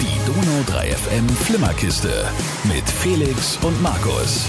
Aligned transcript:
Die 0.00 0.26
Donau 0.26 0.62
3 0.66 0.90
FM 0.90 1.28
Flimmerkiste 1.28 2.28
mit 2.64 2.88
Felix 2.88 3.58
und 3.62 3.80
Markus. 3.82 4.46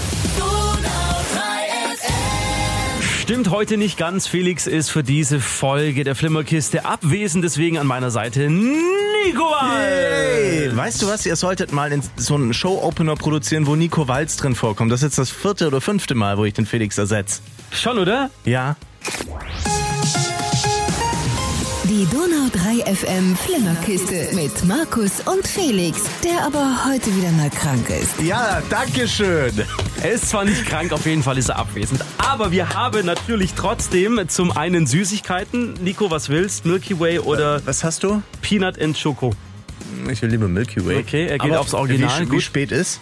Stimmt 3.20 3.50
heute 3.50 3.76
nicht 3.76 3.96
ganz. 3.98 4.26
Felix 4.26 4.66
ist 4.66 4.90
für 4.90 5.02
diese 5.02 5.40
Folge 5.40 6.04
der 6.04 6.14
Flimmerkiste 6.14 6.84
abwesend, 6.84 7.44
deswegen 7.44 7.78
an 7.78 7.86
meiner 7.86 8.10
Seite 8.10 8.48
Nico 8.50 9.52
Hey, 9.60 10.66
Walz. 10.68 10.76
weißt 10.76 11.02
du 11.02 11.06
was? 11.08 11.26
Ihr 11.26 11.34
solltet 11.36 11.72
mal 11.72 11.92
in 11.92 12.02
so 12.16 12.34
einen 12.36 12.54
Show-Opener 12.54 13.16
produzieren, 13.16 13.66
wo 13.66 13.74
Nico 13.76 14.06
Walz 14.08 14.36
drin 14.36 14.54
vorkommt. 14.54 14.92
Das 14.92 15.00
ist 15.00 15.04
jetzt 15.04 15.18
das 15.18 15.30
vierte 15.30 15.66
oder 15.66 15.80
fünfte 15.80 16.14
Mal, 16.14 16.38
wo 16.38 16.44
ich 16.44 16.54
den 16.54 16.66
Felix 16.66 16.98
ersetze. 16.98 17.40
Schon, 17.72 17.98
oder? 17.98 18.30
Ja. 18.44 18.76
Die 21.88 22.06
Donau 22.06 22.48
3 22.52 22.94
FM 22.94 23.36
Flimmerkiste 23.36 24.28
mit 24.34 24.64
Markus 24.64 25.20
und 25.26 25.46
Felix, 25.46 26.00
der 26.24 26.44
aber 26.44 26.84
heute 26.86 27.14
wieder 27.16 27.30
mal 27.32 27.50
krank 27.50 27.88
ist. 27.90 28.20
Ja, 28.20 28.60
dankeschön. 28.70 29.52
Er 30.02 30.10
ist 30.12 30.28
zwar 30.28 30.44
nicht 30.44 30.66
krank, 30.66 30.92
auf 30.92 31.06
jeden 31.06 31.22
Fall 31.22 31.38
ist 31.38 31.48
er 31.48 31.56
abwesend. 31.58 32.04
Aber 32.18 32.50
wir 32.50 32.70
haben 32.70 33.06
natürlich 33.06 33.54
trotzdem 33.54 34.20
zum 34.28 34.50
einen 34.56 34.86
Süßigkeiten. 34.86 35.74
Nico, 35.74 36.10
was 36.10 36.28
willst? 36.28 36.66
Milky 36.66 36.98
Way 36.98 37.20
oder 37.20 37.64
Was 37.66 37.84
hast 37.84 38.02
du? 38.02 38.22
Peanut 38.42 38.80
and 38.80 39.00
Choco? 39.00 39.32
Ich 40.10 40.20
will 40.22 40.30
lieber 40.30 40.48
Milky 40.48 40.84
Way. 40.84 40.98
Okay, 40.98 41.26
er 41.26 41.38
geht 41.38 41.54
aufs 41.54 41.74
Original, 41.74 42.26
Wie, 42.28 42.32
wie 42.32 42.40
spät 42.40 42.72
ist? 42.72 43.00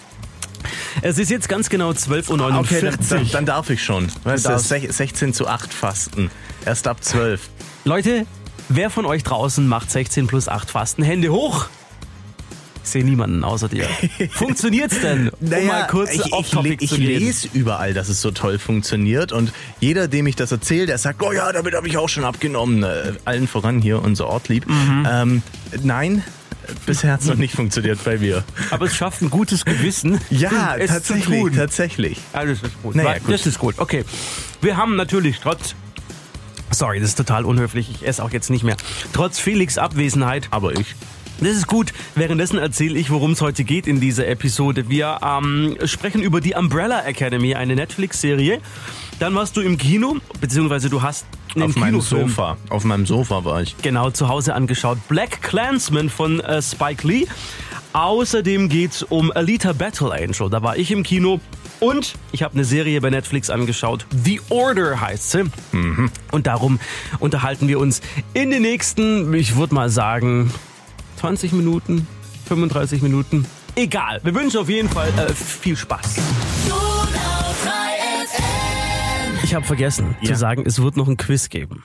Es 1.02 1.19
ist 1.19 1.30
jetzt 1.30 1.48
ganz 1.48 1.69
genau 1.69 1.91
12.49 1.91 2.30
Uhr. 2.30 2.59
Okay, 2.60 2.80
dann, 2.82 2.98
dann, 3.09 3.30
dann 3.30 3.46
darf 3.46 3.71
ich 3.71 3.82
schon. 3.82 4.09
Weißt 4.24 4.45
du, 4.45 4.51
darfst. 4.51 4.71
sech- 4.71 4.93
16 4.93 5.32
zu 5.32 5.48
8 5.48 5.73
Fasten. 5.73 6.30
Erst 6.66 6.87
ab 6.87 7.02
12. 7.02 7.41
Leute, 7.85 8.27
wer 8.68 8.91
von 8.91 9.06
euch 9.06 9.23
draußen 9.23 9.66
macht 9.66 9.91
16 9.91 10.27
plus 10.27 10.48
8 10.48 10.70
Fasten? 10.70 11.02
Hände 11.02 11.30
hoch! 11.30 11.68
Ich 12.84 12.90
sehe 12.90 13.04
niemanden 13.04 13.45
außer 13.45 13.68
dir. 13.68 13.88
Funktioniert's 14.30 15.01
denn? 15.01 15.30
um 15.30 15.66
mal 15.66 15.87
kurz 15.87 16.12
ich, 16.12 16.21
ich, 16.26 16.82
ich 16.82 16.90
gehen. 16.90 17.01
lese 17.01 17.48
überall, 17.54 17.95
dass 17.95 18.10
es 18.10 18.21
so 18.21 18.30
toll 18.30 18.59
funktioniert 18.59 19.32
und 19.32 19.54
jeder, 19.80 20.06
dem 20.06 20.26
ich 20.26 20.37
das 20.37 20.52
erzähle, 20.52 20.87
der 20.87 20.98
sagt, 20.98 21.23
oh 21.23 21.32
ja, 21.32 21.51
damit 21.51 21.74
habe 21.74 21.88
ich 21.88 21.96
auch 21.96 22.10
schon 22.10 22.24
abgenommen. 22.24 22.82
Äh, 22.82 23.15
allen 23.24 23.48
voran 23.48 23.80
hier 23.80 24.02
unser 24.02 24.26
Ortlieb. 24.26 24.68
Mhm. 24.68 25.09
Ähm, 25.10 25.43
nein, 25.82 26.24
bisher 26.84 27.12
hat 27.12 27.23
es 27.23 27.26
noch 27.26 27.37
nicht 27.37 27.54
funktioniert 27.54 28.02
bei 28.04 28.18
mir. 28.18 28.45
Aber 28.71 28.84
es 28.87 28.95
schafft 28.95 29.23
ein 29.23 29.30
gutes 29.30 29.65
Gewissen, 29.65 30.21
Ja, 30.30 30.76
tatsächlich, 30.87 31.54
tatsächlich. 31.54 32.18
Das 32.32 32.51
ist 32.51 32.82
gut. 32.82 32.96
Naja, 32.96 33.18
gut. 33.18 33.32
Das 33.32 33.46
ist 33.46 33.59
gut. 33.59 33.78
Okay. 33.78 34.04
Wir 34.60 34.76
haben 34.76 34.96
natürlich 34.96 35.40
trotz. 35.40 35.74
Sorry, 36.75 37.01
das 37.01 37.11
ist 37.11 37.17
total 37.17 37.45
unhöflich. 37.45 37.89
Ich 37.91 38.07
esse 38.07 38.23
auch 38.23 38.30
jetzt 38.30 38.51
nicht 38.51 38.65
mehr. 38.65 38.77
Trotz 39.13 39.39
Felix 39.39 39.79
Abwesenheit. 39.79 40.49
Aber 40.51 40.73
ich. 40.73 40.95
Das 41.41 41.51
ist 41.57 41.67
gut. 41.67 41.93
Währenddessen 42.15 42.59
erzähle 42.59 42.97
ich, 42.99 43.11
worum 43.11 43.33
es 43.33 43.41
heute 43.41 43.65
geht 43.65 43.87
in 43.87 44.01
dieser 44.01 44.29
Episode. 44.29 44.89
Wir 44.89 45.19
ähm, 45.23 45.77
sprechen 45.85 46.23
über 46.23 46.41
die 46.41 46.55
Umbrella 46.55 47.05
Academy, 47.05 47.55
eine 47.57 47.75
Netflix-Serie. 47.75 48.61
Dann 49.19 49.35
warst 49.35 49.57
du 49.57 49.61
im 49.61 49.77
Kino, 49.77 50.17
beziehungsweise 50.41 50.89
du 50.91 51.02
hast 51.02 51.27
einen 51.55 51.65
Auf 51.65 51.77
meinem 51.77 51.91
Kinofilm 51.95 52.29
Sofa. 52.29 52.57
Auf 52.69 52.85
meinem 52.85 53.07
Sofa 53.07 53.45
war 53.45 53.63
ich. 53.63 53.77
genau 53.79 54.11
zu 54.11 54.29
Hause 54.29 54.55
angeschaut. 54.55 54.99
Black 55.09 55.43
Clansman 55.43 56.09
von 56.09 56.41
äh, 56.41 56.63
Spike 56.63 57.07
Lee. 57.07 57.27
Außerdem 57.93 58.69
geht's 58.69 59.02
um 59.02 59.30
Alita 59.33 59.73
Battle 59.73 60.13
Angel. 60.13 60.51
Da 60.51 60.63
war 60.63 60.77
ich 60.77 60.91
im 60.91 61.02
Kino. 61.02 61.41
Und 61.80 62.15
ich 62.33 62.43
habe 62.43 62.55
eine 62.55 62.65
Serie 62.65 63.01
bei 63.01 63.11
Netflix 63.11 63.51
angeschaut. 63.51 64.06
The 64.25 64.41
Order 64.49 65.00
heißt 65.00 65.31
sie. 65.33 65.44
Und 66.33 66.47
darum 66.47 66.78
unterhalten 67.21 67.69
wir 67.69 67.78
uns 67.78 68.00
in 68.33 68.50
den 68.50 68.62
nächsten, 68.62 69.33
ich 69.34 69.56
würde 69.56 69.75
mal 69.75 69.91
sagen, 69.91 70.50
20 71.21 71.53
Minuten, 71.53 72.06
35 72.49 73.03
Minuten. 73.03 73.47
Egal. 73.77 74.21
Wir 74.22 74.34
wünschen 74.34 74.61
auf 74.61 74.69
jeden 74.69 74.89
Fall 74.89 75.09
äh, 75.19 75.33
viel 75.34 75.77
Spaß. 75.77 76.17
Ich 79.43 79.55
habe 79.55 79.67
vergessen 79.67 80.17
Ja. 80.21 80.33
zu 80.33 80.37
sagen, 80.39 80.65
es 80.67 80.81
wird 80.83 80.97
noch 80.97 81.09
ein 81.09 81.17
Quiz 81.17 81.49
geben. 81.49 81.84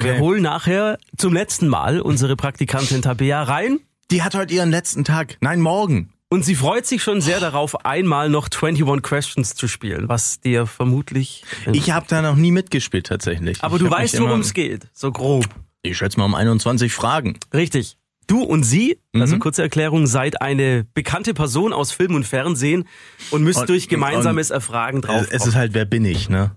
Wir 0.00 0.18
holen 0.18 0.42
nachher 0.42 0.98
zum 1.16 1.32
letzten 1.32 1.66
Mal 1.68 2.00
unsere 2.00 2.36
Praktikantin 2.36 3.00
Tabea 3.02 3.42
rein 3.44 3.80
Die 4.10 4.22
hat 4.22 4.34
heute 4.34 4.52
ihren 4.54 4.70
letzten 4.70 5.04
Tag. 5.04 5.36
Nein, 5.40 5.60
morgen. 5.60 6.12
Und 6.30 6.44
sie 6.44 6.54
freut 6.54 6.86
sich 6.86 7.02
schon 7.02 7.20
sehr 7.20 7.40
darauf, 7.40 7.84
einmal 7.84 8.28
noch 8.28 8.48
21 8.50 9.02
Questions 9.02 9.54
zu 9.54 9.66
spielen, 9.68 10.08
was 10.08 10.40
dir 10.40 10.66
vermutlich... 10.66 11.44
Ich 11.72 11.90
habe 11.90 12.06
da 12.08 12.22
noch 12.22 12.36
nie 12.36 12.50
mitgespielt 12.52 13.06
tatsächlich. 13.06 13.62
Aber 13.64 13.76
ich 13.76 13.82
du 13.82 13.90
weißt, 13.90 14.20
worum 14.20 14.40
es 14.40 14.52
geht, 14.54 14.88
so 14.92 15.10
grob. 15.12 15.46
Ich 15.82 15.96
schätze 15.96 16.18
mal 16.18 16.24
um 16.26 16.34
21 16.34 16.92
Fragen. 16.92 17.38
Richtig. 17.54 17.96
Du 18.26 18.42
und 18.42 18.62
sie, 18.62 18.98
Mhm. 19.14 19.22
also 19.22 19.38
kurze 19.38 19.62
Erklärung, 19.62 20.06
seid 20.06 20.42
eine 20.42 20.84
bekannte 20.92 21.32
Person 21.32 21.72
aus 21.72 21.92
Film 21.92 22.14
und 22.14 22.24
Fernsehen 22.26 22.86
und 23.30 23.42
müsst 23.42 23.60
Und- 23.60 23.68
durch 23.70 23.88
gemeinsames 23.88 24.50
und- 24.50 24.54
Erfragen 24.54 25.00
drauf. 25.00 25.26
Es 25.30 25.46
ist 25.46 25.54
halt, 25.54 25.72
wer 25.72 25.86
bin 25.86 26.04
ich, 26.04 26.28
ne? 26.28 26.50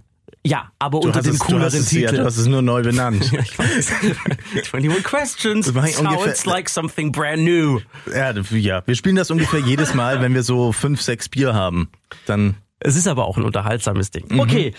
Ja, 0.46 0.72
aber 0.79 1.00
Du 1.02 1.07
unter 1.07 1.22
dem 1.22 1.38
cooleren 1.38 1.68
es, 1.79 1.91
Ja, 1.91 2.09
Titel. 2.09 2.18
du 2.22 2.25
hast 2.25 2.38
es 2.38 2.47
nur 2.47 2.62
neu 2.62 2.81
benannt. 2.84 3.31
Ich 3.41 3.59
weiß. 3.59 3.91
21 4.74 5.03
Questions 5.03 5.68
sounds 5.68 6.46
like 6.46 6.69
something 6.69 7.12
brand 7.12 7.44
new. 7.44 7.79
ja, 8.13 8.31
ja, 8.52 8.81
wir 8.85 8.96
spielen 8.96 9.16
das 9.16 9.29
ungefähr 9.31 9.59
jedes 9.59 9.94
Mal, 9.94 10.22
wenn 10.22 10.34
wir 10.34 10.44
so 10.44 10.72
fünf, 10.72 11.02
sechs 11.02 11.29
Bier 11.29 11.53
haben. 11.53 11.90
Dann 12.25 12.56
Es 12.79 12.96
ist 12.96 13.07
aber 13.07 13.25
auch 13.25 13.38
ein 13.38 13.44
unterhaltsames 13.44 14.12
Ding. 14.12 14.25
Mhm. 14.29 14.40
Okay. 14.40 14.74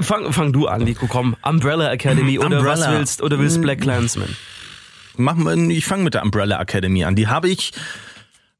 Fang, 0.00 0.32
fang 0.32 0.52
du 0.52 0.66
an, 0.66 0.84
Nico, 0.84 1.06
komm. 1.06 1.34
Umbrella 1.42 1.90
Academy 1.90 2.38
oder 2.38 2.64
was 2.64 2.80
Umbrella. 2.80 2.98
willst, 2.98 3.22
oder 3.22 3.38
willst 3.38 3.60
Black 3.62 3.80
Clansman? 3.80 4.28
machen 5.16 5.70
ich 5.70 5.84
fange 5.86 6.04
mit 6.04 6.14
der 6.14 6.22
Umbrella 6.22 6.60
Academy 6.60 7.04
an. 7.04 7.16
Die 7.16 7.26
habe 7.26 7.48
ich, 7.48 7.72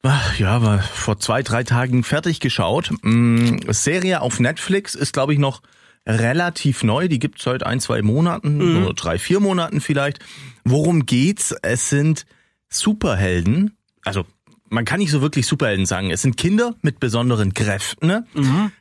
ach, 0.02 0.38
ja, 0.38 0.62
war 0.62 0.80
vor 0.80 1.18
zwei, 1.20 1.42
drei 1.42 1.64
Tagen 1.64 2.02
fertig 2.02 2.40
geschaut. 2.40 2.90
Mm, 3.02 3.58
Serie 3.70 4.20
auf 4.22 4.40
Netflix 4.40 4.94
ist, 4.94 5.12
glaube 5.12 5.32
ich, 5.32 5.38
noch 5.38 5.62
relativ 6.08 6.82
neu. 6.82 7.06
Die 7.06 7.18
gibt's 7.18 7.44
seit 7.44 7.64
ein, 7.64 7.78
zwei 7.80 8.02
Monaten 8.02 8.76
oder 8.82 8.94
drei, 8.94 9.18
vier 9.18 9.40
Monaten 9.40 9.80
vielleicht. 9.80 10.18
Worum 10.64 11.06
geht's? 11.06 11.54
Es 11.62 11.90
sind 11.90 12.26
Superhelden. 12.68 13.76
Also 14.04 14.24
man 14.70 14.84
kann 14.84 14.98
nicht 14.98 15.10
so 15.10 15.20
wirklich 15.22 15.46
Superhelden 15.46 15.86
sagen. 15.86 16.10
Es 16.10 16.22
sind 16.22 16.36
Kinder 16.36 16.74
mit 16.82 16.98
besonderen 17.00 17.54
Kräften. 17.54 18.06
Ne? 18.06 18.26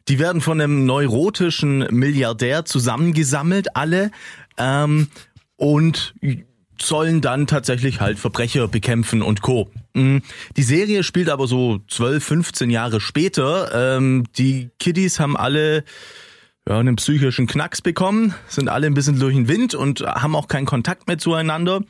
Die 0.07 0.19
werden 0.19 0.41
von 0.41 0.59
einem 0.59 0.85
neurotischen 0.85 1.79
Milliardär 1.91 2.65
zusammengesammelt, 2.65 3.75
alle. 3.75 4.11
Ähm, 4.57 5.07
und 5.55 6.13
sollen 6.79 7.21
dann 7.21 7.47
tatsächlich 7.47 7.99
halt 8.01 8.19
Verbrecher 8.19 8.67
bekämpfen 8.67 9.21
und 9.21 9.41
Co. 9.41 9.71
Mm, 9.93 10.17
Die 10.55 10.63
Serie 10.63 11.03
spielt 11.03 11.29
aber 11.29 11.47
so 11.47 11.79
12, 11.87 12.23
15 12.23 12.69
Jahre 12.69 13.01
später. 13.01 13.97
Ähm, 13.97 14.25
die 14.37 14.69
Kiddies 14.79 15.19
haben 15.19 15.35
alle 15.35 15.83
ja, 16.67 16.79
einen 16.79 16.95
psychischen 16.97 17.47
Knacks 17.47 17.81
bekommen, 17.81 18.33
sind 18.47 18.69
alle 18.69 18.87
ein 18.87 18.93
bisschen 18.93 19.19
durch 19.19 19.35
den 19.35 19.47
Wind 19.47 19.73
und 19.73 20.01
haben 20.01 20.35
auch 20.35 20.47
keinen 20.47 20.65
Kontakt 20.65 21.07
mehr 21.07 21.17
zueinander 21.17 21.81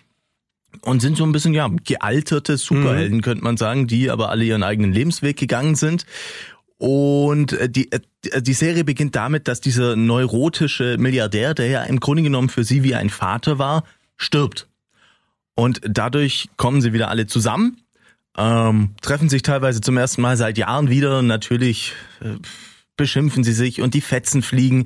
und 0.81 1.01
sind 1.01 1.17
so 1.17 1.23
ein 1.23 1.31
bisschen, 1.31 1.53
ja, 1.53 1.69
gealterte 1.83 2.57
Superhelden, 2.57 3.21
könnte 3.21 3.43
man 3.43 3.57
sagen, 3.57 3.87
die 3.87 4.11
aber 4.11 4.29
alle 4.29 4.43
ihren 4.43 4.63
eigenen 4.63 4.93
Lebensweg 4.93 5.37
gegangen 5.37 5.75
sind. 5.75 6.05
Und 6.77 7.53
äh, 7.53 7.69
die, 7.69 7.91
äh, 7.91 8.01
die 8.41 8.53
Serie 8.53 8.83
beginnt 8.83 9.15
damit, 9.15 9.47
dass 9.47 9.61
dieser 9.61 9.95
neurotische 9.95 10.97
Milliardär, 10.99 11.55
der 11.55 11.67
ja 11.67 11.83
im 11.83 11.99
Grunde 11.99 12.21
genommen 12.21 12.49
für 12.49 12.63
sie 12.63 12.83
wie 12.83 12.93
ein 12.93 13.09
Vater 13.09 13.57
war, 13.57 13.83
stirbt. 14.15 14.67
Und 15.55 15.81
dadurch 15.83 16.49
kommen 16.57 16.81
sie 16.81 16.93
wieder 16.93 17.09
alle 17.09 17.25
zusammen, 17.25 17.81
ähm, 18.37 18.91
treffen 19.01 19.27
sich 19.27 19.41
teilweise 19.41 19.81
zum 19.81 19.97
ersten 19.97 20.21
Mal 20.21 20.37
seit 20.37 20.59
Jahren 20.59 20.91
wieder. 20.91 21.23
Natürlich 21.23 21.93
äh, 22.21 22.35
beschimpfen 22.97 23.43
sie 23.43 23.53
sich 23.53 23.81
und 23.81 23.93
die 23.93 24.01
Fetzen 24.01 24.41
fliegen. 24.41 24.85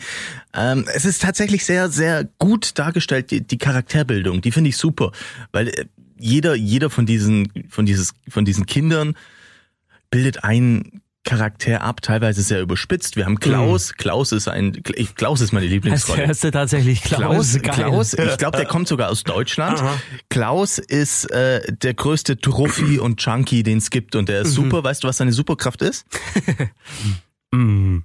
Ähm, 0.53 0.85
es 0.93 1.05
ist 1.05 1.21
tatsächlich 1.21 1.65
sehr, 1.65 1.89
sehr 1.89 2.25
gut 2.37 2.77
dargestellt, 2.77 3.31
die, 3.31 3.41
die 3.41 3.57
Charakterbildung. 3.57 4.41
Die 4.41 4.51
finde 4.51 4.69
ich 4.69 4.77
super, 4.77 5.11
weil 5.51 5.69
äh, 5.69 5.85
jeder, 6.19 6.53
jeder 6.55 6.89
von 6.89 7.05
diesen, 7.05 7.51
von 7.69 7.85
dieses, 7.85 8.13
von 8.29 8.45
diesen 8.45 8.67
Kindern 8.67 9.15
bildet 10.11 10.43
einen 10.43 11.01
Charakter 11.23 11.81
ab, 11.81 12.01
teilweise 12.01 12.41
sehr 12.41 12.61
überspitzt. 12.61 13.15
Wir 13.15 13.25
haben 13.25 13.39
Klaus. 13.39 13.93
Klaus 13.93 14.31
ist 14.31 14.47
ein, 14.47 14.81
Klaus 15.15 15.41
ist 15.41 15.51
meine 15.51 15.65
Heißt 15.65 15.73
Lieblingsrolle. 15.73 16.17
der 16.17 16.27
erste 16.27 16.51
tatsächlich 16.51 17.03
Klaus? 17.03 17.59
Klaus. 17.61 17.75
Klaus, 17.75 18.13
ich 18.13 18.37
glaube, 18.37 18.57
der 18.57 18.65
kommt 18.65 18.87
sogar 18.87 19.09
aus 19.09 19.23
Deutschland. 19.23 19.81
Klaus 20.29 20.79
ist 20.79 21.29
äh, 21.31 21.61
der 21.73 21.93
größte 21.93 22.37
Trophy 22.37 22.97
und 22.97 23.19
Chunky, 23.19 23.61
den 23.61 23.77
es 23.77 23.91
gibt 23.91 24.15
und 24.15 24.29
der 24.29 24.41
ist 24.41 24.53
super. 24.53 24.83
Weißt 24.83 25.03
du, 25.03 25.07
was 25.07 25.17
seine 25.17 25.31
Superkraft 25.31 25.81
ist? 25.83 26.05
Mm. 27.51 27.99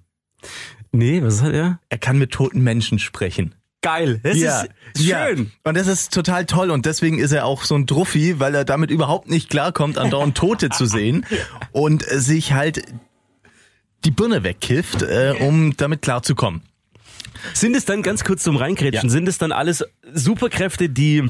Nee, 0.93 1.23
was 1.23 1.43
hat 1.43 1.53
er? 1.53 1.81
Er 1.89 1.99
kann 1.99 2.19
mit 2.19 2.33
toten 2.33 2.63
Menschen 2.63 2.99
sprechen. 2.99 3.55
Geil. 3.83 4.19
Das 4.23 4.37
ist 4.37 4.69
ja. 4.97 5.27
schön. 5.29 5.53
Und 5.63 5.77
das 5.77 5.87
ist 5.87 6.13
total 6.13 6.47
toll 6.47 6.71
und 6.71 6.87
deswegen 6.87 7.19
ist 7.19 7.33
er 7.33 7.45
auch 7.45 7.65
so 7.65 7.75
ein 7.77 7.87
Druffi, 7.87 8.41
weil 8.41 8.55
er 8.55 8.65
damit 8.65 8.91
überhaupt 8.91 9.29
nicht 9.29 9.49
klarkommt, 9.51 9.99
andauernd 9.99 10.37
Tote 10.39 10.71
zu 10.71 10.87
sehen 10.87 11.25
und 11.73 12.03
sich 12.03 12.53
halt 12.53 12.83
die 14.05 14.11
Birne 14.11 14.43
wegkifft, 14.43 15.03
äh, 15.03 15.35
um 15.41 15.77
damit 15.77 16.03
klarzukommen. 16.03 16.63
Sind 17.55 17.77
es 17.77 17.85
dann 17.85 18.03
ganz 18.03 18.25
kurz 18.25 18.43
zum 18.43 18.57
Reingrätschen, 18.57 19.09
Ja. 19.09 19.13
sind 19.13 19.29
es 19.29 19.39
dann 19.39 19.53
alles 19.53 19.85
Superkräfte, 20.13 20.89
die 20.89 21.29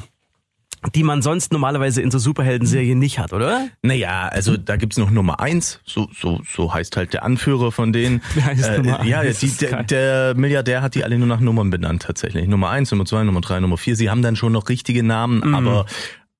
die 0.93 1.03
man 1.03 1.21
sonst 1.21 1.51
normalerweise 1.51 2.01
in 2.01 2.11
so 2.11 2.19
Superhelden-Serien 2.19 2.99
nicht 2.99 3.19
hat, 3.19 3.33
oder? 3.33 3.67
Naja, 3.81 4.27
also 4.27 4.57
da 4.57 4.75
gibt's 4.75 4.97
noch 4.97 5.09
Nummer 5.09 5.39
eins, 5.39 5.79
so, 5.85 6.07
so, 6.17 6.41
so 6.47 6.73
heißt 6.73 6.95
halt 6.97 7.13
der 7.13 7.23
Anführer 7.23 7.71
von 7.71 7.91
denen. 7.93 8.21
Nummer 8.77 9.03
ja, 9.03 9.23
die, 9.23 9.47
der, 9.57 9.83
der 9.83 10.33
Milliardär 10.35 10.81
hat 10.81 10.95
die 10.95 11.03
alle 11.03 11.17
nur 11.17 11.27
nach 11.27 11.39
Nummern 11.39 11.69
benannt 11.69 12.03
tatsächlich. 12.03 12.47
Nummer 12.47 12.69
eins, 12.69 12.91
Nummer 12.91 13.05
zwei, 13.05 13.23
Nummer 13.23 13.41
drei, 13.41 13.59
Nummer 13.59 13.77
vier. 13.77 13.95
Sie 13.95 14.09
haben 14.09 14.21
dann 14.21 14.35
schon 14.35 14.51
noch 14.53 14.69
richtige 14.69 15.03
Namen, 15.03 15.41
Mhm. 15.43 15.55
aber 15.55 15.85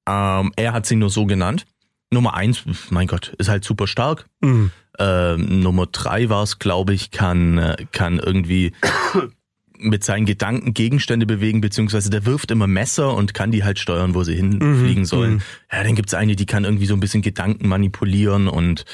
ähm, 0.08 0.52
er 0.56 0.74
hat 0.74 0.86
sie 0.86 0.96
nur 0.96 1.10
so 1.10 1.26
genannt. 1.26 1.66
Nummer 2.12 2.36
eins, 2.36 2.64
mein 2.90 3.08
Gott, 3.08 3.34
ist 3.38 3.50
halt 3.50 3.66
super 3.66 3.88
stark. 3.88 4.28
Mhm. 4.42 4.72
Ähm, 5.00 5.60
Nummer 5.60 5.86
drei 5.88 6.30
war 6.30 6.44
es, 6.44 6.58
glaube 6.58 6.94
ich, 6.94 7.12
kann, 7.12 7.58
äh, 7.58 7.76
kann 7.92 8.18
irgendwie 8.18 8.72
mit 9.80 10.04
seinen 10.04 10.26
Gedanken 10.26 10.74
Gegenstände 10.74 11.26
bewegen, 11.26 11.62
beziehungsweise 11.62 12.10
der 12.10 12.26
wirft 12.26 12.52
immer 12.52 12.68
Messer 12.68 13.14
und 13.14 13.34
kann 13.34 13.52
die 13.52 13.64
halt 13.64 13.80
steuern, 13.80 14.14
wo 14.14 14.24
sie 14.24 14.36
hinfliegen 14.36 15.06
sollen. 15.06 15.42
Ja, 15.72 15.84
dann 15.84 15.96
gibt's 15.96 16.14
eine, 16.14 16.36
die 16.36 16.46
kann 16.46 16.64
irgendwie 16.64 16.86
so 16.86 16.94
ein 16.94 17.00
bisschen 17.00 17.22
Gedanken 17.22 17.68
manipulieren 17.68 18.48
und 18.48 18.86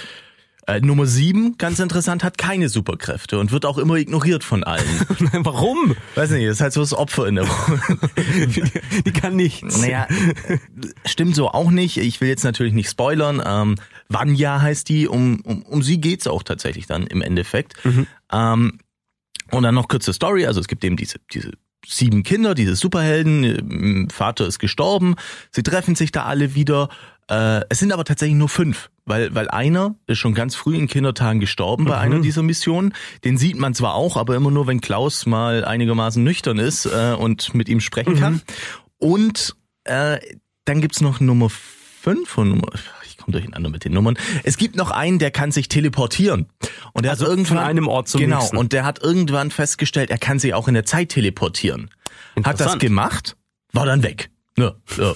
äh, 0.65 0.79
Nummer 0.79 1.05
sieben, 1.05 1.57
ganz 1.57 1.79
interessant, 1.79 2.23
hat 2.23 2.37
keine 2.37 2.69
Superkräfte 2.69 3.37
und 3.37 3.51
wird 3.51 3.65
auch 3.65 3.77
immer 3.77 3.95
ignoriert 3.95 4.45
von 4.45 4.63
allen. 4.63 4.85
Warum? 5.33 5.95
Weiß 6.15 6.31
nicht, 6.31 6.43
ist 6.43 6.61
halt 6.61 6.71
so 6.71 6.79
das 6.79 6.93
Opfer 6.93 7.27
in 7.27 7.35
der 7.35 7.45
Die 9.05 9.11
kann 9.11 9.35
nichts. 9.35 9.81
Naja, 9.81 10.07
stimmt 11.05 11.35
so 11.35 11.49
auch 11.49 11.69
nicht. 11.69 11.97
Ich 11.97 12.21
will 12.21 12.29
jetzt 12.29 12.45
natürlich 12.45 12.73
nicht 12.73 12.89
spoilern. 12.89 13.41
Ähm, 13.45 13.75
Vanya 14.07 14.61
heißt 14.61 14.87
die, 14.87 15.07
um, 15.09 15.41
um, 15.41 15.63
um 15.63 15.83
sie 15.83 15.99
geht's 15.99 16.27
auch 16.27 16.43
tatsächlich 16.43 16.87
dann 16.87 17.07
im 17.07 17.21
Endeffekt. 17.21 17.73
Ähm, 18.31 18.79
und 19.53 19.63
dann 19.63 19.75
noch 19.75 19.87
kurze 19.87 20.13
Story. 20.13 20.45
Also 20.45 20.59
es 20.59 20.67
gibt 20.67 20.83
eben 20.83 20.97
diese, 20.97 21.19
diese 21.31 21.51
sieben 21.85 22.23
Kinder, 22.23 22.55
diese 22.55 22.75
Superhelden. 22.75 23.43
Ähm, 23.43 24.09
Vater 24.09 24.47
ist 24.47 24.59
gestorben. 24.59 25.15
Sie 25.51 25.63
treffen 25.63 25.95
sich 25.95 26.11
da 26.11 26.23
alle 26.23 26.55
wieder. 26.55 26.89
Äh, 27.29 27.61
es 27.69 27.79
sind 27.79 27.91
aber 27.91 28.03
tatsächlich 28.03 28.37
nur 28.37 28.49
fünf, 28.49 28.89
weil, 29.05 29.33
weil 29.33 29.47
einer 29.49 29.95
ist 30.07 30.17
schon 30.17 30.33
ganz 30.33 30.55
früh 30.55 30.75
in 30.75 30.87
Kindertagen 30.87 31.39
gestorben 31.39 31.85
bei 31.85 31.97
einer 31.97 32.19
dieser 32.19 32.43
Missionen. 32.43 32.93
Den 33.23 33.37
sieht 33.37 33.57
man 33.57 33.73
zwar 33.73 33.95
auch, 33.95 34.17
aber 34.17 34.35
immer 34.35 34.51
nur, 34.51 34.67
wenn 34.67 34.81
Klaus 34.81 35.25
mal 35.25 35.63
einigermaßen 35.63 36.23
nüchtern 36.23 36.59
ist 36.59 36.85
äh, 36.85 37.15
und 37.17 37.53
mit 37.53 37.69
ihm 37.69 37.79
sprechen 37.79 38.19
kann. 38.19 38.41
Und 38.97 39.55
äh, 39.85 40.19
dann 40.65 40.81
gibt's 40.81 41.01
noch 41.01 41.19
Nummer 41.19 41.49
fünf 41.49 42.37
und 42.37 42.49
Nummer. 42.49 42.69
Ich 43.23 43.25
komme 43.25 43.39
durcheinander 43.39 43.69
mit 43.69 43.85
den 43.85 43.93
Nummern. 43.93 44.17
Es 44.43 44.57
gibt 44.57 44.75
noch 44.75 44.91
einen, 44.91 45.17
der 45.17 45.31
kann 45.31 45.53
sich 45.53 45.69
teleportieren. 45.69 46.47
Und 46.91 47.03
der 47.05 47.11
Also 47.11 47.23
hat 47.23 47.29
irgendwann 47.29 47.57
von 47.57 47.65
einem 47.65 47.87
Ort 47.87 48.09
zum 48.09 48.19
genau, 48.19 48.39
nächsten. 48.39 48.57
und 48.57 48.73
der 48.73 48.83
hat 48.83 49.01
irgendwann 49.01 49.49
festgestellt, 49.49 50.09
er 50.09 50.17
kann 50.17 50.39
sich 50.39 50.53
auch 50.53 50.67
in 50.67 50.73
der 50.73 50.83
Zeit 50.85 51.09
teleportieren. 51.09 51.89
Hat 52.43 52.59
das 52.59 52.77
gemacht, 52.79 53.37
war 53.71 53.85
dann 53.85 54.03
weg. 54.03 54.29
Ja, 54.57 54.73
ja, 54.97 55.13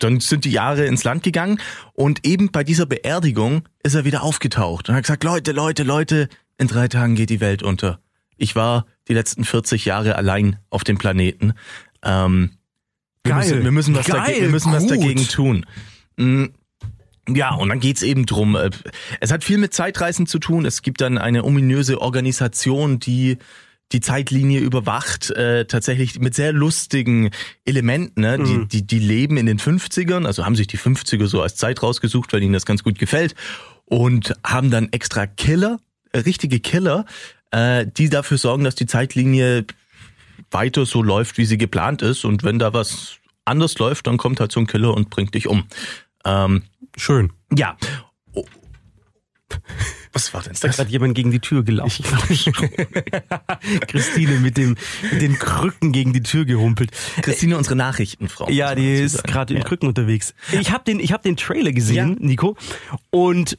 dann 0.00 0.20
sind 0.20 0.44
die 0.44 0.50
Jahre 0.50 0.84
ins 0.84 1.02
Land 1.02 1.22
gegangen 1.22 1.60
und 1.94 2.26
eben 2.26 2.52
bei 2.52 2.62
dieser 2.62 2.84
Beerdigung 2.84 3.62
ist 3.82 3.94
er 3.94 4.04
wieder 4.04 4.22
aufgetaucht 4.22 4.88
und 4.88 4.94
hat 4.94 5.04
gesagt, 5.04 5.24
Leute, 5.24 5.52
Leute, 5.52 5.82
Leute, 5.82 6.28
in 6.58 6.68
drei 6.68 6.88
Tagen 6.88 7.14
geht 7.14 7.30
die 7.30 7.40
Welt 7.40 7.62
unter. 7.62 8.00
Ich 8.36 8.54
war 8.54 8.84
die 9.08 9.14
letzten 9.14 9.44
40 9.44 9.86
Jahre 9.86 10.14
allein 10.16 10.58
auf 10.68 10.84
dem 10.84 10.98
Planeten. 10.98 11.54
Ähm, 12.04 12.50
wir, 13.24 13.32
Geil. 13.32 13.38
Müssen, 13.40 13.64
wir 13.64 13.70
müssen 13.72 13.94
was, 13.96 14.06
Geil, 14.06 14.20
dagegen, 14.20 14.40
wir 14.42 14.48
müssen 14.50 14.72
was 14.72 14.86
dagegen 14.86 15.26
tun. 15.26 15.66
Ja, 17.34 17.54
und 17.54 17.68
dann 17.68 17.80
geht's 17.80 18.02
eben 18.02 18.26
drum. 18.26 18.56
äh, 18.56 18.70
Es 19.20 19.30
hat 19.32 19.44
viel 19.44 19.58
mit 19.58 19.74
Zeitreisen 19.74 20.26
zu 20.26 20.38
tun. 20.38 20.64
Es 20.66 20.82
gibt 20.82 21.00
dann 21.00 21.18
eine 21.18 21.44
ominöse 21.44 22.00
Organisation, 22.00 22.98
die 22.98 23.38
die 23.92 24.00
Zeitlinie 24.00 24.60
überwacht, 24.60 25.30
äh, 25.30 25.64
tatsächlich 25.64 26.20
mit 26.20 26.34
sehr 26.34 26.52
lustigen 26.52 27.30
Elementen. 27.64 28.20
Ne? 28.20 28.38
Die, 28.38 28.68
die, 28.68 28.86
die 28.86 29.00
leben 29.00 29.36
in 29.36 29.46
den 29.46 29.58
50ern, 29.58 30.26
also 30.26 30.44
haben 30.44 30.54
sich 30.54 30.68
die 30.68 30.78
50er 30.78 31.26
so 31.26 31.42
als 31.42 31.56
Zeit 31.56 31.82
rausgesucht, 31.82 32.32
weil 32.32 32.42
ihnen 32.42 32.52
das 32.52 32.66
ganz 32.66 32.84
gut 32.84 32.98
gefällt. 32.98 33.34
Und 33.86 34.34
haben 34.46 34.70
dann 34.70 34.92
extra 34.92 35.26
Killer, 35.26 35.80
äh, 36.12 36.20
richtige 36.20 36.60
Killer, 36.60 37.04
äh, 37.50 37.84
die 37.84 38.08
dafür 38.08 38.38
sorgen, 38.38 38.62
dass 38.62 38.76
die 38.76 38.86
Zeitlinie 38.86 39.64
weiter 40.52 40.86
so 40.86 41.02
läuft, 41.02 41.36
wie 41.38 41.44
sie 41.44 41.58
geplant 41.58 42.00
ist. 42.02 42.24
Und 42.24 42.44
wenn 42.44 42.60
da 42.60 42.72
was 42.72 43.16
anders 43.44 43.76
läuft, 43.78 44.06
dann 44.06 44.18
kommt 44.18 44.38
halt 44.38 44.52
so 44.52 44.60
ein 44.60 44.68
Killer 44.68 44.94
und 44.94 45.10
bringt 45.10 45.34
dich 45.34 45.48
um. 45.48 45.64
Ähm, 46.24 46.62
Schön. 47.00 47.32
ja. 47.56 47.76
Oh. 48.34 48.44
Was 50.12 50.32
war 50.34 50.42
denn 50.42 50.52
Da 50.60 50.68
gerade 50.68 50.90
jemand 50.90 51.14
gegen 51.14 51.30
die 51.30 51.40
Tür 51.40 51.62
gelaufen. 51.64 52.04
Christine 53.88 54.38
mit 54.40 54.56
dem 54.56 54.76
mit 55.10 55.22
den 55.22 55.38
Krücken 55.38 55.92
gegen 55.92 56.12
die 56.12 56.22
Tür 56.22 56.44
gehumpelt. 56.44 56.90
Christine, 57.22 57.56
unsere 57.56 57.76
Nachrichtenfrau. 57.76 58.48
Ja, 58.50 58.74
die 58.74 58.92
ist 58.94 59.24
gerade 59.24 59.54
in 59.54 59.60
Ja. 59.60 59.66
Krücken 59.66 59.88
unterwegs. 59.88 60.34
Ich 60.52 60.72
habe 60.72 60.84
den 60.84 61.00
ich 61.00 61.12
habe 61.12 61.22
den 61.22 61.36
Trailer 61.36 61.72
gesehen, 61.72 62.16
Ja. 62.20 62.26
Nico, 62.26 62.56
und 63.10 63.56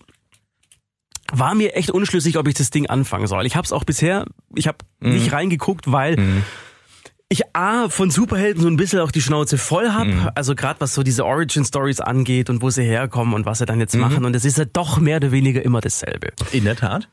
war 1.31 1.55
mir 1.55 1.75
echt 1.75 1.89
unschlüssig, 1.91 2.37
ob 2.37 2.47
ich 2.47 2.53
das 2.55 2.69
Ding 2.69 2.87
anfangen 2.87 3.27
soll. 3.27 3.45
Ich 3.45 3.55
habe 3.55 3.65
es 3.65 3.71
auch 3.71 3.83
bisher, 3.85 4.25
ich 4.55 4.67
habe 4.67 4.79
Mhm. 4.99 5.13
nicht 5.13 5.31
reingeguckt, 5.31 5.91
weil 5.91 6.15
ich 7.31 7.43
A, 7.55 7.87
von 7.89 8.11
Superhelden 8.11 8.61
so 8.61 8.67
ein 8.67 8.75
bisschen 8.77 8.99
auch 8.99 9.11
die 9.11 9.21
Schnauze 9.21 9.57
voll 9.57 9.89
hab, 9.93 10.05
Mhm. 10.07 10.29
also 10.35 10.53
gerade 10.53 10.81
was 10.81 10.93
so 10.93 11.01
diese 11.01 11.25
Origin 11.25 11.63
Stories 11.65 11.99
angeht 12.01 12.49
und 12.49 12.61
wo 12.61 12.69
sie 12.69 12.83
herkommen 12.83 13.33
und 13.33 13.45
was 13.45 13.59
sie 13.59 13.65
dann 13.65 13.79
jetzt 13.79 13.95
Mhm. 13.95 14.01
machen 14.01 14.25
und 14.25 14.35
es 14.35 14.43
ist 14.45 14.57
ja 14.57 14.65
doch 14.65 14.99
mehr 14.99 15.17
oder 15.17 15.31
weniger 15.31 15.63
immer 15.63 15.79
dasselbe. 15.81 16.29
In 16.51 16.65
der 16.65 16.75
Tat. 16.75 17.07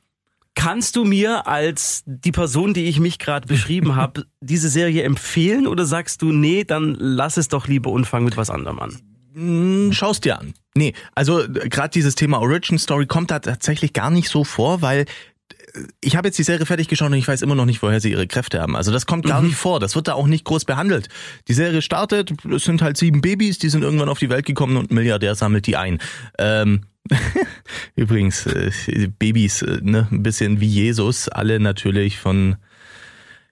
Kannst 0.55 0.97
du 0.97 1.05
mir 1.05 1.47
als 1.47 2.03
die 2.07 2.33
Person, 2.33 2.75
die 2.75 2.87
ich 2.87 2.99
mich 2.99 3.21
gerade 3.21 3.47
beschrieben 3.47 3.95
habe, 3.95 4.25
diese 4.41 4.69
Serie 4.69 5.05
empfehlen 5.05 5.69
oder 5.69 5.87
sagst 5.87 6.21
du, 6.23 6.33
nee, 6.33 6.65
dann 6.65 6.97
lass 6.99 7.37
es 7.37 7.47
doch 7.47 7.69
lieber 7.69 7.91
und 7.91 8.07
fang 8.07 8.25
mit 8.25 8.37
was 8.37 8.51
anderem 8.51 8.81
an? 8.81 8.97
Hm, 9.35 9.93
Schau's 9.93 10.21
dir 10.21 10.39
an. 10.41 10.55
Nee, 10.75 10.95
also 11.15 11.45
gerade 11.49 11.91
dieses 11.91 12.17
Thema 12.17 12.41
Origin 12.41 12.79
Story 12.79 13.07
kommt 13.07 13.31
da 13.31 13.39
tatsächlich 13.39 13.93
gar 13.93 14.11
nicht 14.11 14.29
so 14.31 14.43
vor, 14.43 14.83
weil 14.83 15.03
äh, 15.03 15.07
ich 16.01 16.17
habe 16.17 16.29
jetzt 16.29 16.39
die 16.39 16.43
Serie 16.43 16.67
fertig 16.67 16.89
geschaut 16.89 17.11
und 17.11 17.19
ich 17.19 17.29
weiß 17.29 17.43
immer 17.43 17.55
noch 17.55 17.65
nicht, 17.65 17.83
woher 17.83 18.01
sie 18.01 18.11
ihre 18.11 18.27
Kräfte 18.27 18.61
haben. 18.61 18.77
Also 18.77 18.93
das 18.93 19.07
kommt 19.07 19.27
gar 19.27 19.43
nicht 19.43 19.57
vor. 19.57 19.81
Das 19.81 19.95
wird 19.95 20.09
da 20.09 20.15
auch 20.15 20.27
nicht 20.27 20.45
groß 20.45 20.65
behandelt. 20.65 21.09
Die 21.49 21.55
Serie 21.55 21.83
startet, 21.83 22.33
es 22.51 22.65
sind 22.65 22.83
halt 22.83 22.97
sieben 22.97 23.21
Babys, 23.21 23.59
die 23.59 23.69
sind 23.69 23.83
irgendwann 23.83 24.09
auf 24.09 24.19
die 24.19 24.31
Welt 24.31 24.47
gekommen 24.47 24.77
und 24.77 24.91
ein 24.91 24.95
Milliardär 24.95 25.35
sammelt 25.35 25.67
die 25.67 25.77
ein. 25.77 25.99
Ähm, 26.39 26.83
übrigens, 27.97 28.47
äh, 28.47 28.71
Babys, 29.19 29.63
äh, 29.63 29.81
ne, 29.83 30.09
ein 30.11 30.23
bisschen 30.23 30.61
wie 30.61 30.67
Jesus, 30.67 31.29
alle 31.29 31.61
natürlich 31.61 32.19
von 32.19 32.57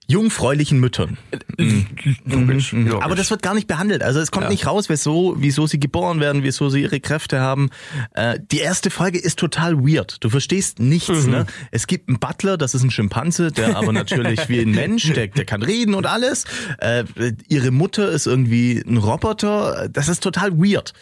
jungfräulichen 0.07 0.79
Müttern. 0.79 1.17
Logisch, 1.57 2.73
Mhm. 2.73 2.87
logisch. 2.87 3.03
Aber 3.05 3.15
das 3.15 3.29
wird 3.29 3.41
gar 3.41 3.53
nicht 3.53 3.67
behandelt. 3.67 4.01
Also 4.03 4.19
es 4.19 4.31
kommt 4.31 4.49
nicht 4.49 4.65
raus, 4.65 4.89
wieso, 4.89 5.35
wieso 5.37 5.67
sie 5.67 5.79
geboren 5.79 6.19
werden, 6.19 6.43
wieso 6.43 6.69
sie 6.69 6.81
ihre 6.81 6.99
Kräfte 6.99 7.39
haben. 7.39 7.69
Äh, 8.13 8.39
die 8.51 8.59
erste 8.59 8.89
Folge 8.89 9.19
ist 9.19 9.37
total 9.37 9.77
weird. 9.77 10.17
Du 10.23 10.29
verstehst 10.29 10.79
nichts. 10.79 11.25
Mhm. 11.25 11.31
Ne? 11.31 11.45
Es 11.71 11.87
gibt 11.87 12.07
einen 12.09 12.19
Butler, 12.19 12.57
das 12.57 12.73
ist 12.73 12.83
ein 12.83 12.91
Schimpanse, 12.91 13.51
der 13.51 13.75
aber 13.77 13.91
natürlich 13.93 14.47
wie 14.49 14.59
ein 14.61 14.71
Mensch, 14.71 15.11
der, 15.13 15.27
der 15.27 15.45
kann 15.45 15.61
reden 15.61 15.93
und 15.93 16.05
alles. 16.05 16.45
Äh, 16.79 17.03
ihre 17.47 17.71
Mutter 17.71 18.09
ist 18.09 18.27
irgendwie 18.27 18.81
ein 18.87 18.97
Roboter. 18.97 19.89
Das 19.91 20.07
ist 20.07 20.23
total 20.23 20.57
weird. 20.57 20.93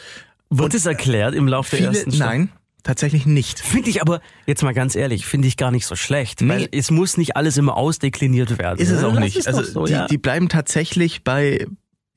Wird 0.49 0.73
es 0.73 0.85
erklärt 0.85 1.35
im 1.35 1.47
Laufe 1.47 1.75
der 1.75 1.87
ersten 1.87 2.11
Staffel? 2.11 2.37
nein, 2.39 2.49
tatsächlich 2.85 3.25
nicht. 3.25 3.59
Finde 3.59 3.89
ich 3.89 4.01
aber, 4.01 4.21
jetzt 4.45 4.63
mal 4.63 4.73
ganz 4.73 4.95
ehrlich, 4.95 5.25
finde 5.25 5.49
ich 5.49 5.57
gar 5.57 5.71
nicht 5.71 5.85
so 5.85 5.97
schlecht. 5.97 6.39
Nee. 6.39 6.47
Weil 6.49 6.69
es 6.71 6.89
muss 6.91 7.17
nicht 7.17 7.35
alles 7.35 7.57
immer 7.57 7.75
ausdekliniert 7.75 8.57
werden. 8.57 8.79
Ist 8.79 8.91
es 8.91 9.01
Ja, 9.01 9.07
auch 9.09 9.19
nicht. 9.19 9.45
Also 9.45 9.61
so, 9.63 9.85
die, 9.85 9.91
ja. 9.91 10.07
die 10.07 10.17
bleiben 10.17 10.47
tatsächlich 10.47 11.23
bei 11.25 11.67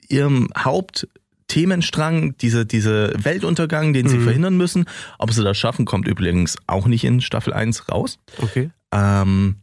ihrem 0.08 0.48
Hauptthemenstrang, 0.56 2.37
dieser 2.38 2.64
diese 2.64 3.12
Weltuntergang, 3.16 3.92
den 3.92 4.06
Mhm. 4.06 4.10
sie 4.10 4.18
verhindern 4.20 4.56
müssen. 4.56 4.84
Ob 5.18 5.32
sie 5.32 5.42
das 5.42 5.56
schaffen, 5.58 5.84
kommt 5.84 6.06
übrigens 6.06 6.56
auch 6.66 6.87
nicht 6.87 7.04
in 7.04 7.20
Staffel 7.20 7.52
1 7.52 7.88
raus. 7.88 8.18
okay. 8.40 8.70
Ähm, 8.92 9.56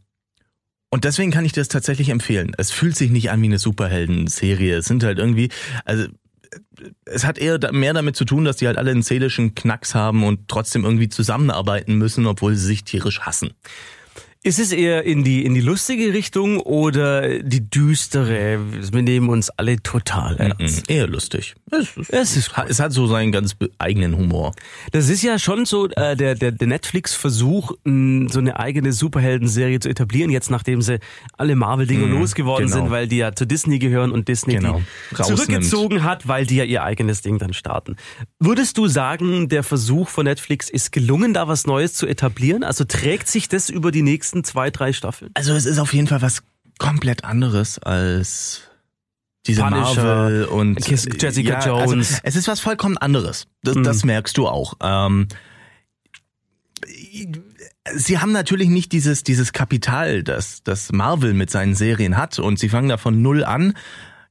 und 0.90 1.04
deswegen 1.04 1.32
kann 1.32 1.44
ich 1.44 1.52
das 1.52 1.66
tatsächlich 1.68 2.10
empfehlen. 2.10 2.52
Es 2.58 2.70
fühlt 2.70 2.96
sich 2.96 3.10
nicht 3.10 3.30
an 3.30 3.42
wie 3.42 3.46
eine 3.46 3.58
Superhelden-Serie. 3.58 4.76
Es 4.78 4.84
sind 4.86 5.02
halt 5.02 5.18
irgendwie, 5.18 5.48
also 5.84 6.06
es 7.04 7.24
hat 7.24 7.38
eher 7.38 7.58
mehr 7.72 7.94
damit 7.94 8.16
zu 8.16 8.24
tun, 8.24 8.44
dass 8.44 8.56
die 8.56 8.66
halt 8.66 8.78
alle 8.78 8.90
einen 8.90 9.02
seelischen 9.02 9.54
Knacks 9.54 9.94
haben 9.94 10.24
und 10.24 10.48
trotzdem 10.48 10.84
irgendwie 10.84 11.08
zusammenarbeiten 11.08 11.94
müssen, 11.96 12.26
obwohl 12.26 12.54
sie 12.54 12.66
sich 12.66 12.84
tierisch 12.84 13.20
hassen. 13.20 13.54
Ist 14.46 14.60
es 14.60 14.70
eher 14.70 15.02
in 15.02 15.24
die, 15.24 15.44
in 15.44 15.54
die 15.54 15.60
lustige 15.60 16.12
Richtung 16.12 16.60
oder 16.60 17.40
die 17.40 17.68
düstere? 17.68 18.60
Wir 18.92 19.02
nehmen 19.02 19.28
uns 19.28 19.50
alle 19.50 19.82
total 19.82 20.36
ernst. 20.36 20.88
Mhm. 20.88 20.94
Eher 20.94 21.08
lustig. 21.08 21.56
Es, 21.72 21.96
ist, 21.96 22.10
Es 22.10 22.36
ist 22.36 22.52
es 22.68 22.78
hat 22.78 22.92
so 22.92 23.08
seinen 23.08 23.32
ganz 23.32 23.56
eigenen 23.78 24.16
Humor. 24.16 24.54
Das 24.92 25.08
ist 25.08 25.22
ja 25.24 25.40
schon 25.40 25.64
so 25.66 25.88
äh, 25.88 26.14
der, 26.16 26.36
der, 26.36 26.52
der 26.52 26.68
Netflix-Versuch, 26.68 27.72
mh, 27.82 28.32
so 28.32 28.38
eine 28.38 28.60
eigene 28.60 28.92
Superhelden-Serie 28.92 29.80
zu 29.80 29.88
etablieren, 29.88 30.30
jetzt 30.30 30.48
nachdem 30.48 30.80
sie 30.80 31.00
alle 31.36 31.56
Marvel-Dinger 31.56 32.06
losgeworden 32.06 32.68
genau. 32.68 32.82
sind, 32.82 32.90
weil 32.92 33.08
die 33.08 33.16
ja 33.16 33.34
zu 33.34 33.46
Disney 33.48 33.80
gehören 33.80 34.12
und 34.12 34.28
Disney 34.28 34.54
Genau. 34.54 34.80
die 35.10 35.14
Rausnimmt. 35.16 35.40
zurückgezogen 35.40 36.04
hat, 36.04 36.28
weil 36.28 36.46
die 36.46 36.54
ja 36.54 36.64
ihr 36.64 36.84
eigenes 36.84 37.20
Ding 37.20 37.38
dann 37.38 37.52
starten. 37.52 37.96
Würdest 38.38 38.78
du 38.78 38.86
sagen, 38.86 39.48
der 39.48 39.64
Versuch 39.64 40.08
von 40.08 40.24
Netflix 40.24 40.70
ist 40.70 40.92
gelungen, 40.92 41.34
da 41.34 41.48
was 41.48 41.66
Neues 41.66 41.94
zu 41.94 42.06
etablieren? 42.06 42.62
Also 42.62 42.84
trägt 42.84 43.26
sich 43.26 43.48
das 43.48 43.70
über 43.70 43.90
die 43.90 44.02
nächsten 44.02 44.35
zwei, 44.44 44.70
drei 44.70 44.92
Staffeln? 44.92 45.30
Also 45.34 45.54
es 45.54 45.66
ist 45.66 45.78
auf 45.78 45.92
jeden 45.94 46.06
Fall 46.06 46.22
was 46.22 46.42
komplett 46.78 47.24
anderes 47.24 47.78
als 47.78 48.62
diese 49.46 49.62
Punisher, 49.62 50.02
Marvel 50.02 50.44
und 50.46 50.76
Kiss- 50.84 51.08
Jessica 51.18 51.60
ja, 51.60 51.66
Jones. 51.66 51.90
Also, 52.14 52.20
es 52.24 52.36
ist 52.36 52.48
was 52.48 52.60
vollkommen 52.60 52.98
anderes. 52.98 53.46
Das, 53.62 53.76
das 53.82 54.04
merkst 54.04 54.36
du 54.36 54.48
auch. 54.48 54.74
Ähm, 54.82 55.28
sie 57.94 58.18
haben 58.18 58.32
natürlich 58.32 58.68
nicht 58.68 58.92
dieses 58.92 59.22
dieses 59.22 59.52
Kapital, 59.52 60.22
das 60.22 60.62
das 60.62 60.92
Marvel 60.92 61.32
mit 61.34 61.50
seinen 61.50 61.74
Serien 61.74 62.16
hat 62.16 62.38
und 62.38 62.58
sie 62.58 62.68
fangen 62.68 62.88
da 62.88 62.96
von 62.96 63.22
null 63.22 63.44
an. 63.44 63.74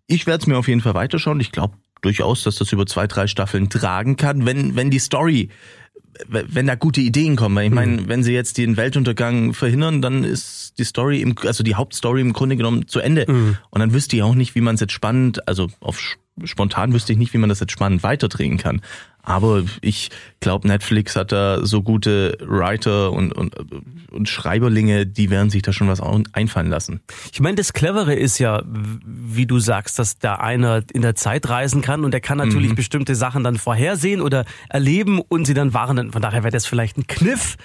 Ich 0.07 0.27
werde 0.27 0.41
es 0.41 0.47
mir 0.47 0.57
auf 0.57 0.67
jeden 0.67 0.81
Fall 0.81 0.93
weiterschauen. 0.93 1.39
Ich 1.39 1.51
glaube 1.51 1.75
durchaus, 2.01 2.43
dass 2.43 2.55
das 2.57 2.71
über 2.71 2.85
zwei 2.85 3.07
drei 3.07 3.27
Staffeln 3.27 3.69
tragen 3.69 4.17
kann, 4.17 4.45
wenn 4.45 4.75
wenn 4.75 4.91
die 4.91 5.00
Story 5.00 5.50
wenn 6.27 6.67
da 6.67 6.75
gute 6.75 7.01
Ideen 7.01 7.36
kommen. 7.36 7.55
Weil 7.55 7.67
ich 7.67 7.74
meine, 7.74 8.07
wenn 8.07 8.24
sie 8.24 8.34
jetzt 8.34 8.57
den 8.57 8.77
Weltuntergang 8.77 9.53
verhindern, 9.53 10.01
dann 10.01 10.24
ist 10.24 10.74
die 10.77 10.84
Story, 10.84 11.22
im, 11.22 11.36
also 11.43 11.63
die 11.63 11.75
Hauptstory 11.75 12.22
im 12.22 12.34
Grunde 12.34 12.57
genommen 12.57 12.88
zu 12.88 13.00
Ende. 13.00 13.25
Und 13.69 13.79
dann 13.79 13.93
wüsste 13.93 14.15
ich 14.15 14.24
auch 14.24 14.36
nicht, 14.36 14.55
wie 14.55 14.62
man 14.62 14.75
es 14.75 14.81
jetzt 14.81 14.93
spannend, 14.93 15.48
also 15.48 15.69
auf 15.79 16.00
spontan 16.43 16.93
wüsste 16.93 17.13
ich 17.13 17.17
nicht, 17.17 17.34
wie 17.34 17.38
man 17.38 17.50
das 17.50 17.60
jetzt 17.60 17.72
spannend 17.72 18.03
weiterdrehen 18.03 18.57
kann. 18.57 18.81
Aber 19.25 19.63
ich 19.82 20.10
glaube, 20.39 20.67
Netflix 20.67 21.15
hat 21.15 21.32
da 21.32 21.65
so 21.65 21.82
gute 21.82 22.38
Writer 22.41 23.12
und, 23.12 23.34
und, 23.34 23.55
und 24.12 24.29
Schreiberlinge, 24.29 25.05
die 25.05 25.29
werden 25.29 25.50
sich 25.50 25.62
da 25.63 25.74
schon 25.74 25.88
was 25.88 26.00
einfallen 26.34 26.67
lassen. 26.70 27.01
Ich 27.34 27.39
meine, 27.39 27.55
das 27.55 27.74
Clevere 27.74 28.13
ist 28.13 28.38
ja, 28.38 28.62
wie 28.65 29.46
du 29.48 29.60
sagst, 29.60 29.98
dass 30.00 30.20
da 30.20 30.36
einer 30.36 30.84
in 30.94 31.01
der 31.01 31.15
Zeit 31.15 31.50
reisen 31.50 31.82
kann 31.82 32.05
und 32.05 32.12
der 32.12 32.22
kann 32.22 32.38
natürlich 32.38 32.72
Mhm. 32.72 32.75
bestimmte 32.75 33.15
Sachen 33.15 33.44
dann 33.44 33.58
vorhersehen 33.58 34.22
oder 34.22 34.46
erleben 34.70 35.20
und 35.22 35.46
sie 35.46 35.53
dann 35.53 35.74
warnen. 35.74 36.12
Von 36.12 36.22
daher 36.22 36.44
wäre 36.44 36.51
das 36.51 36.65
vielleicht 36.65 36.98
ein 36.98 37.08
Kniff, 37.08 37.58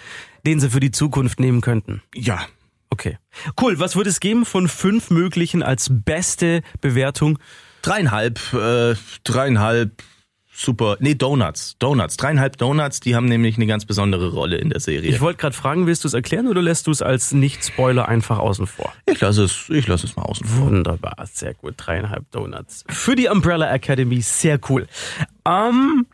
den 0.47 0.59
sie 0.61 0.71
für 0.71 0.81
die 0.81 0.91
Zukunft 0.91 1.41
nehmen 1.41 1.61
könnten. 1.61 2.03
Ja, 2.15 2.41
Okay. 2.93 3.19
Cool. 3.61 3.79
Was 3.79 3.95
würde 3.95 4.11
es 4.11 4.19
geben 4.19 4.45
von 4.45 4.67
fünf 4.67 5.11
möglichen 5.11 5.63
als 5.63 5.89
beste 5.93 6.61
Bewertung? 6.81 7.39
dreieinhalb, 7.83 8.41
äh, 8.53 8.95
dreieinhalb, 9.23 10.03
super, 10.61 10.97
nee, 11.01 11.15
Donuts, 11.15 11.77
Donuts, 11.79 12.17
dreieinhalb 12.17 12.57
Donuts, 12.59 13.01
die 13.01 13.17
haben 13.17 13.27
nämlich 13.27 13.57
eine 13.57 13.67
ganz 13.67 13.87
besondere 13.87 14.33
Rolle 14.33 14.57
in 14.57 14.71
der 14.71 14.81
Serie. 14.81 15.11
Ich 15.11 15.21
wollte 15.21 15.39
gerade 15.39 15.57
fragen, 15.57 15.87
willst 15.87 16.05
du 16.05 16.09
es 16.09 16.15
erklären 16.15 16.49
oder 16.49 16.63
lässt 16.63 16.87
du 16.87 16.91
es 16.91 17.03
als 17.03 17.33
Nicht-Spoiler 17.33 18.09
einfach 18.09 18.39
außen 18.39 18.67
vor? 18.67 18.93
Ich 19.07 19.21
lasse 19.21 19.45
es, 19.45 19.69
ich 19.71 19.87
lasse 19.89 20.07
es 20.07 20.17
mal 20.17 20.23
außen 20.23 20.47
vor. 20.47 20.67
Wunderbar, 20.67 21.17
sehr 21.33 21.55
gut. 21.55 21.75
Dreieinhalb 21.77 22.31
Donuts. 22.31 22.85
Für 22.89 23.17
die 23.17 23.29
Umbrella 23.29 23.73
Academy, 23.73 24.21
sehr 24.21 24.61
cool. 24.69 24.87
Ähm, 25.47 26.07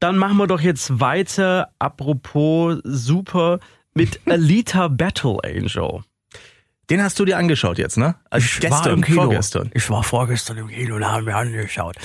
dann 0.00 0.16
machen 0.16 0.36
wir 0.36 0.46
doch 0.46 0.60
jetzt 0.60 1.00
weiter, 1.00 1.70
apropos 1.78 2.78
super, 2.84 3.60
mit 3.94 4.20
Alita 4.26 4.88
Battle 4.88 5.38
Angel. 5.44 6.02
Den 6.90 7.02
hast 7.02 7.18
du 7.18 7.24
dir 7.26 7.36
angeschaut 7.36 7.76
jetzt, 7.78 7.98
ne? 7.98 8.14
Also 8.30 8.46
gestern, 8.60 9.04
vorgestern. 9.04 9.70
Ich 9.74 9.90
war 9.90 10.02
vorgestern 10.02 10.56
im 10.56 10.68
Kino 10.68 10.96
und 10.96 11.04
habe 11.06 11.22
mir 11.24 11.36
angeschaut. 11.36 11.96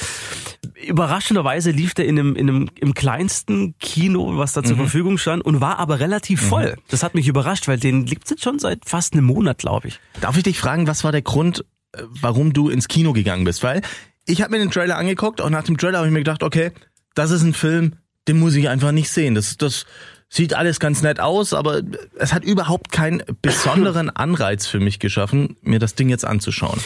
Überraschenderweise 0.85 1.71
lief 1.71 1.93
der 1.93 2.05
in 2.05 2.19
einem, 2.19 2.35
in 2.35 2.49
einem 2.49 2.69
im 2.79 2.93
kleinsten 2.93 3.75
Kino, 3.79 4.37
was 4.37 4.53
da 4.53 4.61
Mhm. 4.61 4.65
zur 4.65 4.77
Verfügung 4.77 5.17
stand, 5.17 5.45
und 5.45 5.61
war 5.61 5.79
aber 5.79 5.99
relativ 5.99 6.41
voll. 6.41 6.75
Das 6.89 7.03
hat 7.03 7.15
mich 7.15 7.27
überrascht, 7.27 7.67
weil 7.67 7.79
den 7.79 8.05
gibt's 8.05 8.29
jetzt 8.29 8.43
schon 8.43 8.59
seit 8.59 8.85
fast 8.85 9.13
einem 9.13 9.25
Monat, 9.25 9.59
glaube 9.59 9.87
ich. 9.87 9.99
Darf 10.19 10.35
ich 10.37 10.43
dich 10.43 10.59
fragen, 10.59 10.87
was 10.87 11.03
war 11.03 11.11
der 11.11 11.21
Grund, 11.21 11.63
äh, 11.93 12.01
warum 12.21 12.53
du 12.53 12.69
ins 12.69 12.87
Kino 12.87 13.13
gegangen 13.13 13.45
bist? 13.45 13.63
Weil 13.63 13.81
ich 14.25 14.41
habe 14.41 14.51
mir 14.51 14.59
den 14.59 14.71
Trailer 14.71 14.97
angeguckt 14.97 15.39
und 15.41 15.51
nach 15.51 15.63
dem 15.63 15.77
Trailer 15.77 15.99
habe 15.99 16.07
ich 16.07 16.13
mir 16.13 16.19
gedacht, 16.19 16.43
okay, 16.43 16.71
das 17.15 17.31
ist 17.31 17.43
ein 17.43 17.53
Film, 17.53 17.93
den 18.27 18.39
muss 18.39 18.55
ich 18.55 18.67
einfach 18.69 18.91
nicht 18.91 19.09
sehen. 19.09 19.35
Das, 19.35 19.57
das 19.57 19.85
sieht 20.33 20.55
alles 20.55 20.79
ganz 20.79 21.03
nett 21.03 21.19
aus, 21.19 21.53
aber 21.53 21.81
es 22.15 22.33
hat 22.33 22.43
überhaupt 22.43 22.91
keinen 22.91 23.21
besonderen 23.43 24.09
Anreiz 24.15 24.65
für 24.65 24.79
mich 24.79 24.97
geschaffen, 24.97 25.57
mir 25.61 25.77
das 25.77 25.93
Ding 25.93 26.09
jetzt 26.09 26.25
anzuschauen. 26.25 26.79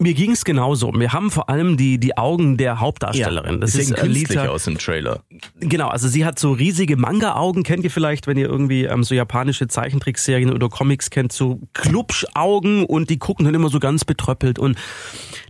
Mir 0.00 0.14
ging's 0.14 0.44
genauso. 0.44 0.92
Wir 0.94 1.12
haben 1.12 1.28
vor 1.28 1.48
allem 1.48 1.76
die, 1.76 1.98
die 1.98 2.16
Augen 2.16 2.56
der 2.56 2.78
Hauptdarstellerin. 2.78 3.60
Das 3.60 3.72
das 3.72 3.86
sieht 3.86 3.96
ist 3.96 4.00
künstlich 4.00 4.38
aus 4.38 4.68
im 4.68 4.78
Trailer. 4.78 5.24
Genau, 5.58 5.88
also 5.88 6.06
sie 6.06 6.24
hat 6.24 6.38
so 6.38 6.52
riesige 6.52 6.96
Manga-Augen, 6.96 7.64
kennt 7.64 7.82
ihr 7.82 7.90
vielleicht, 7.90 8.28
wenn 8.28 8.36
ihr 8.36 8.46
irgendwie 8.48 8.84
ähm, 8.84 9.02
so 9.02 9.16
japanische 9.16 9.66
Zeichentrickserien 9.66 10.52
oder 10.52 10.68
Comics 10.68 11.10
kennt, 11.10 11.32
so 11.32 11.60
Klubschaugen 11.72 12.84
und 12.84 13.10
die 13.10 13.18
gucken 13.18 13.44
dann 13.44 13.56
immer 13.56 13.70
so 13.70 13.80
ganz 13.80 14.04
betröppelt 14.04 14.60
und 14.60 14.78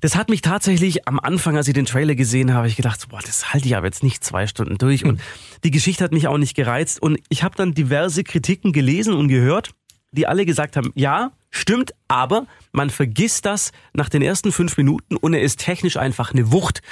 das 0.01 0.17
hat 0.17 0.31
mich 0.31 0.41
tatsächlich 0.41 1.07
am 1.07 1.21
Anfang, 1.21 1.59
als 1.59 1.69
ich 1.69 1.75
den 1.75 1.85
Trailer 1.85 2.15
gesehen 2.15 2.55
habe, 2.55 2.69
ich 2.69 2.77
gedacht, 2.77 3.07
boah, 3.11 3.21
das 3.21 3.53
halte 3.53 3.67
ich 3.67 3.77
aber 3.77 3.87
jetzt 3.87 4.03
nicht 4.03 4.25
zwei 4.25 4.47
Stunden 4.47 4.79
durch 4.79 5.05
und 5.05 5.21
die 5.63 5.71
Geschichte 5.71 6.03
hat 6.05 6.13
mich 6.13 6.27
auch 6.27 6.39
nicht 6.39 6.55
gereizt 6.55 7.03
und 7.03 7.19
ich 7.29 7.43
habe 7.43 7.55
dann 7.55 7.75
diverse 7.75 8.25
Kritiken 8.25 8.73
gelesen 8.73 9.13
und 9.13 9.29
gehört, 9.29 9.73
die 10.13 10.27
alle 10.27 10.47
gesagt 10.47 10.79
haben, 10.79 10.91
ja, 10.95 11.33
stimmt, 11.51 11.93
aber 12.09 12.47
man 12.73 12.91
vergisst 12.91 13.47
das 13.47 13.73
nach 13.93 14.09
den 14.09 14.23
ersten 14.23 14.53
fünf 14.53 14.77
Minuten 14.77 15.17
und 15.17 15.35
er 15.35 15.43
ist 15.43 15.61
technisch 15.61 15.97
einfach 15.97 16.33
eine 16.33 16.53
Wucht, 16.53 16.83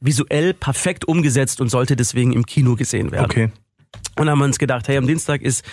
visuell 0.00 0.54
perfekt 0.54 1.06
umgesetzt 1.06 1.60
und 1.60 1.68
sollte 1.68 1.96
deswegen 1.96 2.32
im 2.32 2.46
Kino 2.46 2.76
gesehen 2.76 3.12
werden. 3.12 3.26
Okay. 3.26 3.50
Und 4.16 4.26
dann 4.26 4.30
haben 4.30 4.38
wir 4.38 4.44
uns 4.44 4.58
gedacht, 4.58 4.88
hey, 4.88 4.96
am 4.96 5.06
Dienstag 5.06 5.42
ist, 5.42 5.64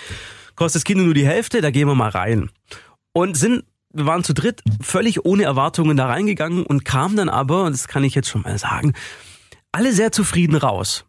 kostet 0.55 0.81
das 0.81 0.83
Kino 0.83 1.03
nur 1.03 1.13
die 1.13 1.25
Hälfte, 1.25 1.61
da 1.61 1.71
gehen 1.71 1.87
wir 1.87 1.95
mal 1.95 2.09
rein. 2.09 2.49
Und 3.13 3.37
sind, 3.37 3.63
wir 3.93 4.05
waren 4.05 4.23
zu 4.23 4.33
dritt 4.33 4.61
völlig 4.81 5.25
ohne 5.25 5.43
Erwartungen 5.43 5.97
da 5.97 6.07
reingegangen 6.07 6.65
und 6.65 6.85
kamen 6.85 7.15
dann 7.15 7.29
aber, 7.29 7.63
und 7.63 7.73
das 7.73 7.87
kann 7.87 8.03
ich 8.03 8.15
jetzt 8.15 8.29
schon 8.29 8.41
mal 8.41 8.57
sagen, 8.57 8.93
alle 9.71 9.93
sehr 9.93 10.11
zufrieden 10.11 10.55
raus. 10.55 11.05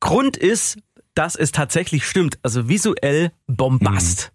Grund 0.00 0.36
ist, 0.36 0.78
dass 1.14 1.36
es 1.36 1.52
tatsächlich 1.52 2.06
stimmt. 2.06 2.38
Also 2.42 2.68
visuell 2.68 3.32
Bombast. 3.46 4.32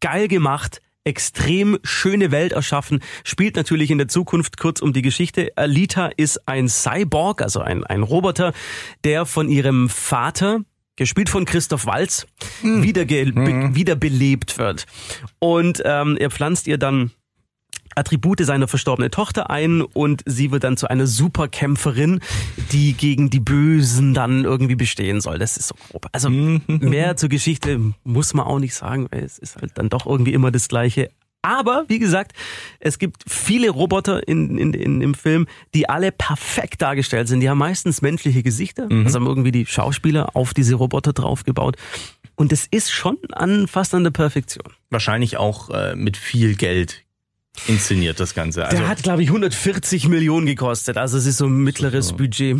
Geil 0.00 0.28
gemacht. 0.28 0.80
Extrem 1.04 1.78
schöne 1.82 2.30
Welt 2.30 2.52
erschaffen, 2.52 3.00
spielt 3.24 3.56
natürlich 3.56 3.90
in 3.90 3.98
der 3.98 4.08
Zukunft 4.08 4.58
kurz 4.58 4.80
um 4.80 4.92
die 4.92 5.02
Geschichte. 5.02 5.52
Alita 5.56 6.10
ist 6.16 6.46
ein 6.46 6.68
Cyborg, 6.68 7.40
also 7.40 7.60
ein, 7.60 7.84
ein 7.84 8.02
Roboter, 8.02 8.52
der 9.04 9.24
von 9.24 9.48
ihrem 9.48 9.88
Vater, 9.88 10.60
gespielt 10.96 11.30
von 11.30 11.44
Christoph 11.44 11.86
Walz, 11.86 12.26
wieder, 12.62 13.04
ge 13.04 13.30
be 13.30 13.74
wiederbelebt 13.74 14.58
wird. 14.58 14.86
Und 15.38 15.80
ähm, 15.84 16.16
er 16.18 16.30
pflanzt 16.30 16.66
ihr 16.66 16.76
dann 16.76 17.12
Attribute 17.94 18.44
seiner 18.44 18.68
verstorbenen 18.68 19.10
Tochter 19.10 19.50
ein 19.50 19.82
und 19.82 20.22
sie 20.26 20.50
wird 20.50 20.64
dann 20.64 20.76
zu 20.76 20.88
einer 20.88 21.06
Superkämpferin, 21.06 22.20
die 22.72 22.92
gegen 22.92 23.30
die 23.30 23.40
Bösen 23.40 24.14
dann 24.14 24.44
irgendwie 24.44 24.76
bestehen 24.76 25.20
soll. 25.20 25.38
Das 25.38 25.56
ist 25.56 25.68
so 25.68 25.74
grob. 25.90 26.06
Also 26.12 26.30
mehr 26.30 27.16
zur 27.16 27.28
Geschichte 27.28 27.80
muss 28.04 28.34
man 28.34 28.46
auch 28.46 28.58
nicht 28.58 28.74
sagen, 28.74 29.08
weil 29.10 29.24
es 29.24 29.38
ist 29.38 29.56
halt 29.56 29.72
dann 29.74 29.88
doch 29.88 30.06
irgendwie 30.06 30.32
immer 30.32 30.50
das 30.50 30.68
Gleiche. 30.68 31.10
Aber 31.42 31.84
wie 31.88 32.00
gesagt, 32.00 32.32
es 32.80 32.98
gibt 32.98 33.24
viele 33.28 33.70
Roboter 33.70 34.26
in, 34.26 34.58
in, 34.58 34.74
in, 34.74 35.00
im 35.00 35.14
Film, 35.14 35.46
die 35.72 35.88
alle 35.88 36.10
perfekt 36.10 36.82
dargestellt 36.82 37.28
sind. 37.28 37.40
Die 37.40 37.48
haben 37.48 37.58
meistens 37.58 38.02
menschliche 38.02 38.42
Gesichter, 38.42 38.88
also 38.90 39.20
haben 39.20 39.26
irgendwie 39.26 39.52
die 39.52 39.64
Schauspieler 39.64 40.34
auf 40.34 40.52
diese 40.52 40.74
Roboter 40.74 41.12
draufgebaut. 41.12 41.76
Und 42.34 42.52
es 42.52 42.66
ist 42.70 42.90
schon 42.90 43.18
an, 43.32 43.66
fast 43.68 43.94
an 43.94 44.04
der 44.04 44.10
Perfektion. 44.10 44.66
Wahrscheinlich 44.90 45.36
auch 45.36 45.70
äh, 45.70 45.94
mit 45.94 46.16
viel 46.16 46.54
Geld 46.54 47.04
inszeniert 47.66 48.20
das 48.20 48.34
Ganze. 48.34 48.64
Also, 48.64 48.78
Der 48.78 48.88
hat, 48.88 49.02
glaube 49.02 49.22
ich, 49.22 49.28
140 49.28 50.08
Millionen 50.08 50.46
gekostet. 50.46 50.96
Also 50.96 51.18
es 51.18 51.26
ist 51.26 51.38
so 51.38 51.46
ein 51.46 51.58
mittleres 51.58 52.12
Budget. 52.12 52.58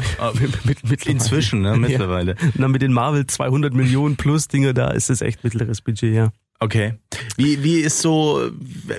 Mit, 0.65 0.85
mit, 0.85 1.07
inzwischen, 1.07 1.63
ne, 1.63 1.77
mittlerweile. 1.77 2.37
Ja. 2.39 2.47
Und 2.47 2.61
dann 2.61 2.71
mit 2.71 2.83
den 2.83 2.93
Marvel 2.93 3.27
200 3.27 3.75
Millionen 3.75 4.17
plus 4.17 4.49
Dinger 4.49 4.73
da 4.75 4.91
ist 4.91 5.11
es 5.11 5.21
echt 5.21 5.45
mittleres 5.45 5.81
Budget, 5.81 6.15
ja. 6.15 6.31
Okay. 6.61 6.95
Wie, 7.37 7.63
wie 7.63 7.79
ist 7.79 8.01
so, 8.01 8.51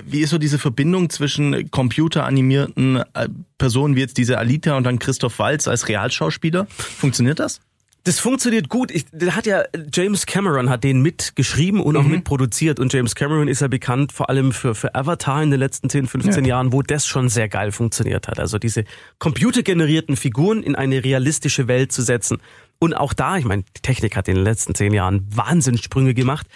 wie 0.06 0.20
ist 0.20 0.30
so 0.30 0.38
diese 0.38 0.58
Verbindung 0.58 1.10
zwischen 1.10 1.70
computeranimierten 1.70 3.02
äh, 3.14 3.28
Personen 3.58 3.96
wie 3.96 4.00
jetzt 4.00 4.16
diese 4.16 4.38
Alita 4.38 4.76
und 4.76 4.84
dann 4.84 4.98
Christoph 4.98 5.38
Waltz 5.38 5.68
als 5.68 5.88
Realschauspieler? 5.88 6.66
Funktioniert 6.70 7.38
das? 7.38 7.60
Das 8.04 8.18
funktioniert 8.18 8.68
gut. 8.70 8.90
Ich, 8.90 9.04
der 9.12 9.36
hat 9.36 9.44
ja 9.46 9.62
James 9.92 10.24
Cameron 10.24 10.70
hat 10.70 10.84
den 10.84 11.02
mitgeschrieben 11.02 11.80
und 11.80 11.96
auch 11.98 12.04
mitproduziert 12.04 12.80
und 12.80 12.92
James 12.92 13.14
Cameron 13.14 13.46
ist 13.46 13.60
ja 13.60 13.68
bekannt 13.68 14.12
vor 14.12 14.30
allem 14.30 14.52
für 14.52 14.74
für 14.74 14.94
Avatar 14.94 15.42
in 15.42 15.50
den 15.50 15.60
letzten 15.60 15.90
10, 15.90 16.06
15 16.06 16.44
Jahren, 16.46 16.72
wo 16.72 16.80
das 16.80 17.06
schon 17.06 17.28
sehr 17.28 17.48
geil 17.48 17.72
funktioniert 17.72 18.26
hat. 18.26 18.40
Also 18.40 18.58
diese 18.58 18.84
computergenerierten 19.18 20.16
Figuren 20.16 20.62
in 20.62 20.74
eine 20.76 21.04
realistische 21.04 21.68
Welt 21.68 21.92
zu 21.92 22.02
setzen 22.02 22.38
und 22.78 22.94
auch 22.94 23.12
da, 23.12 23.36
ich 23.36 23.44
meine, 23.44 23.64
die 23.76 23.82
Technik 23.82 24.16
hat 24.16 24.28
in 24.28 24.34
den 24.36 24.44
letzten 24.44 24.74
10 24.74 24.94
Jahren 24.94 25.26
Wahnsinnssprünge 25.34 26.14
gemacht 26.14 26.46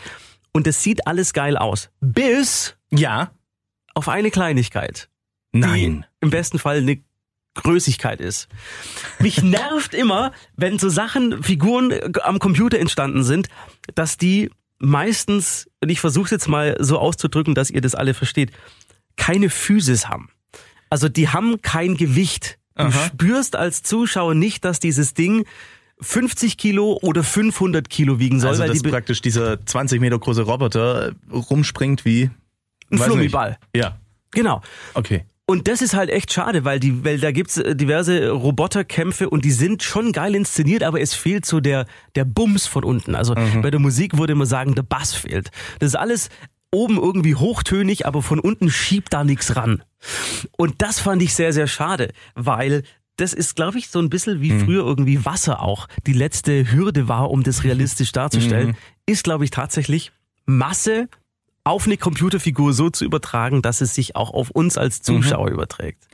und 0.52 0.66
es 0.66 0.82
sieht 0.82 1.06
alles 1.06 1.32
geil 1.34 1.56
aus, 1.58 1.90
bis 2.00 2.76
Ja. 2.90 3.30
auf 3.94 4.08
eine 4.08 4.30
Kleinigkeit. 4.30 5.08
Nein. 5.52 6.04
Im 6.20 6.30
besten 6.30 6.58
Fall 6.58 6.78
eine 6.78 6.98
Größigkeit 7.54 8.20
ist. 8.20 8.48
Mich 9.20 9.42
nervt 9.42 9.94
immer, 9.94 10.32
wenn 10.56 10.78
so 10.78 10.88
Sachen, 10.88 11.42
Figuren 11.42 11.92
am 12.22 12.38
Computer 12.38 12.78
entstanden 12.78 13.22
sind, 13.22 13.48
dass 13.94 14.16
die 14.16 14.50
meistens, 14.78 15.68
und 15.80 15.88
ich 15.88 16.00
versuche 16.00 16.30
jetzt 16.32 16.48
mal 16.48 16.76
so 16.80 16.98
auszudrücken, 16.98 17.54
dass 17.54 17.70
ihr 17.70 17.80
das 17.80 17.94
alle 17.94 18.14
versteht, 18.14 18.52
keine 19.16 19.50
Physis 19.50 20.08
haben. 20.08 20.30
Also 20.90 21.08
die 21.08 21.28
haben 21.28 21.62
kein 21.62 21.96
Gewicht. 21.96 22.58
Du 22.76 22.84
Aha. 22.84 23.06
spürst 23.06 23.56
als 23.56 23.82
Zuschauer 23.82 24.34
nicht, 24.34 24.64
dass 24.64 24.80
dieses 24.80 25.14
Ding 25.14 25.46
50 26.00 26.58
Kilo 26.58 26.98
oder 27.02 27.22
500 27.22 27.88
Kilo 27.88 28.18
wiegen 28.18 28.40
soll, 28.40 28.50
Also 28.50 28.66
dass 28.66 28.82
die 28.82 28.88
praktisch 28.88 29.22
dieser 29.22 29.64
20 29.64 30.00
Meter 30.00 30.18
große 30.18 30.42
Roboter 30.42 31.08
äh, 31.08 31.12
rumspringt 31.32 32.04
wie 32.04 32.30
ein 32.90 32.98
Flummiball. 32.98 33.58
Ja. 33.74 33.98
Genau. 34.32 34.60
Okay. 34.94 35.24
Und 35.46 35.68
das 35.68 35.82
ist 35.82 35.94
halt 35.94 36.08
echt 36.08 36.32
schade, 36.32 36.64
weil 36.64 36.80
die, 36.80 37.04
weil 37.04 37.18
da 37.18 37.30
gibt's 37.30 37.58
äh, 37.58 37.76
diverse 37.76 38.30
Roboterkämpfe 38.30 39.28
und 39.28 39.44
die 39.44 39.50
sind 39.50 39.82
schon 39.82 40.12
geil 40.12 40.34
inszeniert, 40.34 40.82
aber 40.82 41.00
es 41.00 41.14
fehlt 41.14 41.44
so 41.44 41.60
der, 41.60 41.86
der 42.14 42.24
Bums 42.24 42.66
von 42.66 42.82
unten. 42.82 43.14
Also 43.14 43.34
bei 43.34 43.70
der 43.70 43.80
Musik 43.80 44.16
würde 44.16 44.34
man 44.34 44.46
sagen, 44.46 44.74
der 44.74 44.84
Bass 44.84 45.14
fehlt. 45.14 45.50
Das 45.80 45.88
ist 45.88 45.96
alles 45.96 46.30
oben 46.72 46.96
irgendwie 46.96 47.34
hochtönig, 47.34 48.06
aber 48.06 48.22
von 48.22 48.40
unten 48.40 48.70
schiebt 48.70 49.12
da 49.12 49.22
nichts 49.22 49.54
ran. 49.54 49.82
Und 50.56 50.82
das 50.82 50.98
fand 50.98 51.22
ich 51.22 51.34
sehr, 51.34 51.52
sehr 51.52 51.66
schade, 51.66 52.12
weil 52.34 52.82
das 53.16 53.32
ist, 53.32 53.54
glaube 53.54 53.78
ich, 53.78 53.88
so 53.90 54.00
ein 54.00 54.10
bisschen 54.10 54.40
wie 54.40 54.58
früher 54.58 54.84
irgendwie 54.84 55.24
Wasser 55.24 55.62
auch. 55.62 55.86
Die 56.06 56.12
letzte 56.12 56.72
Hürde 56.72 57.06
war, 57.06 57.30
um 57.30 57.44
das 57.44 57.62
realistisch 57.62 58.10
darzustellen, 58.12 58.76
ist, 59.06 59.22
glaube 59.22 59.44
ich, 59.44 59.50
tatsächlich 59.50 60.10
Masse 60.46 61.08
auf 61.64 61.86
eine 61.86 61.96
Computerfigur 61.96 62.72
so 62.72 62.90
zu 62.90 63.04
übertragen, 63.04 63.62
dass 63.62 63.80
es 63.80 63.94
sich 63.94 64.16
auch 64.16 64.32
auf 64.32 64.50
uns 64.50 64.76
als 64.78 65.02
Zuschauer 65.02 65.50
überträgt. 65.50 66.04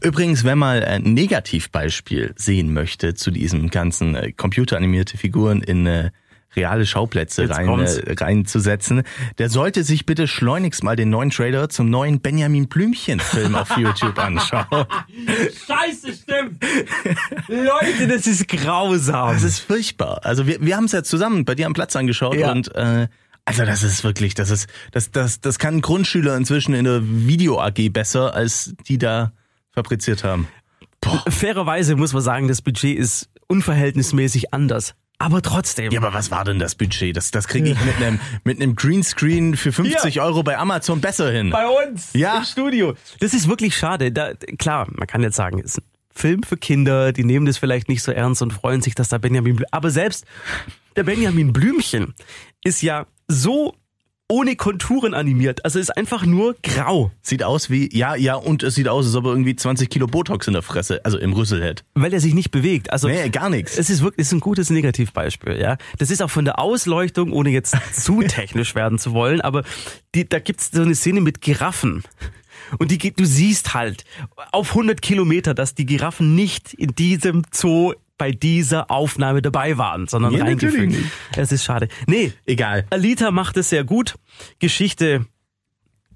Übrigens, 0.00 0.44
wenn 0.44 0.58
man 0.58 0.82
ein 0.82 1.02
Negativbeispiel 1.14 2.32
sehen 2.36 2.72
möchte 2.72 3.14
zu 3.14 3.30
diesem 3.30 3.70
ganzen 3.70 4.14
äh, 4.14 4.32
computeranimierte 4.32 5.18
Figuren 5.18 5.62
in 5.62 5.86
äh, 5.86 6.10
reale 6.56 6.86
Schauplätze 6.86 7.50
rein, 7.50 7.68
äh, 7.80 8.14
reinzusetzen, 8.14 9.02
der 9.38 9.50
sollte 9.50 9.82
sich 9.82 10.06
bitte 10.06 10.28
schleunigst 10.28 10.84
mal 10.84 10.94
den 10.94 11.10
neuen 11.10 11.30
Trailer 11.30 11.68
zum 11.68 11.90
neuen 11.90 12.20
Benjamin 12.20 12.68
Blümchen 12.68 13.18
Film 13.18 13.56
auf 13.56 13.70
YouTube 13.76 14.16
anschauen. 14.18 14.86
Scheiße, 15.66 16.12
stimmt. 16.12 16.64
Leute, 17.48 18.06
das 18.08 18.28
ist 18.28 18.46
grausam. 18.46 19.34
Das 19.34 19.42
ist 19.42 19.58
furchtbar. 19.58 20.20
Also 20.22 20.46
wir, 20.46 20.60
wir 20.60 20.76
haben 20.76 20.84
es 20.84 20.92
ja 20.92 21.02
zusammen 21.02 21.44
bei 21.44 21.56
dir 21.56 21.66
am 21.66 21.72
Platz 21.74 21.96
angeschaut 21.96 22.36
Ja. 22.36 22.52
und 22.52 22.72
äh, 22.76 23.08
also 23.44 23.64
das 23.64 23.82
ist 23.82 24.04
wirklich, 24.04 24.34
das 24.34 24.50
ist, 24.50 24.68
das, 24.92 25.10
das, 25.10 25.40
das 25.40 25.58
kann 25.58 25.76
ein 25.76 25.80
Grundschüler 25.80 26.36
inzwischen 26.36 26.74
in 26.74 26.84
der 26.84 27.00
Video 27.04 27.60
AG 27.60 27.90
besser, 27.92 28.34
als 28.34 28.74
die 28.88 28.98
da 28.98 29.32
fabriziert 29.72 30.24
haben. 30.24 30.48
Fairerweise 31.28 31.96
muss 31.96 32.12
man 32.12 32.22
sagen, 32.22 32.48
das 32.48 32.62
Budget 32.62 32.98
ist 32.98 33.28
unverhältnismäßig 33.48 34.54
anders. 34.54 34.94
Aber 35.18 35.42
trotzdem. 35.42 35.92
Ja, 35.92 36.00
aber 36.00 36.12
was 36.12 36.30
war 36.30 36.44
denn 36.44 36.58
das 36.58 36.74
Budget? 36.74 37.16
Das, 37.16 37.30
das 37.30 37.46
kriege 37.46 37.70
ich 37.70 37.84
mit 37.84 37.96
einem 37.96 38.18
mit 38.42 38.60
einem 38.60 38.74
Greenscreen 38.74 39.56
für 39.56 39.72
50 39.72 40.20
Euro 40.20 40.42
bei 40.42 40.58
Amazon 40.58 41.00
besser 41.00 41.30
hin. 41.30 41.50
bei 41.50 41.66
uns 41.66 42.10
Ja. 42.14 42.38
im 42.38 42.44
Studio. 42.44 42.94
Das 43.20 43.32
ist 43.32 43.48
wirklich 43.48 43.76
schade. 43.76 44.10
Da, 44.10 44.34
klar, 44.58 44.86
man 44.90 45.06
kann 45.06 45.22
jetzt 45.22 45.36
sagen, 45.36 45.60
es 45.60 45.72
ist 45.72 45.78
ein 45.78 45.84
Film 46.10 46.42
für 46.42 46.56
Kinder, 46.56 47.12
die 47.12 47.24
nehmen 47.24 47.46
das 47.46 47.58
vielleicht 47.58 47.88
nicht 47.88 48.02
so 48.02 48.10
ernst 48.10 48.42
und 48.42 48.52
freuen 48.52 48.80
sich, 48.82 48.94
dass 48.94 49.08
da 49.08 49.18
Benjamin 49.18 49.54
Blümchen. 49.56 49.72
Aber 49.72 49.90
selbst 49.90 50.24
der 50.96 51.04
Benjamin 51.04 51.52
Blümchen 51.52 52.14
ist 52.64 52.82
ja 52.82 53.06
so 53.28 53.74
ohne 54.28 54.56
Konturen 54.56 55.12
animiert. 55.12 55.64
Also 55.64 55.78
ist 55.78 55.96
einfach 55.96 56.24
nur 56.24 56.56
grau, 56.62 57.10
Sieht 57.20 57.44
aus 57.44 57.68
wie, 57.68 57.94
ja, 57.96 58.14
ja, 58.16 58.36
und 58.36 58.62
es 58.62 58.74
sieht 58.74 58.88
aus, 58.88 59.06
als 59.06 59.14
ob 59.14 59.26
er 59.26 59.32
irgendwie 59.32 59.54
20 59.54 59.90
Kilo 59.90 60.06
Botox 60.06 60.46
in 60.46 60.54
der 60.54 60.62
Fresse, 60.62 61.04
also 61.04 61.18
im 61.18 61.32
Rüssel 61.34 61.62
hätte. 61.62 61.84
weil 61.94 62.12
er 62.12 62.20
sich 62.20 62.34
nicht 62.34 62.50
bewegt. 62.50 62.90
Also 62.90 63.06
Nee, 63.08 63.28
gar 63.28 63.50
nichts. 63.50 63.76
Es 63.76 63.90
ist 63.90 64.02
wirklich 64.02 64.26
ist 64.26 64.32
ein 64.32 64.40
gutes 64.40 64.70
Negativbeispiel, 64.70 65.60
ja. 65.60 65.76
Das 65.98 66.10
ist 66.10 66.22
auch 66.22 66.30
von 66.30 66.46
der 66.46 66.58
Ausleuchtung, 66.58 67.32
ohne 67.32 67.50
jetzt 67.50 67.76
zu 67.92 68.22
technisch 68.26 68.74
werden 68.74 68.98
zu 68.98 69.12
wollen, 69.12 69.42
aber 69.42 69.62
die, 70.14 70.26
da 70.26 70.38
gibt's 70.38 70.70
so 70.72 70.82
eine 70.82 70.94
Szene 70.94 71.20
mit 71.20 71.42
Giraffen. 71.42 72.02
Und 72.78 72.90
die, 72.90 72.98
du 72.98 73.26
siehst 73.26 73.74
halt 73.74 74.04
auf 74.52 74.70
100 74.70 75.02
Kilometer, 75.02 75.52
dass 75.52 75.74
die 75.74 75.84
Giraffen 75.84 76.34
nicht 76.34 76.72
in 76.72 76.94
diesem 76.94 77.42
Zoo 77.52 77.92
bei 78.18 78.30
dieser 78.32 78.90
Aufnahme 78.90 79.42
dabei 79.42 79.76
waren, 79.76 80.06
sondern 80.06 80.32
Ja, 80.32 80.44
reingefügt. 80.44 80.96
Es 81.36 81.52
ist 81.52 81.64
schade. 81.64 81.88
Nee, 82.06 82.32
Egal. 82.46 82.86
Alita 82.90 83.30
macht 83.30 83.56
es 83.56 83.70
sehr 83.70 83.84
gut. 83.84 84.14
Geschichte, 84.58 85.26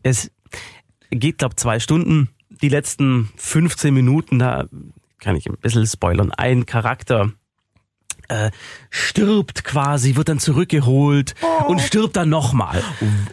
es 0.02 0.30
geht, 1.10 1.38
glaub 1.38 1.58
zwei 1.58 1.80
Stunden. 1.80 2.28
Die 2.62 2.68
letzten 2.68 3.30
15 3.36 3.92
Minuten, 3.92 4.38
da 4.38 4.66
kann 5.20 5.36
ich 5.36 5.46
ein 5.46 5.56
bisschen 5.60 5.86
spoilern. 5.86 6.30
Ein 6.32 6.66
Charakter 6.66 7.32
äh, 8.28 8.50
stirbt 8.90 9.64
quasi, 9.64 10.16
wird 10.16 10.28
dann 10.28 10.38
zurückgeholt 10.38 11.34
und 11.66 11.80
stirbt 11.80 12.16
dann 12.16 12.28
nochmal. 12.28 12.82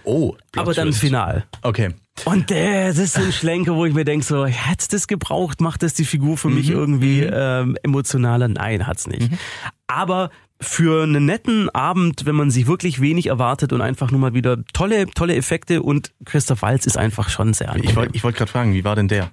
Oh, 0.03 0.35
Aber 0.55 0.73
dann 0.73 0.93
final. 0.93 1.45
Okay. 1.61 1.89
Und 2.23 2.49
äh, 2.49 2.87
das 2.87 2.97
ist 2.97 3.13
so 3.13 3.21
ein 3.21 3.33
Schlenker, 3.33 3.75
wo 3.75 3.85
ich 3.85 3.93
mir 3.93 4.05
denke, 4.05 4.25
so, 4.25 4.45
hätt's 4.45 4.87
das 4.87 5.07
gebraucht? 5.07 5.59
Macht 5.59 5.83
das 5.83 5.93
die 5.93 6.05
Figur 6.05 6.37
für 6.37 6.49
mich 6.49 6.69
irgendwie 6.69 7.21
ähm, 7.21 7.77
emotionaler? 7.83 8.47
Nein, 8.47 8.87
hat's 8.87 9.05
nicht. 9.05 9.29
Aber 9.87 10.29
für 10.61 11.03
einen 11.03 11.25
netten 11.25 11.69
Abend, 11.71 12.25
wenn 12.25 12.35
man 12.35 12.49
sich 12.49 12.67
wirklich 12.67 13.01
wenig 13.01 13.27
erwartet 13.27 13.73
und 13.73 13.81
einfach 13.81 14.11
nur 14.11 14.21
mal 14.21 14.33
wieder 14.33 14.63
tolle, 14.71 15.07
tolle 15.07 15.35
Effekte 15.35 15.83
und 15.83 16.13
Christoph 16.23 16.61
Walz 16.61 16.85
ist 16.85 16.97
einfach 16.97 17.29
schon 17.29 17.53
sehr 17.53 17.69
angenehm. 17.69 17.89
Ich 17.89 17.95
wollte 17.97 18.15
ich 18.15 18.23
wollt 18.23 18.37
gerade 18.37 18.51
fragen, 18.51 18.73
wie 18.73 18.85
war 18.85 18.95
denn 18.95 19.09
der? 19.09 19.31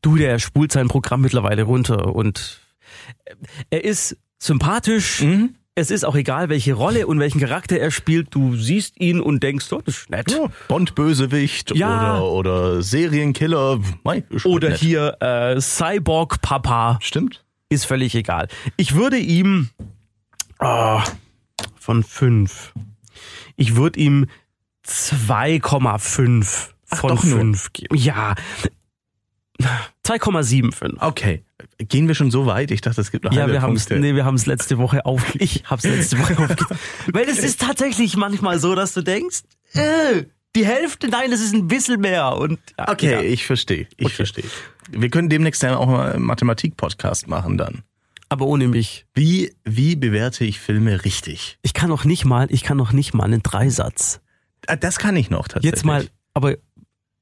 Du, 0.00 0.16
der 0.16 0.38
spult 0.38 0.72
sein 0.72 0.88
Programm 0.88 1.20
mittlerweile 1.20 1.64
runter 1.64 2.14
und 2.14 2.60
er 3.70 3.84
ist 3.84 4.16
sympathisch. 4.38 5.24
Es 5.78 5.90
ist 5.90 6.04
auch 6.04 6.14
egal, 6.14 6.48
welche 6.48 6.72
Rolle 6.72 7.06
und 7.06 7.18
welchen 7.20 7.38
Charakter 7.40 7.78
er 7.78 7.90
spielt. 7.90 8.34
Du 8.34 8.56
siehst 8.56 8.98
ihn 8.98 9.20
und 9.20 9.42
denkst, 9.42 9.70
oh, 9.72 9.82
das 9.84 9.98
ist 9.98 10.10
nett. 10.10 10.30
Ja, 10.30 10.46
Bond-Bösewicht 10.68 11.76
Ja. 11.76 12.18
oder, 12.18 12.32
oder 12.32 12.82
Serienkiller. 12.82 13.80
Mei, 14.02 14.24
Oder 14.44 14.70
nett. 14.70 14.78
hier 14.80 15.16
äh, 15.20 15.60
Cyborg 15.60 16.40
Papa. 16.40 16.98
Stimmt. 17.02 17.44
ist 17.68 17.84
völlig 17.84 18.14
egal. 18.14 18.48
Ich 18.78 18.94
würde 18.94 19.18
ihm 19.18 19.68
ah, 20.58 21.04
von 21.78 22.02
fünf. 22.02 22.72
Ich 23.56 23.76
würde 23.76 24.00
ihm 24.00 24.28
2,5 24.86 26.68
von 26.86 27.10
nur. 27.10 27.18
5 27.18 27.72
geben. 27.72 27.96
Ja. 27.96 28.34
2,75. 30.04 30.96
Okay. 31.00 31.42
Gehen 31.78 32.08
wir 32.08 32.14
schon 32.14 32.30
so 32.30 32.46
weit? 32.46 32.70
Ich 32.70 32.80
dachte, 32.80 33.00
es 33.00 33.10
gibt 33.10 33.24
noch 33.24 33.32
Ja, 33.32 33.48
wir 33.48 33.62
haben 33.62 33.74
es 33.76 33.88
nee, 33.88 34.14
wir 34.14 34.24
haben's 34.24 34.46
letzte 34.46 34.78
Woche 34.78 35.04
auf 35.06 35.34
ich 35.38 35.64
hab's 35.66 35.84
letzte 35.84 36.18
Woche 36.18 36.38
aufgegeben. 36.38 36.78
Weil 37.12 37.28
es 37.28 37.38
ist 37.38 37.60
tatsächlich 37.60 38.16
manchmal 38.16 38.58
so, 38.58 38.74
dass 38.74 38.92
du 38.94 39.02
denkst, 39.02 39.42
äh, 39.72 40.24
die 40.54 40.64
Hälfte, 40.66 41.08
nein, 41.08 41.30
das 41.30 41.40
ist 41.40 41.54
ein 41.54 41.68
bisschen 41.68 42.00
mehr 42.00 42.36
und 42.36 42.58
ja, 42.78 42.88
Okay, 42.90 43.10
ja. 43.12 43.20
ich 43.20 43.44
verstehe. 43.46 43.86
Ich 43.96 44.06
Okay. 44.06 44.14
verstehe. 44.14 44.44
Wir 44.90 45.10
können 45.10 45.28
demnächst 45.28 45.62
dann 45.62 45.74
auch 45.74 45.86
mal 45.86 46.12
einen 46.12 46.24
Mathematik-Podcast 46.24 47.26
machen 47.28 47.58
dann. 47.58 47.82
aber 48.28 48.46
ohne 48.46 48.68
mich. 48.68 49.06
Wie, 49.14 49.54
wie 49.64 49.96
bewerte 49.96 50.44
ich 50.44 50.60
Filme 50.60 51.04
richtig? 51.04 51.58
Ich 51.62 51.74
kann 51.74 51.88
noch 51.88 52.04
nicht 52.04 52.24
mal, 52.24 52.46
ich 52.50 52.62
kann 52.62 52.76
noch 52.76 52.92
nicht 52.92 53.12
mal 53.14 53.24
einen 53.24 53.42
Dreisatz. 53.42 54.20
Ah, 54.66 54.76
Das 54.76 54.98
kann 54.98 55.16
ich 55.16 55.28
noch 55.30 55.48
tatsächlich. 55.48 55.72
Jetzt 55.72 55.84
mal, 55.84 56.06
aber 56.34 56.54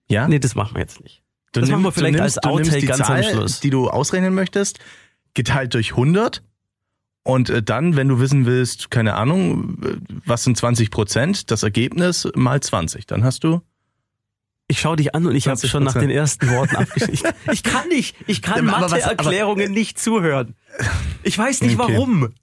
ja? 0.09 0.29
nee, 0.29 0.39
das 0.39 0.55
machen 0.55 0.75
wir 0.75 0.81
jetzt 0.83 1.01
nicht. 1.03 1.23
Du 1.55 1.61
Das 1.61 1.71
machen 1.71 1.83
wir 1.83 1.93
vielleicht 1.93 2.17
nimmst- 2.19 2.39
als 2.45 2.47
Outtake 2.47 2.81
die 2.81 2.87
ganz 2.87 3.01
am 3.01 3.07
Zahl, 3.07 3.25
Schluss. 3.25 3.61
die 3.61 3.71
du 3.71 3.89
ausrechnen 3.89 4.35
möchtest, 4.35 4.79
geteilt 5.35 5.73
durch 5.75 5.93
100 5.93 6.43
und 7.23 7.49
äh, 7.49 7.63
dann, 7.63 7.97
wenn 7.97 8.09
du 8.09 8.21
wissen 8.21 8.45
willst, 8.45 8.91
keine 8.91 9.15
Ahnung, 9.15 9.79
äh, 9.83 9.97
was 10.27 10.45
sind 10.45 10.57
20 10.59 10.91
Prozent, 10.91 11.51
das 11.51 11.63
Ergebnis 11.63 12.29
mal 12.35 12.61
20. 12.61 13.07
Dann 13.07 13.25
hast 13.25 13.45
du 13.45 13.63
Ich 14.69 14.81
schaue 14.81 14.97
dich 14.97 15.15
an 15.15 15.27
und 15.27 15.35
ich 15.35 15.47
habe 15.49 15.57
20%. 15.59 15.69
schon 15.71 15.85
nach 15.85 15.95
den 15.95 16.11
ersten 16.11 16.51
Worten 16.51 16.77
abgeschrieben. 16.77 17.31
Ich, 17.53 17.63
kann 17.63 17.89
nicht, 17.89 18.17
ich 18.27 18.43
kann 18.43 18.65
Mathe-Erklärungen 18.67 19.73
nicht 19.81 19.99
zuhören. 19.99 20.55
Ich 21.23 21.39
weiß 21.39 21.63
nicht 21.63 21.79
Okay. 21.79 21.93
warum. 21.95 22.35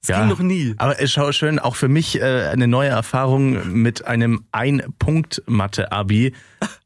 Das 0.00 0.08
Ja. 0.10 0.20
ging 0.20 0.28
noch 0.28 0.38
nie. 0.38 0.74
Aber 0.78 1.00
es 1.00 1.10
schau 1.10 1.32
schön, 1.32 1.58
auch 1.58 1.74
für 1.74 1.88
mich 1.88 2.20
äh, 2.20 2.48
eine 2.52 2.68
neue 2.68 2.88
Erfahrung 2.88 3.72
mit 3.82 4.06
einem 4.06 4.44
Ein-Punkt-Mathe-Abi. 4.52 6.32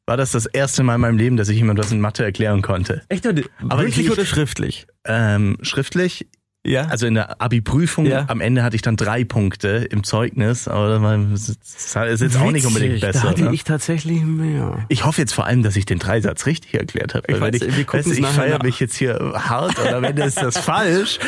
War 0.07 0.17
das 0.17 0.33
das 0.33 0.47
erste 0.47 0.83
Mal 0.83 0.97
in 0.97 1.01
meinem 1.01 1.17
Leben, 1.19 1.37
dass 1.37 1.49
ich 1.49 1.57
jemand 1.59 1.79
was 1.79 1.93
in 1.93 2.01
Mathe 2.01 2.25
erklären 2.25 2.61
konnte. 2.61 3.03
Echt? 3.09 3.27
Aber 3.27 3.37
Mündlich 3.83 4.07
ich- 4.07 4.11
oder 4.11 4.25
schriftlich? 4.25 4.87
Ähm, 5.05 5.57
schriftlich, 5.63 6.27
Ja. 6.65 6.87
also 6.87 7.07
in 7.07 7.15
der 7.15 7.41
Abi-Prüfung, 7.43 8.07
Ja. 8.07 8.25
am 8.29 8.41
Ende 8.41 8.63
hatte 8.63 8.77
ich 8.77 8.83
dann 8.83 8.97
drei 8.97 9.25
Punkte 9.25 9.69
im 9.91 10.05
Zeugnis, 10.05 10.69
aber 10.69 11.01
das 11.31 11.59
das 11.93 11.97
ist 12.09 12.21
jetzt 12.21 12.37
auch 12.37 12.53
nicht 12.53 12.65
unbedingt 12.67 12.93
Witzig, 12.93 13.01
besser. 13.09 13.23
Da 13.25 13.29
hatte 13.31 13.43
ne? 13.47 13.53
ich 13.55 13.65
tatsächlich 13.65 14.23
mehr. 14.23 14.85
Ich 14.89 15.05
hoffe 15.05 15.21
jetzt 15.21 15.35
vor 15.35 15.45
allem, 15.47 15.65
dass 15.65 15.75
ich 15.75 15.87
den 15.87 15.99
Dreisatz 15.99 16.47
richtig 16.47 16.75
erklärt 16.75 17.15
habe. 17.15 17.25
Ich 17.33 17.41
weiß, 17.41 17.55
ich, 17.57 17.77
wir 17.77 17.87
weißt 17.93 18.07
ich 18.17 18.25
feiere 18.27 18.63
mich 18.63 18.79
jetzt 18.79 18.95
hier 18.95 19.19
hart 19.35 19.77
oder 19.81 20.03
wenn 20.03 20.17
ist 20.19 20.41
das 20.41 20.57
falsch. 20.57 21.19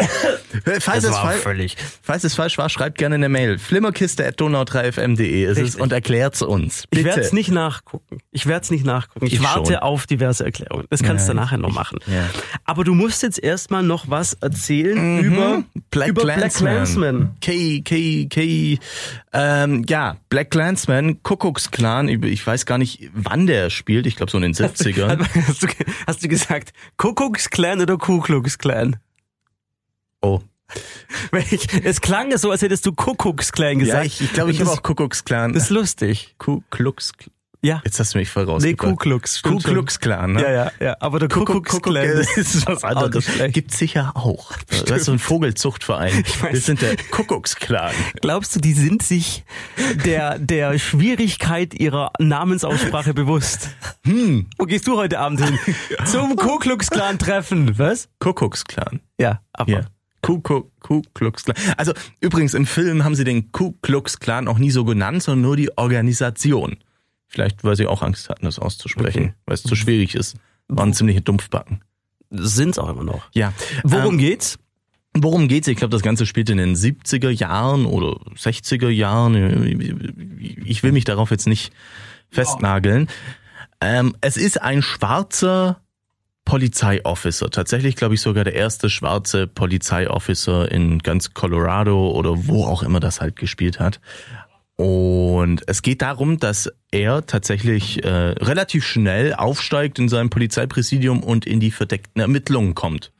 falls, 0.80 1.04
es 1.04 1.14
fall, 1.14 1.36
völlig. 1.36 1.76
falls 2.00 2.24
es 2.24 2.34
falsch 2.34 2.56
war, 2.56 2.70
schreibt 2.70 2.96
gerne 2.96 3.16
eine 3.16 3.28
Mail. 3.28 3.58
flimmerkiste.donau3fm.de 3.58 5.44
ist 5.44 5.58
es 5.58 5.76
und 5.76 5.92
erklärt's 5.92 6.40
uns. 6.40 6.84
Ich 6.84 6.90
Bitte. 6.90 7.04
werde 7.04 7.20
es 7.20 7.34
nicht 7.34 7.50
nachgucken. 7.50 8.20
Ich 8.32 8.46
werde 8.46 8.64
es 8.64 8.70
nicht 8.70 8.86
nachgucken. 8.86 9.26
Ich, 9.26 9.34
Ich 9.34 9.42
warte 9.42 9.74
schon. 9.74 9.82
auf 9.82 10.06
diverse 10.06 10.42
Erklärungen. 10.42 10.86
Das 10.88 11.02
kannst 11.02 11.28
Ja, 11.28 11.34
du 11.34 11.40
nachher 11.40 11.58
noch 11.58 11.68
ich- 11.68 11.74
machen. 11.74 11.98
ja. 12.06 12.24
Aber 12.64 12.82
du 12.84 12.94
musst 12.94 13.22
jetzt 13.22 13.38
erstmal 13.42 13.82
noch 13.82 14.08
was 14.08 14.32
erzählen 14.34 14.69
über, 14.78 15.58
Mhm. 15.58 15.64
Black 15.90 16.08
über 16.08 16.22
Black. 16.22 16.52
Klansman. 16.54 17.34
K, 17.40 17.80
K, 17.82 18.26
K, 18.28 18.78
ähm, 19.32 19.84
ja, 19.88 20.16
Black 20.28 20.50
Clansman, 20.50 21.22
Kuckucksklan, 21.22 22.08
ich 22.08 22.46
weiß 22.46 22.66
gar 22.66 22.78
nicht, 22.78 23.10
wann 23.14 23.46
der 23.46 23.70
spielt, 23.70 24.06
ich 24.06 24.16
glaube 24.16 24.30
so 24.30 24.38
in 24.38 24.42
den 24.42 24.54
70ern. 24.54 25.18
Hast 25.46 25.62
du, 25.62 25.66
hast 26.06 26.24
du 26.24 26.28
gesagt 26.28 26.72
Kuckucksklan 26.96 27.80
oder 27.80 27.96
Ku 27.98 28.20
Klux 28.20 28.58
Klan? 28.58 28.96
Oh. 30.22 30.40
Ich, 31.50 31.66
es 31.84 32.00
klang 32.00 32.36
so, 32.36 32.50
als 32.52 32.62
hättest 32.62 32.86
du 32.86 32.92
Kuckucksklan 32.92 33.80
Ja, 33.80 34.02
gesagt. 34.02 34.06
ich 34.06 34.16
glaube, 34.18 34.28
ich, 34.28 34.34
glaub, 34.34 34.50
ich 34.50 34.60
habe 34.60 34.70
auch 34.70 34.82
Kuckucksklan. 34.82 35.52
Das 35.52 35.64
ist 35.64 35.70
lustig. 35.70 36.34
Ku 36.38 36.62
Klux, 36.70 37.12
Ja. 37.62 37.82
Jetzt 37.84 38.00
hast 38.00 38.14
du 38.14 38.18
mich 38.18 38.30
voll 38.30 38.46
Nee. 38.60 38.74
Ku 38.74 38.96
Klux. 38.96 39.42
Ku 39.42 39.50
stimmt. 39.50 39.64
Klux 39.64 40.00
Klan, 40.00 40.32
ne? 40.32 40.42
Ja, 40.42 40.50
ja, 40.50 40.72
ja. 40.80 40.96
Aber 41.00 41.18
der 41.18 41.28
Kuckuck, 41.28 41.82
Clan 41.82 42.08
das 42.16 42.36
ist 42.36 42.66
was 42.66 42.82
anderes. 42.84 43.14
nicht 43.14 43.30
schlecht. 43.36 43.54
Gibt 43.54 43.72
sicher 43.74 44.12
auch. 44.14 44.52
Das 44.86 45.00
ist 45.00 45.04
so 45.04 45.12
ein 45.12 45.18
Vogelzuchtverein. 45.18 46.24
weiß. 46.40 46.52
Wir 46.52 46.60
sind 46.60 46.80
der 46.80 46.96
Kuckucksklan. 47.10 47.92
Glaubst 48.22 48.56
du, 48.56 48.60
die 48.60 48.72
sind 48.72 49.02
sich 49.02 49.44
der, 50.06 50.38
der 50.38 50.78
Schwierigkeit 50.78 51.74
ihrer 51.74 52.12
Namensaussprache 52.18 53.12
bewusst? 53.12 53.68
Hm. 54.06 54.46
Wo 54.56 54.64
gehst 54.64 54.86
du 54.86 54.96
heute 54.96 55.18
Abend 55.18 55.44
hin? 55.44 55.58
Zum 56.06 56.36
Ku 56.36 56.56
Klux 56.58 56.88
Klan 56.88 57.18
Treffen. 57.18 57.78
Was? 57.78 58.08
Kuckucksklan. 58.20 59.00
Ja, 59.18 59.42
aber. 59.52 59.70
Ja. 59.70 59.80
Ku, 60.22 60.40
Ku, 60.40 60.70
Ku 60.80 61.02
Klux 61.14 61.44
Klan. 61.44 61.56
Also 61.76 61.92
übrigens 62.20 62.54
im 62.54 62.64
Film 62.66 63.04
haben 63.04 63.14
sie 63.14 63.24
den 63.24 63.52
Ku 63.52 63.74
Klux 63.82 64.18
Klan 64.18 64.48
auch 64.48 64.58
nie 64.58 64.70
so 64.70 64.84
genannt, 64.84 65.22
sondern 65.22 65.42
nur 65.42 65.56
die 65.56 65.76
Organisation. 65.76 66.76
Vielleicht, 67.32 67.64
weil 67.64 67.76
sie 67.76 67.86
auch 67.86 68.02
Angst 68.02 68.28
hatten, 68.28 68.44
das 68.44 68.58
auszusprechen, 68.58 69.22
Okay. 69.22 69.34
weil 69.46 69.54
es 69.54 69.62
zu 69.62 69.76
schwierig 69.76 70.14
ist. 70.14 70.36
Waren 70.68 70.92
ziemliche 70.92 71.20
Dumpfbacken. 71.22 71.80
Sind's 72.30 72.78
auch 72.78 72.88
immer 72.88 73.04
noch. 73.04 73.22
Ja. 73.32 73.52
Worum 73.84 74.14
Ähm, 74.14 74.18
geht's? 74.18 74.58
Worum 75.16 75.48
geht's? 75.48 75.66
Ich 75.68 75.76
glaube, 75.76 75.90
das 75.92 76.02
Ganze 76.02 76.26
spielt 76.26 76.50
in 76.50 76.58
den 76.58 76.74
70er 76.76 77.30
Jahren 77.30 77.86
oder 77.86 78.20
60er 78.36 78.88
Jahren. 78.90 79.34
Ich 80.64 80.82
will 80.82 80.92
mich 80.92 81.04
darauf 81.04 81.30
jetzt 81.30 81.46
nicht 81.48 81.72
festnageln. 82.30 83.08
Ähm, 83.80 84.14
es 84.20 84.36
ist 84.36 84.60
ein 84.60 84.82
schwarzer 84.82 85.80
Polizeiofficer. 86.44 87.50
Tatsächlich, 87.50 87.96
glaube 87.96 88.14
ich, 88.14 88.20
sogar 88.20 88.44
der 88.44 88.54
erste 88.54 88.90
schwarze 88.90 89.46
Polizeiofficer 89.46 90.70
in 90.70 90.98
ganz 90.98 91.32
Colorado 91.34 92.10
oder 92.10 92.46
wo 92.48 92.64
auch 92.64 92.82
immer 92.82 92.98
das 93.00 93.20
halt 93.20 93.36
gespielt 93.36 93.78
hat. 93.78 94.00
Und 94.80 95.62
es 95.66 95.82
geht 95.82 96.00
darum, 96.00 96.38
dass 96.38 96.72
er 96.90 97.26
tatsächlich 97.26 98.02
äh, 98.02 98.08
relativ 98.08 98.86
schnell 98.86 99.34
aufsteigt 99.34 99.98
in 99.98 100.08
seinem 100.08 100.30
Polizeipräsidium 100.30 101.22
und 101.22 101.44
in 101.46 101.60
die 101.60 101.70
verdeckten 101.70 102.22
Ermittlungen 102.22 102.74
kommt. 102.74 103.12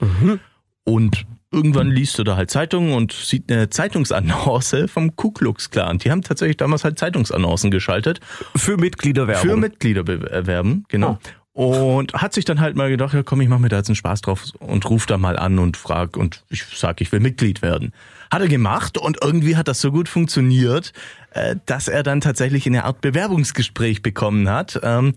Und 0.85 1.27
irgendwann 1.53 1.91
liest 1.91 2.19
du 2.19 2.25
da 2.25 2.37
halt 2.37 2.51
Zeitungen 2.51 2.95
und 2.95 3.13
sieht 3.13 3.53
eine 3.53 3.69
Zeitungsannonce 3.69 4.87
vom 4.87 5.17
Ku 5.17 5.33
Klux 5.33 5.69
Klan. 5.69 5.99
Die 5.99 6.11
haben 6.11 6.23
tatsächlich 6.23 6.57
damals 6.57 6.83
halt 6.85 6.99
Zeitungsannoncen 6.99 7.71
geschaltet 7.71 8.21
Für 8.57 8.79
Mitgliederwerbung. 8.79 9.51
für 9.51 9.57
Mitglieder 9.59 10.03
bewerben, 10.03 10.87
genau. 10.89 11.19
Und 11.53 12.15
hat 12.15 12.33
sich 12.33 12.47
dann 12.47 12.61
halt 12.61 12.75
mal 12.75 12.89
gedacht, 12.89 13.13
ja 13.13 13.23
komm, 13.23 13.43
ich 13.43 13.49
mache 13.51 13.61
mir 13.61 13.69
da 13.69 13.77
jetzt 13.77 13.89
einen 13.89 13.97
Spaß 13.97 14.23
drauf 14.23 14.45
und 14.61 14.89
ruf 14.89 15.05
da 15.05 15.19
mal 15.19 15.37
an 15.37 15.59
und 15.59 15.77
frag 15.77 16.17
und 16.17 16.43
ich 16.49 16.65
sag, 16.75 17.03
ich 17.03 17.13
will 17.13 17.21
Mitglied 17.21 17.61
werden. 17.61 17.93
Hat 18.31 18.43
er 18.43 18.49
gemacht 18.49 18.97
und 18.97 19.19
irgendwie 19.23 19.57
hat 19.57 19.69
das 19.69 19.81
so 19.81 19.91
gut 19.91 20.09
funktioniert, 20.09 20.93
äh, 21.33 21.57
dass 21.67 21.89
er 21.89 22.03
dann 22.03 22.21
tatsächlich 22.21 22.67
eine 22.67 22.85
Art 22.85 23.01
Bewerbungsgespräch 23.01 24.03
bekommen 24.03 24.49
hat. 24.49 24.79
Ähm, 24.83 25.15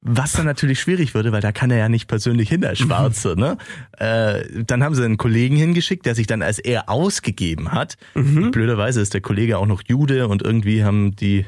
was 0.00 0.32
dann 0.32 0.46
natürlich 0.46 0.80
schwierig 0.80 1.14
würde, 1.14 1.32
weil 1.32 1.40
da 1.40 1.50
kann 1.50 1.70
er 1.70 1.78
ja 1.78 1.88
nicht 1.88 2.06
persönlich 2.06 2.48
hin 2.48 2.64
als 2.64 2.78
Schwarze. 2.78 3.34
Ne? 3.36 3.58
Äh, 3.98 4.62
dann 4.64 4.84
haben 4.84 4.94
sie 4.94 5.04
einen 5.04 5.16
Kollegen 5.16 5.56
hingeschickt, 5.56 6.06
der 6.06 6.14
sich 6.14 6.28
dann 6.28 6.40
als 6.40 6.60
er 6.60 6.88
ausgegeben 6.88 7.72
hat. 7.72 7.96
Blöderweise 8.52 9.00
ist 9.00 9.14
der 9.14 9.20
Kollege 9.20 9.58
auch 9.58 9.66
noch 9.66 9.82
Jude 9.86 10.28
und 10.28 10.42
irgendwie 10.42 10.84
haben 10.84 11.16
die 11.16 11.46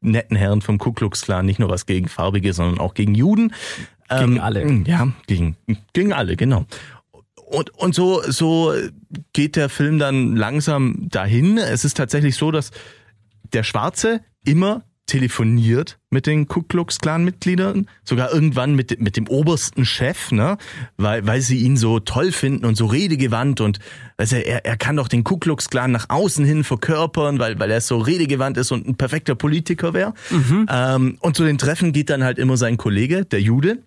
netten 0.00 0.36
Herren 0.36 0.60
vom 0.60 0.78
Ku 0.78 0.92
Klux 0.92 1.22
Klan 1.22 1.46
nicht 1.46 1.60
nur 1.60 1.70
was 1.70 1.86
gegen 1.86 2.08
Farbige, 2.08 2.52
sondern 2.52 2.78
auch 2.78 2.94
gegen 2.94 3.14
Juden. 3.14 3.52
Gegen 4.08 4.40
alle. 4.40 4.66
Ja, 4.86 5.08
gegen, 5.26 5.56
gegen 5.92 6.12
alle, 6.12 6.36
genau. 6.36 6.64
Und, 7.50 7.70
und 7.78 7.94
so, 7.94 8.22
so 8.22 8.74
geht 9.32 9.56
der 9.56 9.68
Film 9.68 9.98
dann 9.98 10.36
langsam 10.36 11.08
dahin. 11.08 11.56
Es 11.58 11.84
ist 11.84 11.96
tatsächlich 11.96 12.36
so, 12.36 12.50
dass 12.50 12.70
der 13.52 13.62
Schwarze 13.62 14.20
immer 14.44 14.84
telefoniert 15.08 15.98
mit 16.10 16.26
den 16.26 16.46
Ku 16.46 16.62
Klux 16.62 16.98
Klan 16.98 17.24
Mitgliedern, 17.24 17.88
sogar 18.04 18.32
irgendwann 18.32 18.74
mit, 18.74 19.00
mit 19.00 19.16
dem 19.16 19.26
obersten 19.26 19.84
Chef, 19.84 20.30
ne, 20.30 20.58
weil, 20.96 21.26
weil 21.26 21.40
sie 21.40 21.58
ihn 21.58 21.76
so 21.76 21.98
toll 21.98 22.30
finden 22.30 22.64
und 22.66 22.76
so 22.76 22.86
redegewandt 22.86 23.60
und 23.60 23.78
also 24.16 24.36
er, 24.36 24.64
er 24.64 24.76
kann 24.76 24.96
doch 24.96 25.08
den 25.08 25.24
Ku 25.24 25.38
Klux 25.38 25.70
Klan 25.70 25.90
nach 25.90 26.06
außen 26.10 26.44
hin 26.44 26.62
verkörpern, 26.62 27.38
weil, 27.38 27.58
weil 27.58 27.70
er 27.70 27.80
so 27.80 27.98
redegewandt 27.98 28.58
ist 28.58 28.70
und 28.70 28.86
ein 28.86 28.96
perfekter 28.96 29.34
Politiker 29.34 29.94
wäre. 29.94 30.12
Ähm, 30.70 31.16
und 31.20 31.36
zu 31.36 31.44
den 31.44 31.58
Treffen 31.58 31.92
geht 31.92 32.10
dann 32.10 32.22
halt 32.22 32.38
immer 32.38 32.56
sein 32.56 32.76
Kollege, 32.76 33.24
der 33.24 33.40
Jude. 33.40 33.78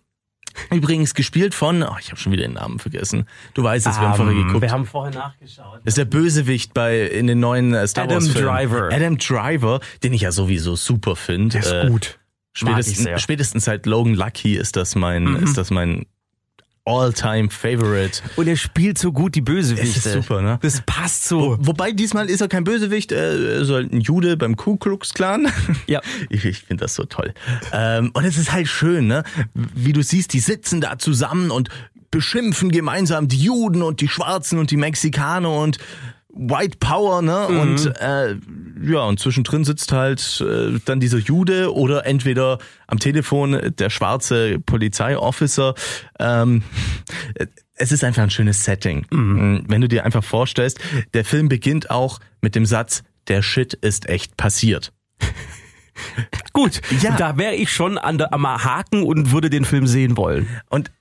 Übrigens 0.72 1.14
gespielt 1.14 1.54
von, 1.54 1.84
oh, 1.84 1.96
ich 2.00 2.08
habe 2.10 2.18
schon 2.18 2.32
wieder 2.32 2.44
den 2.44 2.54
Namen 2.54 2.80
vergessen. 2.80 3.26
Du 3.54 3.64
weißt 3.64 3.88
es, 3.88 4.00
wir 4.00 4.10
haben 4.10 4.18
vorher 4.18 4.36
geguckt. 4.36 4.56
Ähm, 4.56 4.62
Wir 4.62 4.72
haben 4.72 4.86
vorher 4.86 5.14
nachgeschaut. 5.14 5.80
Das 5.84 5.92
ist 5.92 5.98
der 5.98 6.06
Bösewicht 6.06 6.74
bei 6.74 7.02
in 7.02 7.28
den 7.28 7.40
neuen 7.40 7.74
äh, 7.74 7.88
Star 7.88 8.06
Adam 8.06 8.16
Wars 8.18 8.30
Filmen. 8.30 8.48
Driver. 8.48 8.90
Adam 8.92 9.18
Driver, 9.18 9.80
den 10.04 10.14
ich 10.14 10.22
ja 10.22 10.32
sowieso 10.32 10.76
super 10.76 11.16
finde. 11.16 11.60
Der 11.60 11.84
ist 11.84 11.90
gut. 11.92 12.20
Mag 12.62 12.80
ich 12.80 12.88
Spätestens, 12.88 13.22
spätestens 13.22 13.66
seit 13.66 13.86
Logan 13.86 14.14
Lucky 14.14 14.56
ist 14.58 14.76
das 14.76 14.96
mein 14.96 15.36
ist 15.38 15.58
das 15.58 15.72
mein 15.72 16.06
All-Time 16.86 17.50
Favorite. 17.50 18.22
Und 18.36 18.48
er 18.48 18.56
spielt 18.56 18.98
so 18.98 19.12
gut 19.12 19.36
die 19.36 19.42
Bösewichte. 19.42 20.00
Es 20.00 20.06
ist 20.06 20.14
super, 20.14 20.42
ne? 20.42 20.58
Das 20.62 20.82
passt 20.82 21.26
so. 21.26 21.58
Wobei 21.62 21.92
diesmal 21.92 22.30
ist 22.30 22.42
er 22.42 22.48
kein 22.48 22.64
Bösewicht, 22.64 23.12
er 23.12 23.34
ist 23.62 23.70
halt 23.70 23.94
ein 23.94 24.02
Jude 24.02 24.36
beim 24.36 24.56
Ku 24.56 24.78
Klux 24.78 25.14
Klan. 25.14 25.48
Ja. 25.88 26.02
Ich, 26.30 26.46
ich 26.46 26.60
finde 26.60 26.84
das 26.84 26.96
so 26.96 27.04
toll. 27.04 27.34
Ähm, 27.74 28.12
und 28.14 28.24
es 28.24 28.38
ist 28.38 28.52
halt 28.52 28.68
schön, 28.68 29.08
ne? 29.08 29.24
Wie 29.54 29.92
du 29.92 30.02
siehst, 30.02 30.34
die 30.34 30.40
sitzen 30.40 30.80
da 30.80 30.98
zusammen 30.98 31.52
und 31.52 31.70
beschimpfen 32.10 32.72
gemeinsam 32.72 33.28
die 33.28 33.42
Juden 33.42 33.82
und 33.82 34.02
die 34.02 34.08
Schwarzen 34.08 34.60
und 34.60 34.72
die 34.72 34.78
Mexikaner 34.78 35.52
und 35.52 35.78
White 36.34 36.78
Power, 36.80 37.22
ne? 37.22 37.48
Und 37.48 37.86
äh, 38.00 38.36
ja, 38.84 39.02
und 39.04 39.20
zwischendrin 39.20 39.64
sitzt 39.64 39.92
halt 39.92 40.44
äh, 40.48 40.80
dann 40.86 41.00
dieser 41.00 41.18
Jude 41.20 41.74
oder 41.74 42.06
entweder 42.06 42.58
am 42.88 43.00
Telefon 43.00 43.74
der 43.78 43.90
schwarze 43.90 44.60
Polizeiofficer. 44.60 45.76
Ähm, 46.20 46.64
es 47.76 47.92
ist 47.92 48.04
einfach 48.04 48.24
ein 48.24 48.30
schönes 48.30 48.64
Setting. 48.64 49.06
Wenn 49.10 49.82
du 49.82 49.88
dir 49.88 50.06
einfach 50.06 50.24
vorstellst, 50.24 50.80
der 51.14 51.26
Film 51.26 51.50
beginnt 51.50 51.90
auch 51.90 52.20
mit 52.42 52.56
dem 52.56 52.66
Satz, 52.66 53.04
der 53.28 53.42
Shit 53.42 53.74
ist 53.74 54.08
echt 54.10 54.38
passiert. 54.38 54.94
Gut, 56.54 56.82
Ja. 57.02 57.16
da 57.16 57.38
wäre 57.38 57.56
ich 57.56 57.72
schon 57.72 57.98
an 57.98 58.18
der, 58.18 58.34
am 58.34 58.46
Haken 58.48 59.04
und 59.04 59.32
würde 59.32 59.50
den 59.50 59.66
Film 59.66 59.88
sehen 59.88 60.18
wollen. 60.18 60.48
Und 60.70 60.92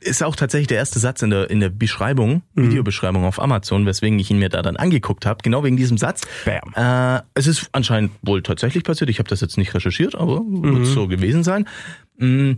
ist 0.00 0.22
auch 0.22 0.36
tatsächlich 0.36 0.68
der 0.68 0.78
erste 0.78 0.98
Satz 0.98 1.22
in 1.22 1.30
der, 1.30 1.50
in 1.50 1.60
der 1.60 1.70
Beschreibung, 1.70 2.42
Videobeschreibung 2.54 3.24
auf 3.24 3.40
Amazon, 3.40 3.86
weswegen 3.86 4.18
ich 4.18 4.30
ihn 4.30 4.38
mir 4.38 4.48
da 4.48 4.62
dann 4.62 4.76
angeguckt 4.76 5.26
habe, 5.26 5.40
genau 5.42 5.64
wegen 5.64 5.76
diesem 5.76 5.98
Satz. 5.98 6.22
Bam. 6.44 6.72
Äh, 6.74 7.22
es 7.34 7.46
ist 7.46 7.68
anscheinend 7.72 8.12
wohl 8.22 8.42
tatsächlich 8.42 8.84
passiert. 8.84 9.10
Ich 9.10 9.18
habe 9.18 9.28
das 9.28 9.40
jetzt 9.40 9.58
nicht 9.58 9.74
recherchiert, 9.74 10.14
aber 10.14 10.42
wird 10.46 10.86
so 10.86 11.08
gewesen 11.08 11.42
sein. 11.42 11.66
Mm, 12.16 12.52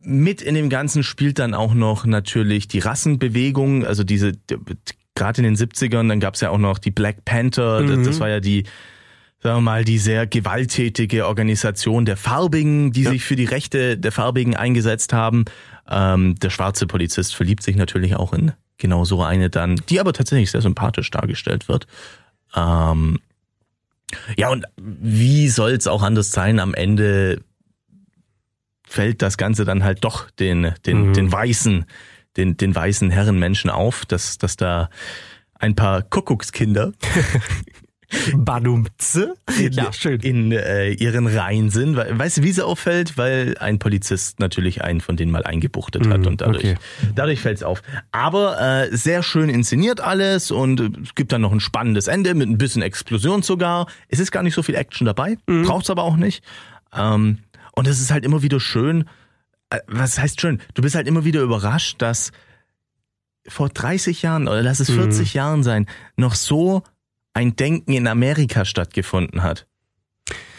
Mit 0.00 0.40
in 0.40 0.54
dem 0.54 0.70
Ganzen 0.70 1.02
spielt 1.02 1.38
dann 1.38 1.54
auch 1.54 1.74
noch 1.74 2.06
natürlich 2.06 2.68
die 2.68 2.78
Rassenbewegung, 2.78 3.84
also 3.84 4.04
diese, 4.04 4.32
gerade 5.14 5.42
in 5.42 5.44
den 5.44 5.56
70ern, 5.56 6.08
dann 6.08 6.20
gab's 6.20 6.40
ja 6.40 6.50
auch 6.50 6.58
noch 6.58 6.78
die 6.78 6.92
Black 6.92 7.24
Panther, 7.24 7.82
das, 7.82 8.06
das 8.06 8.20
war 8.20 8.28
ja 8.28 8.40
die, 8.40 8.64
sagen 9.42 9.56
wir 9.56 9.60
mal, 9.62 9.84
die 9.84 9.98
sehr 9.98 10.26
gewalttätige 10.26 11.26
Organisation 11.26 12.04
der 12.04 12.16
Farbigen, 12.16 12.92
die 12.92 13.04
sich 13.04 13.24
für 13.24 13.36
die 13.36 13.46
Rechte 13.46 13.96
der 13.96 14.12
Farbigen 14.12 14.54
eingesetzt 14.54 15.12
haben. 15.12 15.46
Ähm, 15.88 16.34
der 16.36 16.50
schwarze 16.50 16.86
Polizist 16.86 17.34
verliebt 17.34 17.62
sich 17.62 17.76
natürlich 17.76 18.16
auch 18.16 18.32
in 18.32 18.52
genau 18.76 19.04
so 19.04 19.22
eine 19.22 19.50
dann, 19.50 19.76
die 19.88 20.00
aber 20.00 20.12
tatsächlich 20.12 20.50
sehr 20.50 20.62
sympathisch 20.62 21.10
dargestellt 21.10 21.68
wird. 21.68 21.86
Ähm, 22.54 23.18
ja, 24.36 24.50
und 24.50 24.64
wie 24.76 25.48
soll's 25.48 25.86
auch 25.86 26.02
anders 26.02 26.32
sein? 26.32 26.58
Am 26.58 26.74
Ende 26.74 27.42
fällt 28.86 29.22
das 29.22 29.36
Ganze 29.36 29.64
dann 29.64 29.84
halt 29.84 30.04
doch 30.04 30.30
den, 30.32 30.74
den, 30.84 31.08
Mhm. 31.08 31.12
den 31.14 31.32
weißen, 31.32 31.84
den, 32.36 32.56
den 32.56 32.74
weißen 32.74 33.10
Herrenmenschen 33.10 33.70
auf, 33.70 34.04
dass, 34.04 34.36
dass 34.38 34.56
da 34.56 34.90
ein 35.54 35.76
paar 35.76 36.02
Kuckuckskinder 36.02 36.92
Badumze? 38.36 39.34
Ja, 39.70 39.92
schön. 39.92 40.20
in 40.20 40.52
äh, 40.52 40.90
ihren 40.92 41.26
Reihen 41.26 41.70
sind. 41.70 41.96
Weißt 41.96 42.38
du, 42.38 42.42
wie 42.42 42.52
sie 42.52 42.64
auffällt? 42.64 43.16
Weil 43.16 43.56
ein 43.58 43.78
Polizist 43.78 44.40
natürlich 44.40 44.82
einen 44.82 45.00
von 45.00 45.16
denen 45.16 45.30
mal 45.32 45.44
eingebuchtet 45.44 46.06
hat 46.08 46.20
Mhm, 46.20 46.26
und 46.26 46.40
dadurch, 46.40 46.64
okay. 46.64 46.76
dadurch 47.14 47.40
fällt's 47.40 47.62
auf. 47.62 47.82
Aber 48.12 48.60
äh, 48.60 48.96
sehr 48.96 49.22
schön 49.22 49.48
inszeniert 49.48 50.00
alles 50.00 50.50
und 50.50 50.80
es 51.02 51.14
gibt 51.14 51.32
dann 51.32 51.40
noch 51.42 51.52
ein 51.52 51.60
spannendes 51.60 52.06
Ende 52.08 52.34
mit 52.34 52.48
ein 52.48 52.58
bisschen 52.58 52.82
Explosion 52.82 53.42
sogar. 53.42 53.86
Es 54.08 54.18
ist 54.18 54.30
gar 54.32 54.42
nicht 54.42 54.54
so 54.54 54.62
viel 54.62 54.74
Action 54.74 55.04
dabei, 55.06 55.36
Mhm. 55.46 55.62
braucht's 55.64 55.90
aber 55.90 56.02
auch 56.02 56.16
nicht. 56.16 56.42
Ähm, 56.96 57.38
und 57.76 57.86
es 57.86 58.00
ist 58.00 58.10
halt 58.10 58.24
immer 58.24 58.42
wieder 58.42 58.60
schön. 58.60 59.04
Äh, 59.70 59.78
was 59.86 60.18
heißt 60.18 60.40
schön? 60.40 60.60
Du 60.74 60.82
bist 60.82 60.94
halt 60.96 61.06
immer 61.06 61.24
wieder 61.24 61.40
überrascht, 61.42 62.02
dass 62.02 62.32
vor 63.48 63.68
30 63.68 64.22
Jahren 64.22 64.48
oder 64.48 64.62
lass 64.62 64.80
es 64.80 64.90
40 64.90 65.32
Jahren 65.34 65.62
sein, 65.62 65.86
noch 66.16 66.34
so 66.34 66.82
ein 67.34 67.56
Denken 67.56 67.92
in 67.92 68.06
Amerika 68.06 68.64
stattgefunden 68.64 69.42
hat. 69.42 69.66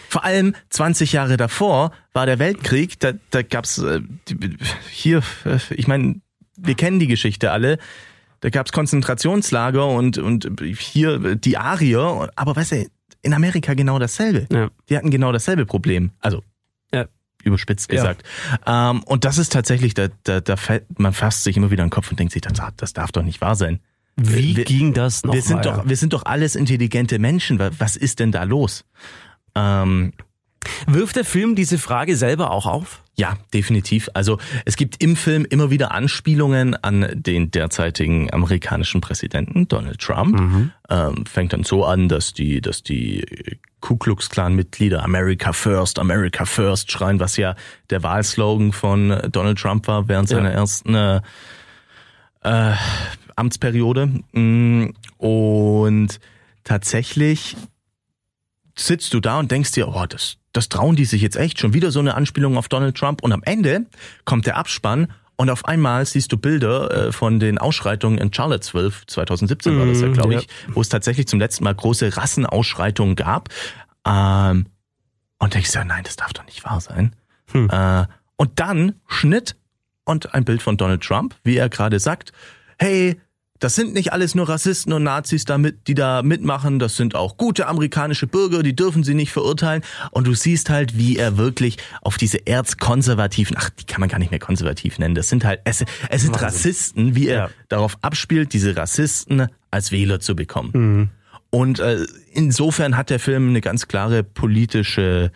Vor 0.09 0.23
allem 0.25 0.55
20 0.69 1.13
Jahre 1.13 1.37
davor 1.37 1.91
war 2.13 2.25
der 2.25 2.37
Weltkrieg, 2.39 2.99
da, 2.99 3.13
da 3.29 3.41
gab's 3.43 3.77
äh, 3.77 4.01
die- 4.27 4.57
hier, 4.89 5.21
äh, 5.45 5.57
ich 5.71 5.87
meine, 5.87 6.21
wir 6.57 6.75
kennen 6.75 6.99
die 6.99 7.07
Geschichte 7.07 7.51
alle, 7.51 7.77
da 8.41 8.49
gab's 8.49 8.71
Konzentrationslager 8.71 9.87
und, 9.87 10.17
und 10.17 10.49
hier 10.79 11.35
die 11.35 11.57
Arier, 11.57 12.29
aber 12.35 12.55
weißt 12.55 12.71
du, 12.73 12.85
in 13.21 13.33
Amerika 13.33 13.73
genau 13.73 13.99
dasselbe. 13.99 14.47
Ja. 14.51 14.69
Die 14.89 14.97
hatten 14.97 15.11
genau 15.11 15.31
dasselbe 15.31 15.65
Problem. 15.65 16.11
Also 16.19 16.43
überspitzt 17.43 17.91
Ja. 17.91 17.95
gesagt. 18.01 18.23
Ähm, 18.67 19.01
und 19.03 19.25
das 19.25 19.39
ist 19.39 19.51
tatsächlich, 19.51 19.95
da, 19.95 20.09
da, 20.25 20.41
da 20.41 20.55
fällt, 20.57 20.99
man 20.99 21.11
fasst 21.11 21.43
sich 21.43 21.57
immer 21.57 21.71
wieder 21.71 21.81
in 21.81 21.87
den 21.87 21.91
Kopf 21.91 22.11
und 22.11 22.19
denkt 22.19 22.33
sich, 22.33 22.41
das, 22.43 22.53
das 22.77 22.93
darf 22.93 23.11
doch 23.11 23.23
nicht 23.23 23.41
wahr 23.41 23.55
sein. 23.55 23.79
Wie 24.17 24.55
wir, 24.55 24.65
ging 24.65 24.93
das 24.93 25.23
noch 25.23 25.33
wir 25.33 25.41
sind 25.41 25.57
mal? 25.57 25.61
doch, 25.63 25.87
wir 25.87 25.95
sind 25.97 26.13
doch 26.13 26.25
alles 26.25 26.55
intelligente 26.55 27.17
Menschen. 27.19 27.59
Wa- 27.59 27.71
Was 27.77 27.95
ist 27.95 28.19
denn 28.19 28.31
da 28.31 28.43
los? 28.43 28.83
Ähm, 29.55 30.13
Wirft 30.85 31.15
der 31.15 31.25
Film 31.25 31.55
diese 31.55 31.79
Frage 31.79 32.15
selber 32.15 32.51
auch 32.51 32.67
auf? 32.67 33.01
Ja, 33.17 33.35
definitiv. 33.51 34.09
Also 34.13 34.37
es 34.63 34.75
gibt 34.75 35.01
im 35.03 35.15
Film 35.15 35.43
immer 35.49 35.71
wieder 35.71 35.91
Anspielungen 35.91 36.75
an 36.75 37.07
den 37.15 37.49
derzeitigen 37.49 38.31
amerikanischen 38.31 39.01
Präsidenten 39.01 39.67
Donald 39.67 39.99
Trump. 39.99 40.71
Ähm, 40.89 41.25
fängt 41.25 41.53
dann 41.53 41.63
so 41.63 41.83
an, 41.83 42.09
dass 42.09 42.33
die, 42.33 42.61
dass 42.61 42.83
die 42.83 43.25
Ku 43.79 43.97
Klux 43.97 44.29
Klan 44.29 44.53
Mitglieder 44.53 45.03
America 45.03 45.51
First, 45.51 45.97
America 45.97 46.45
First 46.45 46.91
schreien, 46.91 47.19
was 47.19 47.37
ja 47.37 47.55
der 47.89 48.03
Wahlslogan 48.03 48.71
von 48.71 49.19
Donald 49.31 49.57
Trump 49.57 49.87
war 49.87 50.07
während 50.07 50.29
Ja. 50.29 50.37
seiner 50.37 50.51
ersten 50.51 50.93
äh, 50.93 51.21
äh, 52.43 52.73
Amtsperiode. 53.35 54.07
Mm, 54.33 54.89
Und 55.17 56.19
tatsächlich 56.63 57.55
sitzt 58.77 59.13
du 59.13 59.19
da 59.19 59.39
und 59.39 59.51
denkst 59.51 59.71
dir, 59.71 59.87
oh, 59.87 60.05
das, 60.07 60.37
das 60.53 60.69
trauen 60.69 60.95
die 60.95 61.05
sich 61.05 61.21
jetzt 61.21 61.35
echt. 61.35 61.59
Schon 61.59 61.73
wieder 61.73 61.91
so 61.91 61.99
eine 61.99 62.15
Anspielung 62.15 62.57
auf 62.57 62.67
Donald 62.69 62.95
Trump. 62.97 63.23
Und 63.23 63.31
am 63.31 63.43
Ende 63.43 63.85
kommt 64.25 64.45
der 64.45 64.57
Abspann 64.57 65.11
und 65.35 65.49
auf 65.49 65.65
einmal 65.65 66.05
siehst 66.05 66.31
du 66.31 66.37
Bilder 66.37 67.07
äh, 67.07 67.11
von 67.11 67.39
den 67.39 67.57
Ausschreitungen 67.57 68.19
in 68.19 68.31
Charlottesville, 68.33 68.91
2017 69.07 69.77
war 69.79 69.85
das 69.87 70.01
ja, 70.01 70.07
Mhm, 70.07 70.13
glaube 70.13 70.33
ja. 70.33 70.39
ich, 70.39 70.47
wo 70.69 70.81
es 70.81 70.89
tatsächlich 70.89 71.27
zum 71.27 71.39
letzten 71.39 71.63
Mal 71.63 71.73
große 71.73 72.15
Rassenausschreitungen 72.15 73.15
gab. 73.15 73.49
Ähm, 74.05 74.67
und 75.39 75.53
denkst 75.55 75.71
dir, 75.71 75.83
nein, 75.83 76.03
das 76.03 76.15
darf 76.15 76.33
doch 76.33 76.45
nicht 76.45 76.63
wahr 76.63 76.79
sein. 76.79 77.15
Hm. 77.51 77.69
Äh, 77.71 78.05
und 78.35 78.59
dann 78.59 78.95
Schnitt 79.07 79.55
und 80.05 80.33
ein 80.33 80.45
Bild 80.45 80.61
von 80.61 80.77
Donald 80.77 81.01
Trump, 81.01 81.35
wie 81.43 81.57
er 81.57 81.69
gerade 81.69 81.99
sagt, 81.99 82.31
hey, 82.81 83.15
das 83.59 83.75
sind 83.75 83.93
nicht 83.93 84.11
alles 84.11 84.33
nur 84.33 84.49
Rassisten 84.49 84.91
und 84.91 85.03
Nazis, 85.03 85.45
da 85.45 85.59
mit, 85.59 85.87
die 85.87 85.93
da 85.93 86.23
mitmachen. 86.23 86.79
Das 86.79 86.97
sind 86.97 87.13
auch 87.13 87.37
gute 87.37 87.67
amerikanische 87.67 88.25
Bürger, 88.25 88.63
die 88.63 88.75
dürfen 88.75 89.03
sie 89.03 89.13
nicht 89.13 89.31
verurteilen. 89.31 89.83
Und 90.09 90.25
du 90.25 90.33
siehst 90.33 90.71
halt, 90.71 90.97
wie 90.97 91.15
er 91.17 91.37
wirklich 91.37 91.77
auf 92.01 92.17
diese 92.17 92.47
erzkonservativen, 92.47 93.55
ach, 93.59 93.69
die 93.69 93.85
kann 93.85 93.99
man 93.99 94.09
gar 94.09 94.17
nicht 94.17 94.31
mehr 94.31 94.39
konservativ 94.39 94.97
nennen. 94.97 95.13
Das 95.13 95.29
sind 95.29 95.45
halt, 95.45 95.61
es, 95.63 95.85
es 96.09 96.21
sind 96.23 96.31
Wahnsinn. 96.31 96.47
Rassisten, 96.47 97.15
wie 97.15 97.27
er 97.27 97.37
Ja. 97.37 97.49
darauf 97.69 97.97
abspielt, 98.01 98.51
diese 98.53 98.75
Rassisten 98.75 99.45
als 99.69 99.91
Wähler 99.91 100.19
zu 100.19 100.35
bekommen. 100.35 101.11
Und 101.51 101.79
äh, 101.79 102.03
insofern 102.33 102.97
hat 102.97 103.11
der 103.11 103.19
Film 103.19 103.49
eine 103.49 103.61
ganz 103.61 103.87
klare 103.87 104.23
politische, 104.23 105.31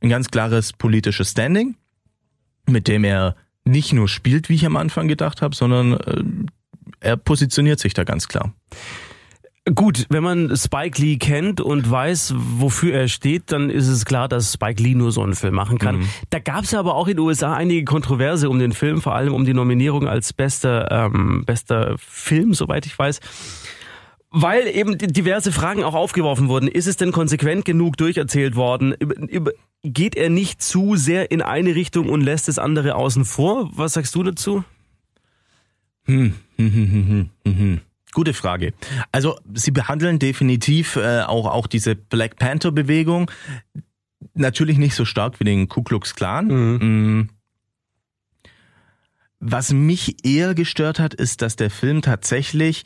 ein 0.00 0.08
ganz 0.08 0.28
klares 0.32 0.72
politisches 0.72 1.30
Standing, 1.30 1.76
mit 2.66 2.88
dem 2.88 3.04
er 3.04 3.36
nicht 3.64 3.92
nur 3.92 4.08
spielt, 4.08 4.48
wie 4.48 4.54
ich 4.56 4.66
am 4.66 4.76
Anfang 4.76 5.06
gedacht 5.06 5.40
habe, 5.40 5.54
sondern 5.54 5.92
äh, 5.92 6.24
er 7.00 7.16
positioniert 7.16 7.80
sich 7.80 7.94
da 7.94 8.04
ganz 8.04 8.28
klar. 8.28 8.52
Gut, 9.74 10.06
wenn 10.08 10.22
man 10.22 10.56
Spike 10.56 11.00
Lee 11.00 11.18
kennt 11.18 11.60
und 11.60 11.88
weiß, 11.90 12.34
wofür 12.36 12.94
er 12.94 13.08
steht, 13.08 13.52
dann 13.52 13.68
ist 13.68 13.88
es 13.88 14.06
klar, 14.06 14.26
dass 14.26 14.54
Spike 14.54 14.82
Lee 14.82 14.94
nur 14.94 15.12
so 15.12 15.22
einen 15.22 15.34
Film 15.34 15.54
machen 15.54 15.78
kann. 15.78 16.08
Da 16.30 16.38
gab 16.38 16.64
es 16.64 16.70
ja 16.70 16.80
aber 16.80 16.94
auch 16.94 17.08
in 17.08 17.16
den 17.16 17.20
USA 17.20 17.54
einige 17.54 17.84
Kontroverse 17.84 18.48
um 18.48 18.58
den 18.58 18.72
Film, 18.72 19.02
vor 19.02 19.14
allem 19.14 19.34
um 19.34 19.44
die 19.44 19.52
Nominierung 19.52 20.08
als 20.08 20.32
bester, 20.32 20.90
ähm, 20.90 21.44
bester 21.44 21.94
Film, 21.98 22.54
soweit 22.54 22.86
ich 22.86 22.98
weiß. 22.98 23.20
Weil 24.30 24.66
eben 24.66 24.96
diverse 24.96 25.52
Fragen 25.52 25.84
auch 25.84 25.94
aufgeworfen 25.94 26.48
wurden. 26.48 26.66
Ist 26.66 26.86
es 26.86 26.96
denn 26.96 27.12
konsequent 27.12 27.64
genug 27.64 27.96
durcherzählt 27.96 28.56
worden? 28.56 28.94
Geht 29.82 30.16
er 30.16 30.30
nicht 30.30 30.62
zu 30.62 30.96
sehr 30.96 31.30
in 31.30 31.42
eine 31.42 31.74
Richtung 31.74 32.08
und 32.08 32.22
lässt 32.22 32.48
das 32.48 32.58
andere 32.58 32.94
außen 32.94 33.24
vor? 33.24 33.70
Was 33.74 33.92
sagst 33.92 34.14
du 34.14 34.22
dazu? 34.22 34.64
Hm, 36.10 36.34
hm, 36.56 36.72
hm, 36.72 36.90
hm, 36.92 37.08
hm, 37.08 37.30
hm, 37.44 37.58
hm. 37.58 37.80
Gute 38.12 38.34
Frage. 38.34 38.72
Also 39.12 39.38
sie 39.54 39.70
behandeln 39.70 40.18
definitiv 40.18 40.96
äh, 40.96 41.22
auch 41.22 41.46
auch 41.46 41.68
diese 41.68 41.94
Black 41.94 42.36
Panther 42.36 42.72
Bewegung 42.72 43.30
natürlich 44.34 44.78
nicht 44.78 44.94
so 44.94 45.04
stark 45.04 45.40
wie 45.40 45.44
den 45.44 45.68
Ku 45.68 45.82
Klux 45.82 46.14
Klan. 46.14 46.48
Mm. 46.48 47.28
Was 49.38 49.72
mich 49.72 50.24
eher 50.24 50.54
gestört 50.54 50.98
hat, 50.98 51.14
ist, 51.14 51.40
dass 51.40 51.56
der 51.56 51.70
Film 51.70 52.02
tatsächlich 52.02 52.84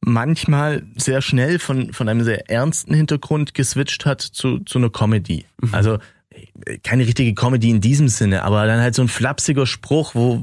manchmal 0.00 0.86
sehr 0.96 1.20
schnell 1.20 1.58
von, 1.58 1.92
von 1.92 2.08
einem 2.08 2.22
sehr 2.22 2.48
ernsten 2.48 2.94
Hintergrund 2.94 3.54
geswitcht 3.54 4.06
hat 4.06 4.20
zu, 4.20 4.60
zu 4.60 4.78
einer 4.78 4.90
Comedy. 4.90 5.44
Also 5.72 5.98
äh, 6.30 6.78
keine 6.78 7.06
richtige 7.06 7.34
Comedy 7.34 7.70
in 7.70 7.80
diesem 7.80 8.08
Sinne, 8.08 8.42
aber 8.42 8.66
dann 8.66 8.80
halt 8.80 8.94
so 8.94 9.02
ein 9.02 9.08
flapsiger 9.08 9.66
Spruch, 9.66 10.14
wo, 10.14 10.42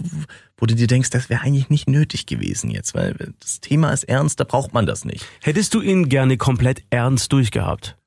wo 0.64 0.66
du 0.66 0.76
dir 0.76 0.88
denkst, 0.88 1.10
das 1.10 1.30
wäre 1.30 1.42
eigentlich 1.42 1.68
nicht 1.70 1.90
nötig 1.90 2.26
gewesen 2.26 2.72
jetzt, 2.72 2.96
weil 2.96 3.34
das 3.42 3.60
Thema 3.60 3.92
ist 3.92 4.06
ernst, 4.06 4.40
da 4.40 4.46
braucht 4.46 4.74
man 4.74 4.86
das 4.86 5.04
nicht. 5.04 5.26
Hättest 5.42 5.74
du 5.74 5.82
ihn 5.82 6.08
gerne 6.08 6.38
komplett 6.38 6.84
ernst 6.90 7.34
durchgehabt? 7.34 7.98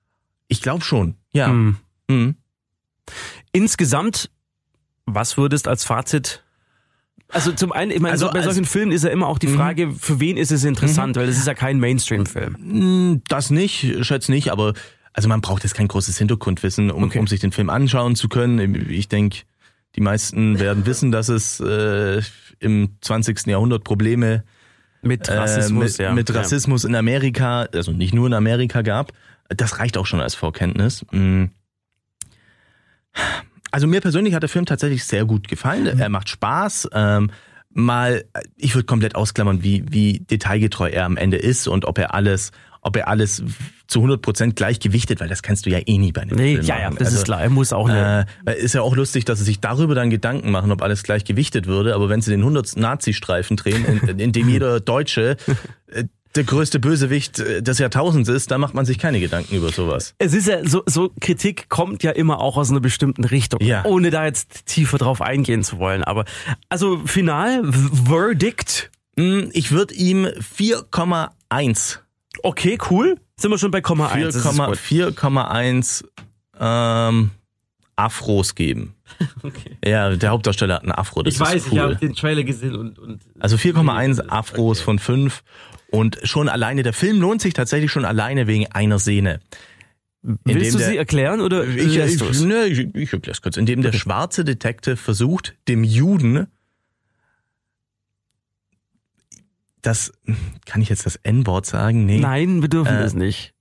Ich 0.48 0.62
glaube 0.62 0.82
schon, 0.82 1.16
ja. 1.32 1.48
Hm. 1.48 1.76
Mhm. 2.08 2.36
Insgesamt, 3.52 4.30
was 5.04 5.36
würdest 5.36 5.68
als 5.68 5.84
Fazit? 5.84 6.42
Also 7.28 7.52
zum 7.52 7.72
einen, 7.72 7.90
ich 7.90 8.00
meine, 8.00 8.12
Also 8.12 8.24
so 8.28 8.32
bei 8.32 8.38
als- 8.38 8.46
solchen 8.46 8.64
Filmen 8.64 8.90
ist 8.92 9.04
ja 9.04 9.10
immer 9.10 9.26
auch 9.26 9.38
die 9.38 9.48
Frage, 9.48 9.92
für 9.92 10.18
wen 10.18 10.38
ist 10.38 10.50
es 10.50 10.64
interessant, 10.64 11.16
weil 11.16 11.28
es 11.28 11.36
ist 11.36 11.46
ja 11.46 11.52
kein 11.52 11.78
Mainstream-Film. 11.78 12.56
Mm, 12.58 13.22
Das 13.28 13.50
nicht, 13.50 13.86
schätze 14.06 14.32
nicht, 14.32 14.50
aber 14.50 14.72
also 15.12 15.28
man 15.28 15.42
braucht 15.42 15.62
jetzt 15.64 15.74
kein 15.74 15.88
großes 15.88 16.16
Hintergrundwissen, 16.16 16.90
um, 16.90 17.02
Okay. 17.04 17.18
um 17.18 17.26
sich 17.26 17.40
den 17.40 17.52
Film 17.52 17.68
anschauen 17.68 18.16
zu 18.16 18.30
können. 18.30 18.88
Ich 18.90 19.08
denke, 19.08 19.40
die 19.96 20.00
meisten 20.00 20.58
werden 20.58 20.86
wissen, 20.86 21.10
dass 21.10 21.28
es 21.28 21.60
äh, 21.60 22.22
im 22.58 22.96
20. 23.00 23.46
Jahrhundert 23.46 23.84
Probleme 23.84 24.44
Mit 25.02 25.28
äh, 25.28 25.36
Rassismus, 25.36 25.92
mit, 25.92 25.98
ja. 25.98 26.12
mit 26.12 26.34
Rassismus 26.34 26.84
in 26.84 26.94
Amerika, 26.94 27.62
also 27.72 27.92
nicht 27.92 28.14
nur 28.14 28.26
in 28.26 28.34
Amerika 28.34 28.82
gab. 28.82 29.12
Das 29.48 29.78
reicht 29.78 29.96
auch 29.96 30.06
schon 30.06 30.20
als 30.20 30.34
Vorkenntnis. 30.34 31.04
Mm. 31.12 31.44
Also 33.70 33.86
mir 33.86 34.00
persönlich 34.00 34.34
hat 34.34 34.42
der 34.42 34.48
Film 34.48 34.66
tatsächlich 34.66 35.04
sehr 35.04 35.24
gut 35.24 35.48
gefallen. 35.48 35.94
Mhm. 35.94 36.00
Er 36.00 36.08
macht 36.08 36.28
Spaß. 36.28 36.88
Ähm, 36.92 37.30
mal, 37.70 38.24
ich 38.56 38.74
würde 38.74 38.86
komplett 38.86 39.14
ausklammern, 39.14 39.62
wie, 39.62 39.84
wie 39.90 40.20
detailgetreu 40.20 40.88
er 40.88 41.04
am 41.04 41.16
Ende 41.16 41.36
ist 41.36 41.68
und 41.68 41.84
ob 41.84 41.98
er 41.98 42.14
alles, 42.14 42.52
ob 42.86 42.96
er 42.96 43.08
alles 43.08 43.42
zu 43.86 43.98
100 44.00 44.22
Prozent 44.22 44.56
gleich 44.56 44.80
gewichtet, 44.80 45.20
weil 45.20 45.28
das 45.28 45.42
kannst 45.42 45.66
du 45.66 45.70
ja 45.70 45.78
eh 45.84 45.98
nie 45.98 46.12
bei 46.12 46.22
einem 46.22 46.36
Nee, 46.36 46.54
Film 46.54 46.66
ja, 46.66 46.78
ja, 46.80 46.90
das 46.90 47.08
Also, 47.08 47.18
ist 47.18 47.24
klar. 47.24 47.42
Er 47.42 47.50
muss 47.50 47.72
auch 47.72 47.88
eine. 47.88 48.26
äh, 48.46 48.58
ist 48.58 48.74
ja 48.74 48.82
auch 48.82 48.96
lustig, 48.96 49.24
dass 49.24 49.38
sie 49.38 49.44
sich 49.44 49.60
darüber 49.60 49.94
dann 49.94 50.10
Gedanken 50.10 50.50
machen, 50.50 50.72
ob 50.72 50.82
alles 50.82 51.02
gleich 51.02 51.24
gewichtet 51.24 51.66
würde. 51.66 51.94
Aber 51.94 52.08
wenn 52.08 52.20
sie 52.22 52.30
den 52.30 52.40
100. 52.40 52.76
Nazi-Streifen 52.76 53.56
drehen, 53.56 53.84
in, 53.84 54.18
in 54.18 54.32
dem 54.32 54.48
jeder 54.48 54.80
Deutsche 54.80 55.36
äh, 55.88 56.04
der 56.34 56.44
größte 56.44 56.80
Bösewicht 56.80 57.38
äh, 57.38 57.62
des 57.62 57.78
Jahrtausends 57.78 58.28
ist, 58.28 58.50
da 58.50 58.58
macht 58.58 58.74
man 58.74 58.84
sich 58.84 58.98
keine 58.98 59.20
Gedanken 59.20 59.54
über 59.56 59.70
sowas. 59.70 60.14
es 60.18 60.34
ist 60.34 60.46
ja 60.48 60.66
so, 60.68 60.82
so 60.84 61.10
Kritik 61.20 61.68
kommt 61.70 62.02
ja 62.02 62.10
immer 62.10 62.40
auch 62.40 62.56
aus 62.58 62.70
einer 62.70 62.80
bestimmten 62.80 63.24
Richtung, 63.24 63.60
Ja. 63.62 63.84
ohne 63.86 64.10
da 64.10 64.26
jetzt 64.26 64.66
tiefer 64.66 64.98
drauf 64.98 65.22
eingehen 65.22 65.62
zu 65.62 65.78
wollen. 65.78 66.04
Aber 66.04 66.24
also 66.68 66.98
final 67.06 67.62
Verdict. 67.72 68.90
Mm, 69.16 69.44
Ich 69.52 69.70
würde 69.72 69.94
ihm 69.94 70.26
4,1 71.06 71.98
Okay, 72.42 72.78
cool. 72.90 73.16
Sind 73.38 73.50
wir 73.50 73.58
schon 73.58 73.70
bei 73.70 73.80
Komma 73.80 74.08
1. 74.08 74.34
das 74.34 74.36
ist 74.44 74.56
gut. 74.56 74.76
4,1 74.78 76.04
ähm, 76.58 77.30
Afros 77.96 78.54
geben. 78.54 78.94
Okay. 79.42 79.76
Ja, 79.84 80.14
der 80.16 80.30
Hauptdarsteller 80.30 80.74
hat 80.74 80.82
einen 80.82 80.90
Afro, 80.92 81.22
das 81.22 81.34
Ich 81.34 81.40
weiß, 81.40 81.54
ist 81.54 81.66
ich 81.68 81.72
cool. 81.74 81.80
habe 81.80 81.96
den 81.96 82.14
Trailer 82.14 82.42
gesehen 82.42 82.74
und, 82.74 82.98
und 82.98 83.22
Also 83.38 83.56
4,1 83.56 84.28
Afros 84.28 84.80
von 84.80 84.98
5 84.98 85.42
und 85.90 86.18
schon 86.24 86.48
alleine, 86.48 86.82
der 86.82 86.92
Film 86.92 87.20
lohnt 87.20 87.40
sich 87.40 87.54
tatsächlich 87.54 87.92
schon 87.92 88.04
alleine 88.04 88.48
wegen 88.48 88.66
einer 88.72 88.98
Szene. 88.98 89.38
Willst 90.22 90.74
du 90.74 90.78
der- 90.78 90.88
sie 90.88 90.96
erklären 90.96 91.40
oder 91.40 91.64
Ich, 91.64 91.96
ich, 91.96 92.16
du's? 92.18 92.40
ne, 92.40 92.64
ich, 92.66 92.80
ich 92.94 93.12
erkläre 93.12 93.30
es 93.32 93.40
kurz. 93.42 93.56
Indem 93.56 93.82
der 93.82 93.92
schwarze 93.92 94.44
Detective 94.44 94.96
versucht, 94.96 95.54
dem 95.68 95.84
Juden 95.84 96.48
das, 99.86 100.12
kann 100.64 100.82
ich 100.82 100.88
jetzt 100.88 101.06
das 101.06 101.16
N-Wort 101.16 101.66
sagen? 101.66 102.04
Nee. 102.06 102.18
Nein, 102.18 102.62
wir 102.62 102.68
dürfen 102.68 102.96
Äh, 102.96 103.00
das 103.02 103.14
nicht. 103.14 103.54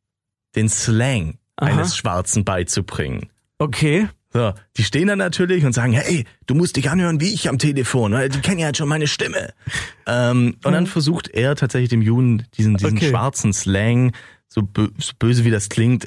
Den 0.56 0.70
Slang 0.70 1.38
Aha. 1.58 1.72
eines 1.72 1.96
Schwarzen 1.96 2.44
beizubringen. 2.46 3.30
Okay. 3.60 4.08
So, 4.34 4.54
die 4.76 4.84
stehen 4.84 5.08
dann 5.08 5.20
natürlich 5.20 5.64
und 5.66 5.72
sagen, 5.72 5.94
hey, 5.94 6.26
du 6.46 6.56
musst 6.56 6.76
dich 6.76 6.90
anhören 6.90 7.22
wie 7.22 7.34
ich 7.34 7.48
am 7.48 7.58
Telefon, 7.58 8.12
weil 8.12 8.28
die 8.28 8.42
kennen 8.42 8.60
ja 8.60 8.68
jetzt 8.68 8.78
schon 8.78 8.90
meine 8.90 9.08
Stimme. 9.08 9.54
Ähm, 10.08 10.58
und 10.66 10.74
dann 10.74 10.88
versucht 10.88 11.30
er 11.30 11.56
tatsächlich 11.56 11.90
dem 11.90 12.02
Juden 12.02 12.44
diesen, 12.58 12.76
diesen 12.76 12.98
Okay. 12.98 13.10
schwarzen 13.10 13.54
Slang, 13.54 14.12
so, 14.50 14.62
bö 14.62 14.90
so 14.98 15.14
böse 15.18 15.46
wie 15.46 15.52
das 15.52 15.70
klingt, 15.70 16.06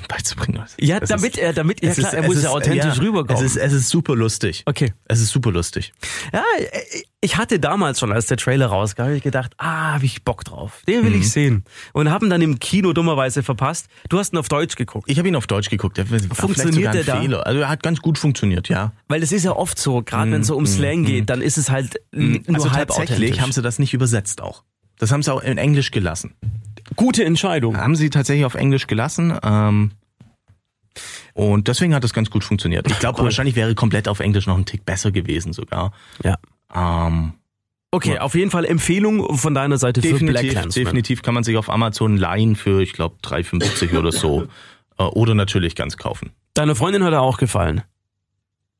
beizubringen. 0.08 0.62
Es 0.64 0.74
Ja, 0.78 0.98
ist- 0.98 1.10
damit 1.10 1.38
er, 1.38 1.52
damit, 1.52 1.82
ja 1.82 1.90
es 1.90 1.96
klar, 1.98 2.08
ist- 2.08 2.14
er 2.14 2.20
es 2.22 2.26
muss 2.26 2.36
ist- 2.36 2.42
ja 2.44 2.50
authentisch 2.50 2.96
ja, 2.96 3.02
rüberkommen. 3.02 3.44
Es 3.44 3.50
ist, 3.52 3.56
es 3.56 3.72
ist 3.72 3.88
super 3.88 4.14
lustig. 4.16 4.62
okay. 4.66 4.92
Es 5.06 5.20
ist 5.20 5.30
super 5.30 5.50
lustig. 5.52 5.92
Ja, 6.32 6.42
ich 7.20 7.36
hatte 7.36 7.58
damals 7.58 7.98
schon, 7.98 8.12
als 8.12 8.26
der 8.26 8.36
Trailer 8.36 8.66
rauskam, 8.66 9.02
hab 9.04 9.10
ich 9.10 9.22
gedacht, 9.22 9.52
ah, 9.58 9.94
hab 9.94 10.02
ich 10.02 10.22
Bock 10.24 10.44
drauf. 10.44 10.82
Den 10.86 11.04
will 11.04 11.14
ich 11.14 11.30
sehen. 11.30 11.64
Und 11.92 12.10
haben 12.10 12.30
dann 12.30 12.40
im 12.42 12.58
Kino 12.60 12.92
dummerweise 12.92 13.42
verpasst. 13.42 13.88
Du 14.08 14.18
hast 14.18 14.32
ihn 14.32 14.36
auf 14.38 14.48
Deutsch 14.48 14.76
geguckt. 14.76 15.10
Ich 15.10 15.18
habe 15.18 15.26
ihn 15.28 15.34
auf 15.36 15.46
Deutsch 15.46 15.68
geguckt. 15.70 15.98
Funktioniert 16.32 16.94
der 16.94 17.04
da? 17.04 17.20
Fehler. 17.20 17.46
Also 17.46 17.60
er 17.60 17.68
hat 17.68 17.82
ganz 17.82 18.00
gut 18.00 18.18
funktioniert, 18.18 18.68
ja. 18.68 18.92
Weil 19.08 19.22
es 19.22 19.32
ist 19.32 19.44
ja 19.44 19.52
oft 19.52 19.78
so, 19.78 20.02
gerade 20.02 20.30
wenn 20.30 20.42
es 20.42 20.46
so 20.46 20.56
um 20.56 20.66
Slang 20.66 21.04
geht, 21.04 21.28
dann 21.30 21.42
ist 21.42 21.58
es 21.58 21.70
halt 21.70 21.96
n- 22.12 22.44
nur 22.46 22.56
also 22.56 22.72
halb 22.72 22.88
tatsächlich 22.88 23.16
authentisch. 23.16 23.40
haben 23.40 23.52
sie 23.52 23.62
das 23.62 23.78
nicht 23.78 23.94
übersetzt 23.94 24.40
auch. 24.40 24.62
Das 24.98 25.10
haben 25.12 25.22
sie 25.22 25.32
auch 25.32 25.42
in 25.42 25.58
Englisch 25.58 25.90
gelassen. 25.90 26.34
Gute 26.96 27.24
Entscheidung. 27.24 27.76
Haben 27.78 27.96
sie 27.96 28.10
tatsächlich 28.10 28.44
auf 28.44 28.54
Englisch 28.54 28.86
gelassen. 28.86 29.36
Ähm, 29.42 29.92
und 31.34 31.68
deswegen 31.68 31.94
hat 31.94 32.02
das 32.04 32.12
ganz 32.12 32.30
gut 32.30 32.42
funktioniert. 32.44 32.90
Ich 32.90 32.98
glaube, 32.98 33.18
Cool. 33.18 33.24
wahrscheinlich 33.26 33.54
wäre 33.54 33.74
komplett 33.74 34.08
auf 34.08 34.20
Englisch 34.20 34.46
noch 34.46 34.58
ein 34.58 34.64
Tick 34.66 34.84
besser 34.84 35.10
gewesen 35.12 35.52
sogar. 35.52 35.92
Ja. 36.24 36.36
Ähm, 36.74 37.34
Okay, 37.90 38.16
Ja. 38.16 38.20
auf 38.20 38.34
jeden 38.34 38.50
Fall 38.50 38.66
Empfehlung 38.66 39.38
von 39.38 39.54
deiner 39.54 39.78
Seite 39.78 40.02
für 40.02 40.08
Black 40.08 40.18
definitiv, 40.20 40.52
Clansman. 40.52 40.84
definitiv 40.84 41.22
kann 41.22 41.32
man 41.32 41.42
sich 41.42 41.56
auf 41.56 41.70
Amazon 41.70 42.18
leihen 42.18 42.54
für, 42.54 42.82
ich 42.82 42.92
glaube, 42.92 43.16
3,50 43.22 43.96
oder 43.98 44.12
so. 44.12 44.46
Äh, 45.00 45.04
Oder 45.04 45.36
natürlich 45.36 45.76
ganz 45.76 45.96
kaufen. 45.96 46.32
Deiner 46.54 46.74
Freundin 46.74 47.04
hat 47.04 47.12
er 47.12 47.22
auch 47.22 47.38
gefallen. 47.38 47.82